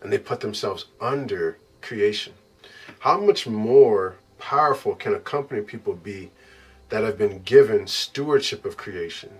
and 0.00 0.12
they 0.12 0.18
put 0.18 0.40
themselves 0.40 0.86
under 1.00 1.58
creation. 1.82 2.32
How 3.00 3.20
much 3.20 3.46
more 3.46 4.16
powerful 4.38 4.94
can 4.94 5.14
a 5.14 5.20
company 5.20 5.60
people 5.60 5.94
be 5.94 6.30
that 6.88 7.02
have 7.02 7.18
been 7.18 7.42
given 7.42 7.86
stewardship 7.86 8.64
of 8.64 8.76
creation, 8.76 9.30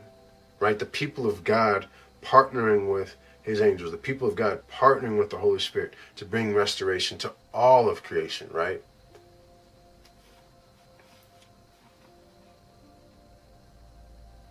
right? 0.60 0.78
The 0.78 0.86
people 0.86 1.26
of 1.26 1.44
God 1.44 1.86
partnering 2.22 2.92
with 2.92 3.16
his 3.44 3.60
angels, 3.60 3.92
the 3.92 3.98
people 3.98 4.26
of 4.26 4.34
God 4.34 4.62
partnering 4.72 5.18
with 5.18 5.30
the 5.30 5.36
Holy 5.36 5.60
Spirit 5.60 5.94
to 6.16 6.24
bring 6.24 6.54
restoration 6.54 7.18
to 7.18 7.32
all 7.52 7.88
of 7.88 8.02
creation, 8.02 8.48
right? 8.50 8.82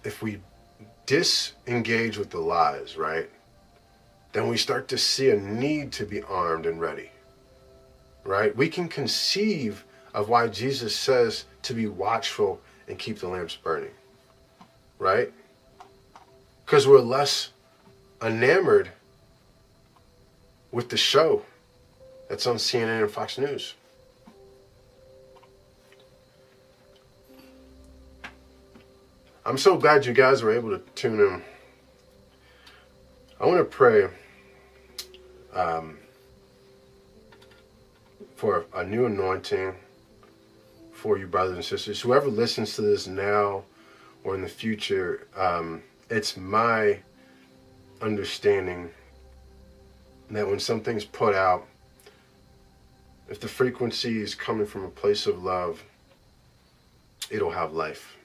If 0.04 0.22
we 0.22 0.40
disengage 1.08 2.18
with 2.18 2.30
the 2.30 2.40
lies, 2.40 2.96
right, 2.96 3.30
then 4.32 4.48
we 4.48 4.58
start 4.58 4.88
to 4.90 4.98
see 4.98 5.32
a 5.32 5.38
need 5.38 5.92
to 5.94 6.06
be 6.06 6.22
armed 6.22 6.68
and 6.68 6.80
ready, 6.80 7.10
right? 8.24 8.56
We 8.56 8.70
can 8.70 8.88
conceive 8.88 9.86
of 10.14 10.30
why 10.30 10.48
Jesus 10.50 10.96
says 10.96 11.46
to 11.64 11.74
be 11.74 11.88
watchful 11.88 12.62
and 12.88 13.00
keep 13.00 13.20
the 13.20 13.28
lamps 13.28 13.56
burning, 13.56 13.94
right? 15.00 15.34
Because 16.64 16.88
we're 16.88 17.00
less 17.00 17.53
enamored 18.24 18.90
with 20.72 20.90
the 20.90 20.98
show 20.98 21.44
that's 22.30 22.48
on 22.48 22.56
CNN 22.56 23.04
and 23.04 23.12
Fox 23.12 23.38
News. 23.38 23.76
I'm 29.46 29.58
so 29.58 29.78
glad 29.78 30.06
you 30.06 30.14
guys 30.14 30.42
were 30.42 30.54
able 30.54 30.70
to 30.70 30.80
tune 30.96 31.20
in. 31.20 31.42
I 33.42 33.46
want 33.46 33.60
to 33.60 33.66
pray 33.66 34.08
um, 35.54 35.98
for 38.38 38.66
a 38.74 38.86
new 38.86 39.06
anointing 39.06 39.76
for 40.94 41.18
you, 41.18 41.28
brothers 41.28 41.56
and 41.56 41.66
sisters. 41.66 42.00
Whoever 42.00 42.30
listens 42.30 42.76
to 42.76 42.82
this 42.82 43.06
now 43.06 43.64
or 44.24 44.34
in 44.34 44.42
the 44.42 44.48
future, 44.48 45.28
um, 45.36 45.84
it's 46.10 46.38
my 46.38 47.00
understanding 48.04 48.90
that 50.30 50.48
when 50.48 50.60
something's 50.60 51.06
put 51.06 51.34
out, 51.34 51.66
if 53.30 53.40
the 53.40 53.48
frequency 53.48 54.22
is 54.22 54.36
coming 54.36 54.68
from 54.68 54.84
a 54.84 54.90
place 54.90 55.26
of 55.26 55.42
love, 55.44 55.84
it'll 57.32 57.52
have 57.52 57.72
life. 57.72 58.18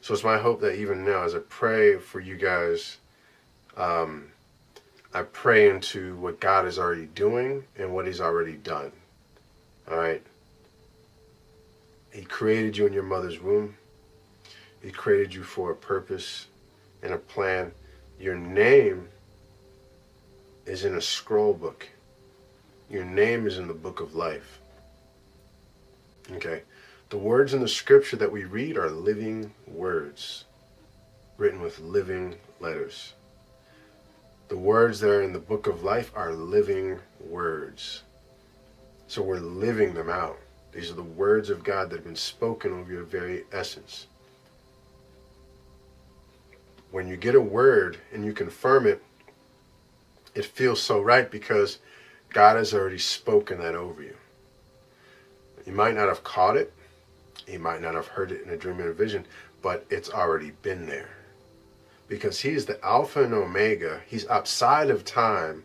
So 0.00 0.12
it's 0.12 0.24
my 0.24 0.38
hope 0.38 0.60
that 0.60 0.76
even 0.76 1.04
now, 1.04 1.22
as 1.22 1.34
I 1.34 1.38
pray 1.48 1.96
for 1.98 2.20
you 2.20 2.36
guys, 2.36 2.98
um, 3.76 4.28
I 5.14 5.22
pray 5.22 5.70
into 5.70 6.16
what 6.16 6.40
God 6.40 6.66
is 6.66 6.78
already 6.78 7.06
doing 7.06 7.64
and 7.78 7.94
what 7.94 8.06
He's 8.06 8.20
already 8.20 8.54
done. 8.54 8.92
All 9.90 9.96
right? 9.96 10.22
He 12.12 12.22
created 12.22 12.76
you 12.76 12.86
in 12.86 12.92
your 12.92 13.02
mother's 13.02 13.40
womb. 13.40 13.76
He 14.82 14.90
created 14.90 15.34
you 15.34 15.42
for 15.42 15.70
a 15.70 15.76
purpose 15.76 16.46
and 17.02 17.12
a 17.12 17.18
plan. 17.18 17.72
Your 18.18 18.34
name 18.34 19.08
is 20.64 20.84
in 20.84 20.94
a 20.94 21.00
scroll 21.00 21.52
book. 21.52 21.86
Your 22.90 23.04
name 23.04 23.46
is 23.46 23.58
in 23.58 23.68
the 23.68 23.74
book 23.74 24.00
of 24.00 24.14
life. 24.14 24.58
Okay? 26.32 26.62
The 27.10 27.18
words 27.18 27.54
in 27.54 27.60
the 27.60 27.68
scripture 27.68 28.16
that 28.16 28.32
we 28.32 28.44
read 28.44 28.76
are 28.76 28.90
living 28.90 29.52
words, 29.66 30.44
written 31.36 31.60
with 31.60 31.78
living 31.78 32.34
letters. 32.60 33.12
The 34.48 34.56
words 34.56 35.00
that 35.00 35.10
are 35.10 35.22
in 35.22 35.32
the 35.32 35.38
book 35.38 35.66
of 35.66 35.84
life 35.84 36.10
are 36.14 36.32
living 36.32 36.98
words. 37.20 38.02
So 39.08 39.22
we're 39.22 39.38
living 39.38 39.94
them 39.94 40.08
out. 40.08 40.38
These 40.72 40.90
are 40.90 40.94
the 40.94 41.02
words 41.02 41.50
of 41.50 41.64
God 41.64 41.90
that 41.90 41.96
have 41.96 42.04
been 42.04 42.16
spoken 42.16 42.72
over 42.72 42.92
your 42.92 43.04
very 43.04 43.44
essence. 43.52 44.06
When 46.90 47.08
you 47.08 47.16
get 47.16 47.34
a 47.34 47.40
word 47.40 47.98
and 48.12 48.24
you 48.24 48.32
confirm 48.32 48.86
it, 48.86 49.02
it 50.34 50.44
feels 50.44 50.80
so 50.80 51.00
right 51.00 51.30
because 51.30 51.78
God 52.30 52.56
has 52.56 52.74
already 52.74 52.98
spoken 52.98 53.58
that 53.60 53.74
over 53.74 54.02
you. 54.02 54.16
You 55.64 55.72
might 55.72 55.94
not 55.94 56.08
have 56.08 56.22
caught 56.22 56.56
it, 56.56 56.72
you 57.46 57.58
might 57.58 57.80
not 57.80 57.94
have 57.94 58.08
heard 58.08 58.30
it 58.30 58.42
in 58.42 58.50
a 58.50 58.56
dream 58.56 58.80
or 58.80 58.90
a 58.90 58.94
vision, 58.94 59.24
but 59.62 59.86
it's 59.90 60.10
already 60.10 60.52
been 60.62 60.86
there. 60.86 61.10
Because 62.08 62.40
He's 62.40 62.66
the 62.66 62.82
Alpha 62.84 63.24
and 63.24 63.34
Omega, 63.34 64.02
He's 64.06 64.28
outside 64.28 64.90
of 64.90 65.04
time, 65.04 65.64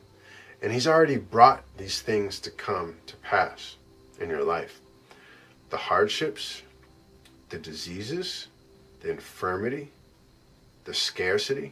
and 0.61 0.71
He's 0.71 0.87
already 0.87 1.17
brought 1.17 1.63
these 1.77 2.01
things 2.01 2.39
to 2.39 2.51
come 2.51 2.95
to 3.07 3.15
pass 3.17 3.75
in 4.19 4.29
your 4.29 4.43
life. 4.43 4.79
The 5.69 5.77
hardships, 5.77 6.63
the 7.49 7.59
diseases, 7.59 8.47
the 9.01 9.11
infirmity, 9.11 9.91
the 10.91 10.95
scarcity, 10.97 11.71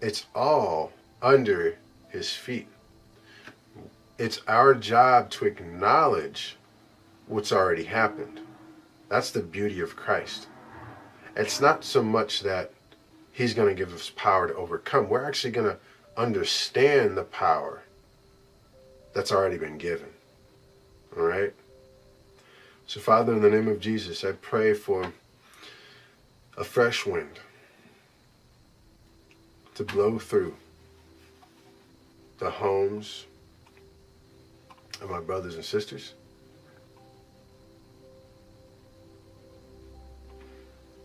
it's 0.00 0.24
all 0.34 0.90
under 1.20 1.76
His 2.08 2.32
feet. 2.32 2.66
It's 4.16 4.40
our 4.48 4.72
job 4.74 5.28
to 5.32 5.44
acknowledge 5.44 6.56
what's 7.26 7.52
already 7.52 7.84
happened. 7.84 8.40
That's 9.10 9.32
the 9.32 9.42
beauty 9.42 9.80
of 9.80 9.96
Christ. 9.96 10.46
It's 11.36 11.60
not 11.60 11.84
so 11.84 12.02
much 12.02 12.40
that 12.40 12.72
He's 13.32 13.52
going 13.52 13.68
to 13.68 13.74
give 13.74 13.92
us 13.92 14.10
power 14.16 14.48
to 14.48 14.54
overcome. 14.54 15.10
We're 15.10 15.26
actually 15.26 15.50
going 15.50 15.68
to 15.68 15.78
understand 16.16 17.18
the 17.18 17.24
power 17.24 17.82
that's 19.12 19.30
already 19.30 19.58
been 19.58 19.76
given. 19.76 20.08
All 21.14 21.24
right? 21.24 21.52
So, 22.86 22.98
Father, 22.98 23.34
in 23.34 23.42
the 23.42 23.50
name 23.50 23.68
of 23.68 23.78
Jesus, 23.78 24.24
I 24.24 24.32
pray 24.32 24.72
for 24.72 25.12
a 26.60 26.64
fresh 26.64 27.06
wind 27.06 27.40
to 29.74 29.82
blow 29.82 30.18
through 30.18 30.54
the 32.38 32.50
homes 32.50 33.24
of 35.00 35.08
my 35.08 35.20
brothers 35.20 35.54
and 35.54 35.64
sisters. 35.64 36.12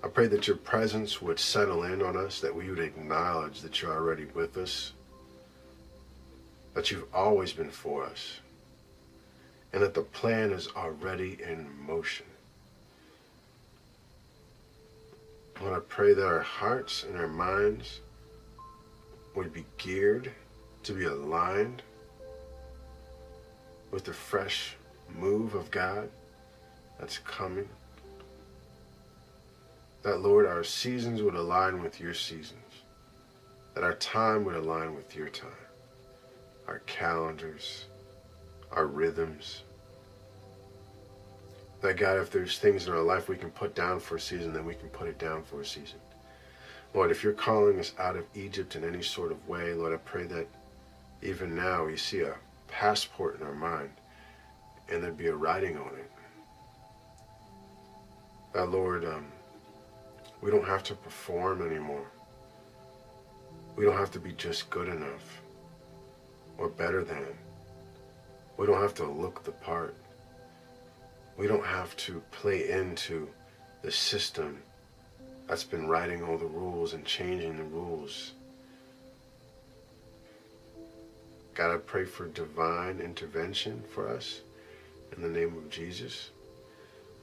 I 0.04 0.10
pray 0.10 0.28
that 0.28 0.46
your 0.46 0.58
presence 0.58 1.22
would 1.22 1.40
settle 1.40 1.84
in 1.84 2.02
on 2.02 2.18
us, 2.18 2.42
that 2.42 2.54
we 2.54 2.70
would 2.70 2.80
acknowledge 2.80 3.62
that 3.62 3.82
you're 3.82 3.94
already 3.94 4.26
with 4.26 4.58
us, 4.58 4.92
that 6.74 6.92
you've 6.92 7.08
always 7.14 7.54
been 7.54 7.72
for 7.72 8.04
us, 8.04 8.42
and 9.72 9.82
that 9.82 9.94
the 9.94 10.02
plan 10.02 10.52
is 10.52 10.68
already 10.76 11.38
in 11.42 11.66
motion. 11.88 12.26
Lord, 15.62 15.74
I 15.74 15.80
pray 15.88 16.14
that 16.14 16.26
our 16.26 16.42
hearts 16.42 17.04
and 17.04 17.18
our 17.18 17.28
minds 17.28 18.02
would 19.36 19.54
be 19.54 19.66
geared 19.78 20.32
to 20.84 20.94
be 20.94 21.06
aligned 21.06 21.82
with 23.92 24.04
the 24.04 24.14
fresh 24.14 24.76
move 25.18 25.56
of 25.56 25.72
God 25.72 26.10
that's 27.00 27.18
coming 27.20 27.68
that, 30.06 30.22
Lord, 30.22 30.46
our 30.46 30.64
seasons 30.64 31.24
would 31.24 31.34
align 31.34 31.82
with 31.82 32.00
your 32.00 32.14
seasons, 32.14 32.62
that 33.74 33.84
our 33.84 33.96
time 33.96 34.46
would 34.46 34.56
align 34.56 34.94
with 34.94 35.16
your 35.16 35.30
time, 35.30 35.50
our 36.68 36.78
calendars, 36.86 37.86
our 38.72 38.86
rhythms. 38.86 39.64
That, 41.82 41.98
God, 41.98 42.18
if 42.18 42.32
there's 42.32 42.58
things 42.58 42.88
in 42.88 42.94
our 42.94 43.02
life 43.02 43.30
we 43.30 43.36
can 43.36 43.52
put 43.52 43.76
down 43.76 44.00
for 44.00 44.16
a 44.16 44.20
season, 44.20 44.54
then 44.54 44.66
we 44.66 44.76
can 44.76 44.90
put 44.90 45.08
it 45.08 45.20
down 45.20 45.44
for 45.44 45.62
a 45.62 45.66
season. 45.66 46.00
Lord, 46.94 47.12
if 47.12 47.24
you're 47.24 47.34
calling 47.34 47.80
us 47.80 47.94
out 48.00 48.16
of 48.16 48.26
Egypt 48.34 48.76
in 48.76 48.84
any 48.84 49.04
sort 49.04 49.32
of 49.32 49.48
way, 49.48 49.74
Lord, 49.74 49.94
I 49.94 49.98
pray 49.98 50.24
that 50.24 50.48
even 51.22 51.54
now 51.56 51.86
we 51.86 51.98
see 51.98 52.22
a 52.22 52.36
passport 52.68 53.40
in 53.40 53.46
our 53.46 53.54
mind 53.54 53.92
and 54.90 55.04
there'd 55.04 55.18
be 55.18 55.28
a 55.28 55.36
writing 55.36 55.78
on 55.78 55.94
it. 55.96 56.12
That, 58.54 58.72
Lord, 58.72 59.04
um, 59.04 59.26
we 60.42 60.52
don't 60.52 60.66
have 60.66 60.84
to 60.84 60.96
perform 60.96 61.62
anymore. 61.62 62.06
We 63.76 63.84
don't 63.84 63.98
have 63.98 64.12
to 64.12 64.20
be 64.20 64.32
just 64.34 64.70
good 64.70 64.88
enough 64.88 65.42
or 66.58 66.70
better 66.70 67.04
than. 67.04 67.26
We 68.58 68.66
don't 68.66 68.82
have 68.82 68.94
to 68.96 69.06
look 69.06 69.44
the 69.44 69.52
part. 69.52 69.96
We 71.38 71.48
don't 71.48 71.66
have 71.66 71.96
to 71.98 72.22
play 72.32 72.70
into 72.70 73.28
the 73.82 73.92
system 73.92 74.58
that's 75.48 75.64
been 75.64 75.88
writing 75.88 76.24
all 76.24 76.38
the 76.38 76.46
rules 76.46 76.94
and 76.94 77.06
changing 77.06 77.58
the 77.58 77.64
rules. 77.64 78.32
God, 81.54 81.74
I 81.74 81.78
pray 81.78 82.06
for 82.06 82.28
divine 82.28 83.00
intervention 83.00 83.84
for 83.94 84.10
us 84.10 84.42
in 85.16 85.22
the 85.22 85.30
name 85.30 85.56
of 85.58 85.70
Jesus. 85.70 86.32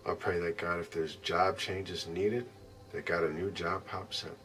I 0.07 0.15
pray 0.15 0.39
that, 0.41 0.59
God, 0.59 0.81
if 0.81 0.91
there's 0.91 1.17
job 1.17 1.59
changes 1.59 2.07
needed, 2.07 2.47
that 2.93 3.07
God, 3.07 3.25
a 3.25 3.33
new 3.33 3.51
job 3.51 3.87
pops 3.87 4.25
up. 4.25 4.37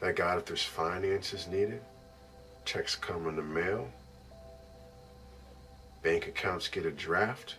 That 0.00 0.16
God, 0.16 0.38
if 0.38 0.46
there's 0.46 0.62
finances 0.62 1.46
needed, 1.48 1.80
checks 2.64 2.94
come 2.94 3.26
in 3.26 3.36
the 3.36 3.42
mail, 3.42 3.88
bank 6.02 6.26
accounts 6.28 6.68
get 6.68 6.86
a 6.86 6.90
draft 6.90 7.56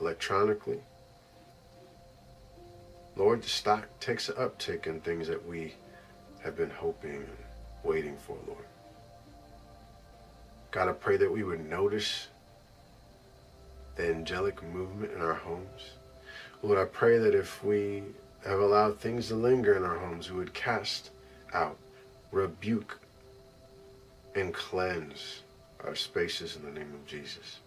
electronically. 0.00 0.80
Lord, 3.16 3.42
the 3.42 3.48
stock 3.48 3.88
takes 4.00 4.28
an 4.28 4.34
uptick 4.36 4.86
in 4.86 5.00
things 5.00 5.28
that 5.28 5.46
we 5.46 5.74
have 6.42 6.56
been 6.56 6.70
hoping 6.70 7.14
and 7.14 7.36
waiting 7.82 8.16
for, 8.16 8.36
Lord. 8.46 8.64
God, 10.70 10.88
I 10.88 10.92
pray 10.92 11.16
that 11.16 11.30
we 11.30 11.44
would 11.44 11.68
notice 11.70 12.26
the 13.94 14.10
angelic 14.10 14.62
movement 14.62 15.12
in 15.12 15.20
our 15.20 15.34
homes. 15.34 15.92
Lord, 16.62 16.78
I 16.78 16.86
pray 16.86 17.18
that 17.18 17.34
if 17.34 17.62
we 17.62 18.02
have 18.44 18.58
allowed 18.58 18.98
things 18.98 19.28
to 19.28 19.36
linger 19.36 19.74
in 19.74 19.84
our 19.84 19.98
homes, 19.98 20.30
we 20.30 20.38
would 20.38 20.52
cast 20.52 21.10
out, 21.52 21.78
rebuke, 22.32 22.98
and 24.34 24.52
cleanse 24.52 25.42
our 25.84 25.94
spaces 25.94 26.56
in 26.56 26.64
the 26.64 26.72
name 26.72 26.92
of 26.92 27.06
Jesus. 27.06 27.60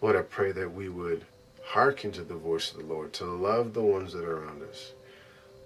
Lord, 0.00 0.16
I 0.16 0.22
pray 0.22 0.52
that 0.52 0.72
we 0.72 0.88
would 0.88 1.24
hearken 1.64 2.12
to 2.12 2.22
the 2.22 2.34
voice 2.34 2.70
of 2.72 2.78
the 2.78 2.84
Lord, 2.84 3.12
to 3.14 3.24
love 3.24 3.72
the 3.72 3.82
ones 3.82 4.12
that 4.12 4.24
are 4.24 4.38
around 4.38 4.62
us, 4.62 4.92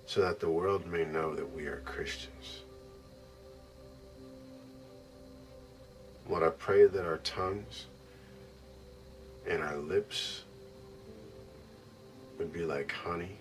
so 0.06 0.20
that 0.20 0.40
the 0.40 0.48
world 0.48 0.86
may 0.86 1.05
know 1.05 1.35
that 1.35 1.55
we 1.55 1.66
are 1.66 1.82
Christians. 1.85 2.62
Lord, 6.28 6.43
I 6.43 6.51
pray 6.51 6.86
that 6.86 7.06
our 7.06 7.18
tongues 7.18 7.86
and 9.48 9.62
our 9.62 9.77
lips 9.77 10.43
would 12.39 12.52
be 12.52 12.64
like 12.64 12.93
honey 12.93 13.36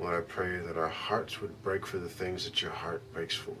Lord, 0.00 0.14
I 0.14 0.20
pray 0.20 0.58
that 0.58 0.76
our 0.76 0.88
hearts 0.88 1.40
would 1.40 1.62
break 1.62 1.86
for 1.86 1.98
the 1.98 2.08
things 2.08 2.44
that 2.44 2.60
your 2.60 2.72
heart 2.72 3.02
breaks 3.12 3.34
for. 3.34 3.56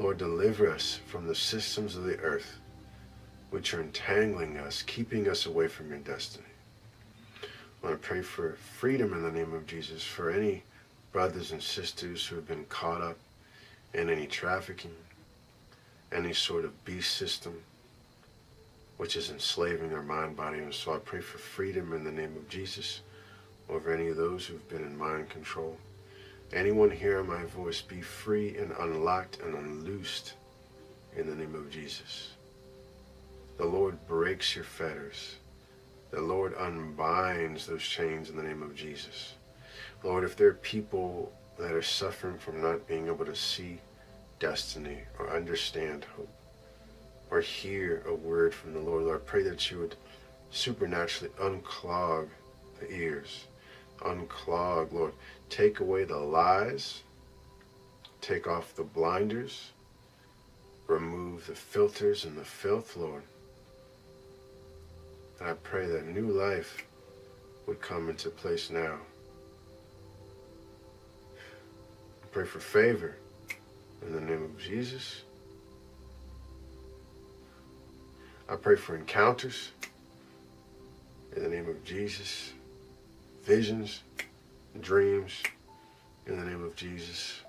Lord, 0.00 0.16
deliver 0.16 0.70
us 0.70 0.98
from 1.08 1.26
the 1.26 1.34
systems 1.34 1.94
of 1.94 2.04
the 2.04 2.16
earth 2.20 2.58
which 3.50 3.74
are 3.74 3.82
entangling 3.82 4.56
us, 4.56 4.80
keeping 4.80 5.28
us 5.28 5.44
away 5.44 5.68
from 5.68 5.90
your 5.90 5.98
destiny. 5.98 6.46
I 7.42 7.86
want 7.86 8.00
to 8.00 8.08
pray 8.08 8.22
for 8.22 8.54
freedom 8.54 9.12
in 9.12 9.22
the 9.22 9.30
name 9.30 9.52
of 9.52 9.66
Jesus 9.66 10.02
for 10.02 10.30
any 10.30 10.62
brothers 11.12 11.52
and 11.52 11.62
sisters 11.62 12.26
who 12.26 12.36
have 12.36 12.48
been 12.48 12.64
caught 12.70 13.02
up 13.02 13.18
in 13.92 14.08
any 14.08 14.26
trafficking, 14.26 14.94
any 16.12 16.32
sort 16.32 16.64
of 16.64 16.82
beast 16.86 17.18
system, 17.18 17.60
which 18.96 19.16
is 19.16 19.30
enslaving 19.30 19.90
their 19.90 20.00
mind, 20.00 20.34
body, 20.34 20.60
and 20.60 20.72
soul. 20.72 20.94
I 20.94 20.98
pray 21.00 21.20
for 21.20 21.36
freedom 21.36 21.92
in 21.92 22.04
the 22.04 22.10
name 22.10 22.34
of 22.38 22.48
Jesus 22.48 23.02
over 23.68 23.92
any 23.92 24.08
of 24.08 24.16
those 24.16 24.46
who've 24.46 24.68
been 24.70 24.82
in 24.82 24.96
mind 24.96 25.28
control. 25.28 25.76
Anyone 26.52 26.90
hear 26.90 27.22
my 27.22 27.44
voice, 27.44 27.80
be 27.80 28.00
free 28.00 28.56
and 28.56 28.72
unlocked 28.80 29.40
and 29.40 29.54
unloosed 29.54 30.32
in 31.16 31.28
the 31.28 31.34
name 31.36 31.54
of 31.54 31.70
Jesus. 31.70 32.30
The 33.56 33.66
Lord 33.66 34.04
breaks 34.08 34.56
your 34.56 34.64
fetters. 34.64 35.36
The 36.10 36.20
Lord 36.20 36.54
unbinds 36.58 37.66
those 37.66 37.82
chains 37.82 38.30
in 38.30 38.36
the 38.36 38.42
name 38.42 38.62
of 38.62 38.74
Jesus. 38.74 39.34
Lord, 40.02 40.24
if 40.24 40.34
there 40.34 40.48
are 40.48 40.54
people 40.54 41.32
that 41.56 41.70
are 41.70 41.82
suffering 41.82 42.36
from 42.36 42.60
not 42.60 42.88
being 42.88 43.06
able 43.06 43.26
to 43.26 43.36
see 43.36 43.78
destiny 44.40 44.98
or 45.20 45.30
understand 45.30 46.04
hope 46.16 46.34
or 47.30 47.40
hear 47.40 48.02
a 48.08 48.14
word 48.14 48.52
from 48.52 48.72
the 48.72 48.80
Lord, 48.80 49.04
Lord, 49.04 49.20
I 49.20 49.24
pray 49.24 49.44
that 49.44 49.70
you 49.70 49.78
would 49.78 49.94
supernaturally 50.50 51.32
unclog 51.38 52.28
the 52.80 52.90
ears. 52.90 53.46
Unclog, 54.00 54.92
Lord. 54.92 55.12
Take 55.50 55.80
away 55.80 56.04
the 56.04 56.16
lies. 56.16 57.02
Take 58.20 58.46
off 58.46 58.74
the 58.74 58.84
blinders. 58.84 59.72
Remove 60.86 61.46
the 61.46 61.54
filters 61.54 62.24
and 62.24 62.36
the 62.36 62.44
filth, 62.44 62.96
Lord. 62.96 63.22
And 65.38 65.50
I 65.50 65.52
pray 65.54 65.86
that 65.86 66.06
new 66.06 66.28
life 66.28 66.86
would 67.66 67.80
come 67.80 68.08
into 68.08 68.30
place 68.30 68.70
now. 68.70 68.96
I 72.22 72.26
pray 72.30 72.44
for 72.44 72.60
favor 72.60 73.16
in 74.06 74.12
the 74.12 74.20
name 74.20 74.42
of 74.42 74.58
Jesus. 74.58 75.22
I 78.48 78.56
pray 78.56 78.76
for 78.76 78.96
encounters 78.96 79.70
in 81.36 81.42
the 81.42 81.48
name 81.48 81.68
of 81.68 81.84
Jesus. 81.84 82.52
Visions, 83.44 84.02
dreams 84.78 85.32
in 86.26 86.38
the 86.38 86.44
name 86.44 86.62
of 86.62 86.76
Jesus. 86.76 87.40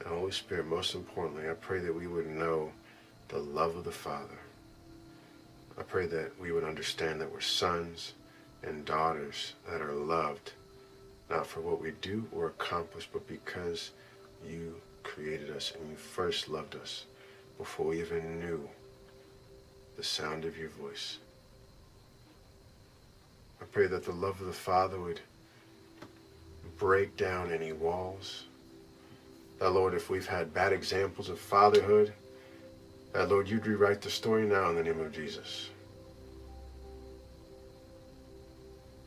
And 0.00 0.08
Holy 0.08 0.30
Spirit, 0.30 0.66
most 0.66 0.94
importantly, 0.94 1.50
I 1.50 1.54
pray 1.54 1.80
that 1.80 1.94
we 1.94 2.06
would 2.06 2.28
know 2.28 2.70
the 3.28 3.38
love 3.38 3.76
of 3.76 3.84
the 3.84 3.90
Father. 3.90 4.38
I 5.78 5.82
pray 5.82 6.06
that 6.06 6.38
we 6.40 6.52
would 6.52 6.64
understand 6.64 7.20
that 7.20 7.30
we're 7.30 7.40
sons 7.40 8.14
and 8.62 8.84
daughters 8.84 9.54
that 9.68 9.82
are 9.82 9.92
loved, 9.92 10.52
not 11.28 11.46
for 11.46 11.60
what 11.60 11.80
we 11.80 11.92
do 12.00 12.24
or 12.32 12.46
accomplish, 12.46 13.08
but 13.12 13.26
because 13.26 13.90
you 14.48 14.76
created 15.02 15.50
us 15.50 15.72
and 15.78 15.90
you 15.90 15.96
first 15.96 16.48
loved 16.48 16.76
us 16.76 17.04
before 17.58 17.86
we 17.86 18.00
even 18.00 18.40
knew 18.40 18.68
the 19.96 20.04
sound 20.04 20.44
of 20.44 20.56
your 20.56 20.68
voice. 20.70 21.18
I 23.60 23.64
pray 23.64 23.86
that 23.86 24.04
the 24.04 24.12
love 24.12 24.40
of 24.40 24.46
the 24.46 24.52
Father 24.52 25.00
would 25.00 25.20
break 26.78 27.16
down 27.16 27.52
any 27.52 27.72
walls. 27.72 28.44
That, 29.58 29.70
Lord, 29.70 29.94
if 29.94 30.10
we've 30.10 30.26
had 30.26 30.52
bad 30.52 30.72
examples 30.72 31.28
of 31.28 31.38
fatherhood, 31.38 32.12
that, 33.12 33.30
Lord, 33.30 33.48
you'd 33.48 33.66
rewrite 33.66 34.02
the 34.02 34.10
story 34.10 34.46
now 34.46 34.68
in 34.68 34.76
the 34.76 34.82
name 34.82 35.00
of 35.00 35.12
Jesus. 35.12 35.70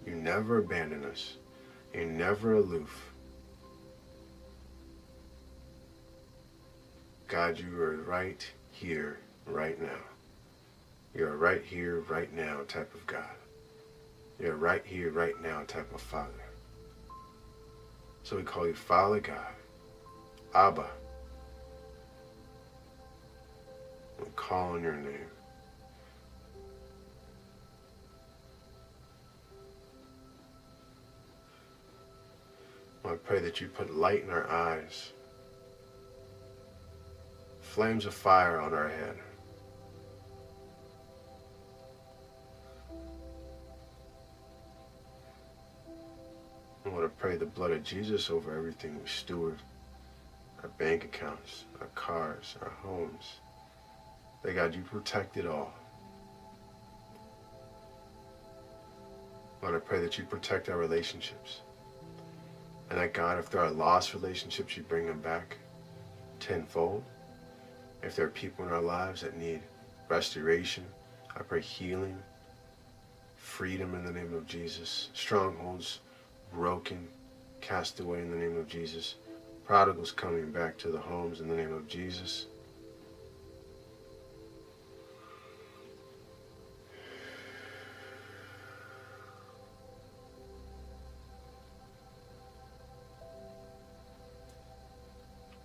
You 0.06 0.16
never 0.16 0.58
abandon 0.58 1.04
us. 1.06 1.36
You're 1.94 2.06
never 2.06 2.56
aloof. 2.56 3.12
God, 7.28 7.60
you 7.60 7.80
are 7.80 7.98
right 7.98 8.50
here, 8.72 9.20
right 9.46 9.80
now. 9.80 10.00
You're 11.14 11.38
right 11.38 11.64
here, 11.64 12.00
right 12.10 12.34
now 12.34 12.62
type 12.68 12.94
of 12.96 13.06
God. 13.06 13.39
You're 14.40 14.56
right 14.56 14.86
here, 14.86 15.11
right 15.11 15.40
now 15.41 15.64
type 15.68 15.94
of 15.94 15.99
Father. 15.99 16.32
So 18.24 18.38
we 18.38 18.44
call 18.44 18.68
you 18.68 18.74
Father 18.74 19.20
God, 19.20 19.53
Abba. 20.56 20.88
We 24.20 24.26
call 24.36 24.76
on 24.76 24.84
your 24.84 24.95
name. 24.95 25.28
I 33.06 33.16
pray 33.16 33.40
that 33.40 33.60
you 33.60 33.68
put 33.68 33.95
light 33.95 34.24
in 34.24 34.30
our 34.30 34.48
eyes, 34.48 35.14
flames 37.61 38.06
of 38.06 38.14
fire 38.14 38.61
on 38.61 38.74
our 38.74 38.88
head. 38.88 39.18
I 46.90 46.91
want 46.91 47.06
to 47.06 47.22
pray 47.22 47.36
the 47.36 47.45
blood 47.45 47.70
of 47.70 47.84
Jesus 47.84 48.32
over 48.32 48.57
everything 48.57 48.99
we 48.99 49.07
steward 49.07 49.60
our 50.64 50.70
bank 50.80 51.03
accounts, 51.03 51.66
our 51.80 51.88
cars, 51.94 52.56
our 52.64 52.72
homes. 52.82 53.36
That 54.41 54.56
God, 54.56 54.74
you 54.74 54.82
protect 54.82 55.38
it 55.38 55.45
all. 55.45 55.72
Lord, 59.61 59.76
I 59.76 59.80
pray 59.80 60.02
that 60.02 60.18
you 60.18 60.24
protect 60.24 60.68
our 60.68 60.78
relationships. 60.78 61.61
And 62.90 62.98
that 62.98 63.14
God, 63.14 63.38
if 63.38 63.52
there 63.52 63.61
are 63.61 63.70
lost 63.70 64.16
relationships, 64.16 64.76
you 64.76 64.82
bring 64.82 65.06
them 65.06 65.22
back 65.22 65.57
tenfold. 66.40 67.03
If 68.02 68.16
there 68.16 68.26
are 68.26 68.30
people 68.30 68.66
in 68.66 68.72
our 68.72 68.82
lives 68.82 69.22
that 69.22 69.38
need 69.38 69.61
restoration, 70.07 70.86
I 71.36 71.44
pray 71.44 71.61
healing, 71.61 72.18
freedom 73.36 73.94
in 73.94 74.03
the 74.03 74.11
name 74.11 74.34
of 74.34 74.48
Jesus, 74.48 75.10
strongholds 75.14 75.99
broken, 76.54 77.08
cast 77.62 78.00
away 78.00 78.20
in 78.20 78.32
the 78.32 78.38
name 78.38 78.58
of 78.58 78.68
Jesus, 78.68 79.16
prodigals 79.66 80.12
coming 80.12 80.52
back 80.52 80.78
to 80.80 80.90
the 80.90 80.98
homes 80.98 81.42
in 81.42 81.48
the 81.48 81.56
name 81.56 81.74
of 81.74 81.88
Jesus. 81.88 82.48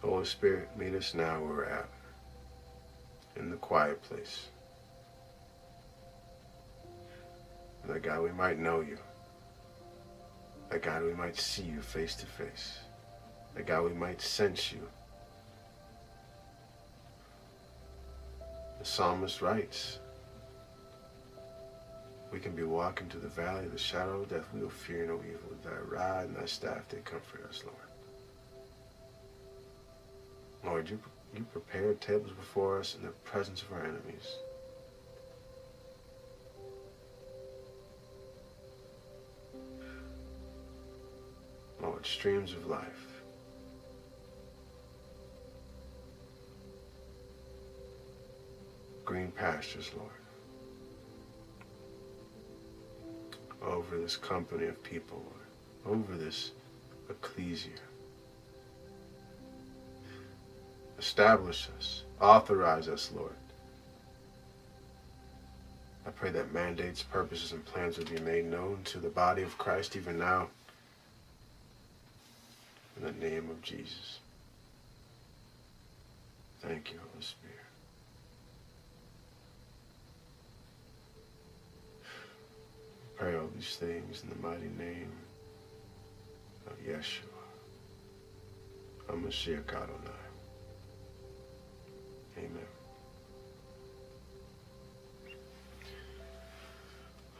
Holy 0.02 0.26
Spirit, 0.26 0.68
meet 0.76 0.94
us 0.94 1.14
now 1.14 1.40
where 1.40 1.48
we're 1.48 1.64
at, 1.64 1.88
in 3.36 3.50
the 3.50 3.56
quiet 3.56 4.02
place. 4.02 4.48
That 7.86 8.02
God, 8.02 8.22
we 8.22 8.32
might 8.32 8.58
know 8.58 8.80
you. 8.80 8.98
That 10.70 10.82
God, 10.82 11.02
we 11.04 11.14
might 11.14 11.36
see 11.36 11.62
you 11.62 11.80
face 11.80 12.14
to 12.16 12.26
face. 12.26 12.78
That 13.54 13.66
God, 13.66 13.84
we 13.84 13.92
might 13.92 14.20
sense 14.20 14.72
you. 14.72 14.88
The 18.78 18.84
psalmist 18.84 19.40
writes, 19.40 19.98
we 22.32 22.40
can 22.40 22.52
be 22.56 22.64
walking 22.64 23.06
through 23.08 23.20
the 23.20 23.28
valley 23.28 23.66
of 23.66 23.72
the 23.72 23.78
shadow 23.78 24.22
of 24.22 24.28
death. 24.28 24.44
We 24.52 24.60
will 24.60 24.68
fear 24.68 25.06
no 25.06 25.20
evil. 25.24 25.56
Thy 25.62 25.70
rod 25.88 26.26
and 26.26 26.36
thy 26.36 26.46
staff, 26.46 26.88
they 26.88 26.98
comfort 26.98 27.48
us, 27.48 27.62
Lord. 27.64 27.76
Lord, 30.64 30.90
you, 30.90 30.98
you 31.36 31.44
prepared 31.52 32.00
tables 32.00 32.32
before 32.32 32.80
us 32.80 32.96
in 32.96 33.02
the 33.02 33.12
presence 33.22 33.62
of 33.62 33.72
our 33.72 33.84
enemies. 33.84 34.36
Lord, 41.84 42.06
streams 42.06 42.52
of 42.52 42.66
life. 42.66 43.22
Green 49.04 49.30
pastures, 49.32 49.90
Lord. 49.94 50.10
Over 53.62 53.98
this 53.98 54.16
company 54.16 54.64
of 54.64 54.82
people, 54.82 55.22
Lord. 55.84 55.98
Over 55.98 56.16
this 56.16 56.52
ecclesia. 57.10 57.72
Establish 60.98 61.68
us. 61.76 62.04
Authorize 62.18 62.88
us, 62.88 63.10
Lord. 63.14 63.32
I 66.06 66.10
pray 66.10 66.30
that 66.30 66.52
mandates, 66.52 67.02
purposes, 67.02 67.52
and 67.52 67.64
plans 67.66 67.98
would 67.98 68.10
be 68.10 68.20
made 68.20 68.46
known 68.46 68.78
to 68.84 68.98
the 68.98 69.08
body 69.08 69.42
of 69.42 69.58
Christ 69.58 69.96
even 69.96 70.18
now. 70.18 70.48
In 72.96 73.02
the 73.04 73.12
name 73.12 73.50
of 73.50 73.60
Jesus. 73.62 74.18
Thank 76.60 76.92
you, 76.92 76.98
Holy 76.98 77.22
Spirit. 77.22 77.54
pray 83.24 83.36
all 83.36 83.48
these 83.56 83.76
things 83.76 84.22
in 84.22 84.28
the 84.28 84.46
mighty 84.46 84.68
name 84.78 85.10
of 86.66 86.74
Yeshua. 86.84 87.22
HaMashiach 89.08 89.68
Adonai. 89.68 90.24
Amen. 92.36 92.50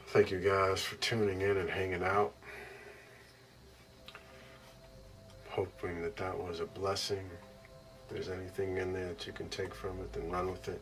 Thank 0.07 0.31
you 0.31 0.39
guys 0.39 0.81
for 0.81 0.95
tuning 0.95 1.41
in 1.41 1.57
and 1.57 1.69
hanging 1.69 2.03
out. 2.03 2.33
Hoping 5.55 6.01
that 6.01 6.17
that 6.17 6.37
was 6.37 6.59
a 6.59 6.65
blessing. 6.65 7.29
If 8.03 8.13
there's 8.13 8.29
anything 8.29 8.75
in 8.75 8.91
there 8.91 9.07
that 9.07 9.25
you 9.25 9.31
can 9.31 9.47
take 9.47 9.73
from 9.73 10.01
it, 10.01 10.11
then 10.11 10.29
run 10.29 10.51
with 10.51 10.67
it. 10.67 10.81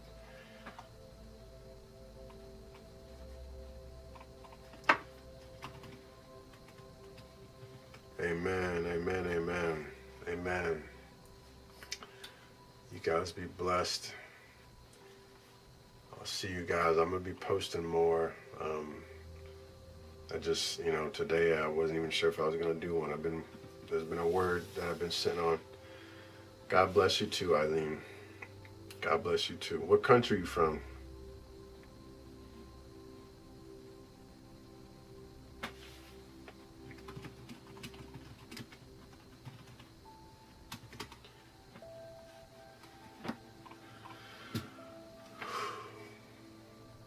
Amen, 8.20 8.86
amen, 8.88 9.28
amen, 9.28 9.86
amen. 10.28 10.84
You 12.92 13.00
guys 13.04 13.32
be 13.32 13.44
blessed. 13.44 14.12
I'll 16.18 16.26
see 16.26 16.48
you 16.48 16.64
guys. 16.64 16.98
I'm 16.98 17.12
going 17.12 17.24
to 17.24 17.30
be 17.30 17.36
posting 17.36 17.86
more. 17.86 18.34
Um, 18.60 18.96
I 20.34 20.40
just, 20.40 20.84
you 20.84 20.92
know, 20.92 21.10
today 21.10 21.58
I 21.58 21.68
wasn't 21.68 22.00
even 22.00 22.10
sure 22.10 22.30
if 22.30 22.40
I 22.40 22.48
was 22.48 22.56
going 22.56 22.74
to 22.74 22.88
do 22.88 22.96
one. 22.96 23.14
I've 23.14 23.22
been, 23.22 23.44
there's 23.94 24.04
been 24.06 24.18
a 24.18 24.28
word 24.28 24.66
that 24.74 24.86
I've 24.86 24.98
been 24.98 25.12
sitting 25.12 25.40
on. 25.40 25.60
God 26.68 26.96
bless 26.96 27.22
you 27.22 27.28
too, 27.28 27.56
Eileen. 27.56 28.00
God 29.02 29.22
bless 29.22 29.52
you 29.52 29.56
too. 29.58 29.82
What 29.82 30.02
country 30.02 30.38
are 30.38 30.40
you 30.40 30.46
from? 30.48 30.82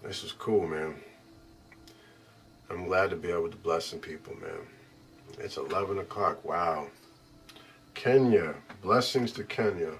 This 0.05 0.23
is 0.23 0.31
cool, 0.31 0.69
man. 0.69 0.95
I'm 2.71 2.85
glad 2.85 3.11
to 3.11 3.17
be 3.17 3.33
able 3.33 3.51
to 3.51 3.57
bless 3.57 3.87
some 3.87 3.99
people, 3.99 4.37
man. 4.37 4.86
It's 5.39 5.57
11 5.57 5.99
o'clock. 5.99 6.45
Wow. 6.45 6.87
Kenya. 7.95 8.55
Blessings 8.83 9.33
to 9.33 9.45
Kenya. 9.45 9.93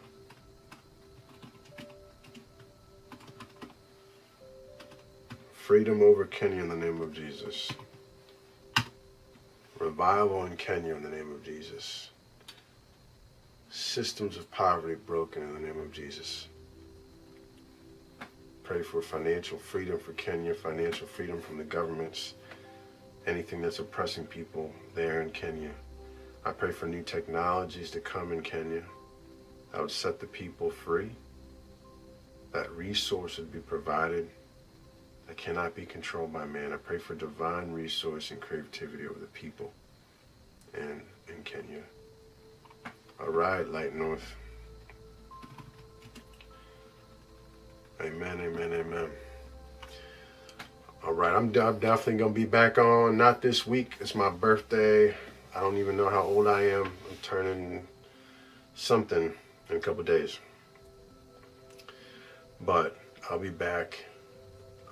Freedom 5.53 6.03
over 6.03 6.27
Kenya 6.27 6.63
in 6.63 6.69
the 6.69 6.77
name 6.77 7.01
of 7.01 7.13
Jesus. 7.13 7.73
Revival 9.79 10.47
in 10.47 10.57
Kenya 10.57 10.95
in 10.95 11.03
the 11.03 11.09
name 11.09 11.33
of 11.33 11.45
Jesus. 11.45 12.11
Systems 13.71 14.37
of 14.37 14.51
poverty 14.51 14.95
broken 14.95 15.43
in 15.43 15.55
the 15.55 15.61
name 15.61 15.81
of 15.81 15.93
Jesus. 15.93 16.47
Pray 18.63 18.83
for 18.83 19.03
financial 19.03 19.59
freedom 19.59 19.99
for 19.99 20.13
Kenya, 20.15 20.55
financial 20.55 21.07
freedom 21.07 21.41
from 21.41 21.59
the 21.59 21.65
governments, 21.65 22.35
anything 23.27 23.61
that's 23.61 23.79
oppressing 23.79 24.27
people 24.27 24.73
there 24.95 25.23
in 25.23 25.31
Kenya. 25.31 25.71
I 26.45 26.53
pray 26.53 26.73
for 26.73 26.87
new 26.87 27.03
technologies 27.03 27.91
to 27.93 28.01
come 28.01 28.33
in 28.33 28.43
Kenya 28.43 28.83
that 29.73 29.81
would 29.81 29.91
set 29.91 30.21
the 30.21 30.27
people 30.27 30.71
free, 30.71 31.11
that 32.53 32.71
resource 32.73 33.39
would 33.39 33.53
be 33.53 33.59
provided 33.59 34.29
that 35.27 35.37
cannot 35.37 35.75
be 35.75 35.85
controlled 35.85 36.33
by 36.33 36.45
man. 36.45 36.73
I 36.73 36.77
pray 36.77 36.99
for 36.99 37.15
divine 37.15 37.73
resource 37.73 38.31
and 38.31 38.41
creativity 38.41 39.07
over 39.07 39.19
the 39.19 39.27
people 39.27 39.73
in, 40.75 41.03
in 41.29 41.43
Kenya. 41.45 41.83
All 43.19 43.31
right, 43.31 43.67
Light 43.69 43.95
North. 43.95 44.35
Amen, 48.01 48.41
amen, 48.41 48.73
amen. 48.73 49.11
All 51.07 51.13
right, 51.13 51.33
I'm, 51.33 51.55
I'm 51.57 51.79
definitely 51.79 52.17
going 52.17 52.35
to 52.35 52.41
be 52.41 52.47
back 52.47 52.79
on. 52.79 53.17
Not 53.17 53.41
this 53.41 53.65
week. 53.65 53.95
It's 54.01 54.17
my 54.17 54.29
birthday. 54.29 55.15
I 55.55 55.61
don't 55.61 55.77
even 55.77 55.97
know 55.97 56.11
how 56.11 56.23
old 56.23 56.49
I 56.49 56.63
am. 56.63 56.87
I'm 56.87 57.17
turning 57.23 57.87
something 58.75 59.33
in 59.71 59.77
a 59.77 59.79
couple 59.79 60.03
days. 60.03 60.41
But 62.61 62.97
I'll 63.31 63.39
be 63.39 63.51
back. 63.51 64.05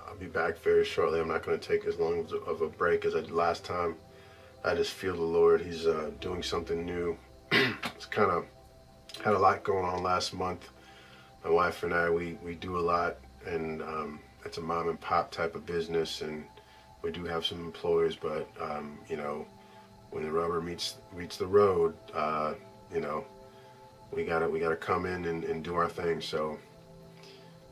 I'll 0.07 0.15
be 0.15 0.27
back 0.27 0.57
very 0.59 0.85
shortly. 0.85 1.19
I'm 1.19 1.27
not 1.27 1.43
going 1.43 1.59
to 1.59 1.67
take 1.67 1.83
as 1.83 1.97
long 1.97 2.25
of 2.47 2.61
a 2.61 2.69
break 2.69 3.03
as 3.03 3.13
I 3.13 3.19
did 3.19 3.31
last 3.31 3.65
time. 3.65 3.97
I 4.63 4.73
just 4.73 4.91
feel 4.91 5.15
the 5.15 5.21
Lord. 5.21 5.59
He's 5.59 5.85
uh, 5.85 6.11
doing 6.21 6.41
something 6.41 6.85
new. 6.85 7.17
it's 7.51 8.05
kind 8.05 8.31
of 8.31 8.45
had 9.21 9.33
a 9.33 9.39
lot 9.39 9.65
going 9.65 9.83
on 9.83 10.01
last 10.01 10.33
month 10.33 10.69
my 11.45 11.51
wife 11.51 11.83
and 11.83 11.93
I, 11.93 12.09
we, 12.09 12.37
we 12.43 12.55
do 12.55 12.77
a 12.77 12.81
lot, 12.81 13.17
and 13.45 13.81
um, 13.83 14.19
it's 14.45 14.57
a 14.57 14.61
mom 14.61 14.89
and 14.89 14.99
pop 15.01 15.31
type 15.31 15.55
of 15.55 15.65
business, 15.65 16.21
and 16.21 16.45
we 17.01 17.11
do 17.11 17.25
have 17.25 17.45
some 17.45 17.59
employees, 17.59 18.15
but 18.15 18.47
um, 18.61 18.97
you 19.09 19.17
know, 19.17 19.45
when 20.11 20.23
the 20.23 20.31
rubber 20.31 20.61
meets 20.61 20.95
meets 21.15 21.37
the 21.37 21.47
road, 21.47 21.95
uh, 22.13 22.53
you 22.93 23.01
know, 23.01 23.25
we 24.11 24.23
gotta 24.23 24.47
we 24.47 24.59
gotta 24.59 24.75
come 24.75 25.05
in 25.05 25.25
and, 25.25 25.43
and 25.43 25.63
do 25.63 25.75
our 25.75 25.89
thing. 25.89 26.21
So 26.21 26.57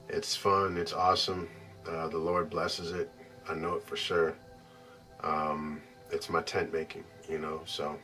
it's 0.10 0.36
fun, 0.36 0.78
it's 0.78 0.94
awesome. 0.94 1.48
Uh, 1.88 2.08
the 2.08 2.18
Lord 2.18 2.50
blesses 2.50 2.92
it. 2.92 3.12
I 3.48 3.54
know 3.56 3.76
it 3.76 3.84
for 3.84 3.96
sure. 3.96 4.36
Um, 5.22 5.82
it's 6.12 6.30
my 6.30 6.42
tent 6.42 6.74
making, 6.74 7.04
you 7.30 7.38
know, 7.40 7.62
so. 7.66 7.98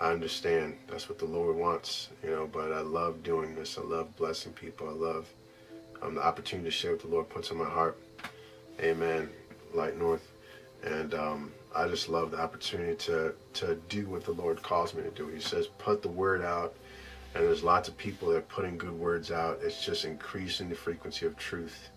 I 0.00 0.12
understand 0.12 0.76
that's 0.86 1.08
what 1.08 1.18
the 1.18 1.24
Lord 1.24 1.56
wants, 1.56 2.10
you 2.22 2.30
know, 2.30 2.48
but 2.52 2.72
I 2.72 2.82
love 2.82 3.24
doing 3.24 3.56
this. 3.56 3.78
I 3.78 3.80
love 3.82 4.14
blessing 4.14 4.52
people. 4.52 4.88
I 4.88 4.92
love 4.92 5.26
um, 6.02 6.14
the 6.14 6.24
opportunity 6.24 6.68
to 6.68 6.74
share 6.74 6.92
what 6.92 7.00
the 7.00 7.08
Lord 7.08 7.28
puts 7.28 7.50
in 7.50 7.56
my 7.56 7.68
heart. 7.68 7.98
Amen. 8.80 9.28
Light 9.74 9.98
North. 9.98 10.32
And 10.84 11.14
um, 11.14 11.52
I 11.74 11.88
just 11.88 12.08
love 12.08 12.30
the 12.30 12.40
opportunity 12.40 12.94
to, 13.06 13.34
to 13.54 13.74
do 13.88 14.06
what 14.06 14.24
the 14.24 14.32
Lord 14.32 14.62
calls 14.62 14.94
me 14.94 15.02
to 15.02 15.10
do. 15.10 15.28
He 15.28 15.40
says, 15.40 15.66
put 15.78 16.02
the 16.02 16.08
word 16.08 16.42
out. 16.42 16.74
And 17.34 17.44
there's 17.44 17.62
lots 17.62 17.88
of 17.88 17.96
people 17.98 18.28
that 18.28 18.36
are 18.36 18.42
putting 18.42 18.78
good 18.78 18.92
words 18.92 19.30
out. 19.30 19.58
It's 19.62 19.84
just 19.84 20.04
increasing 20.04 20.68
the 20.68 20.74
frequency 20.74 21.26
of 21.26 21.36
truth 21.36 21.90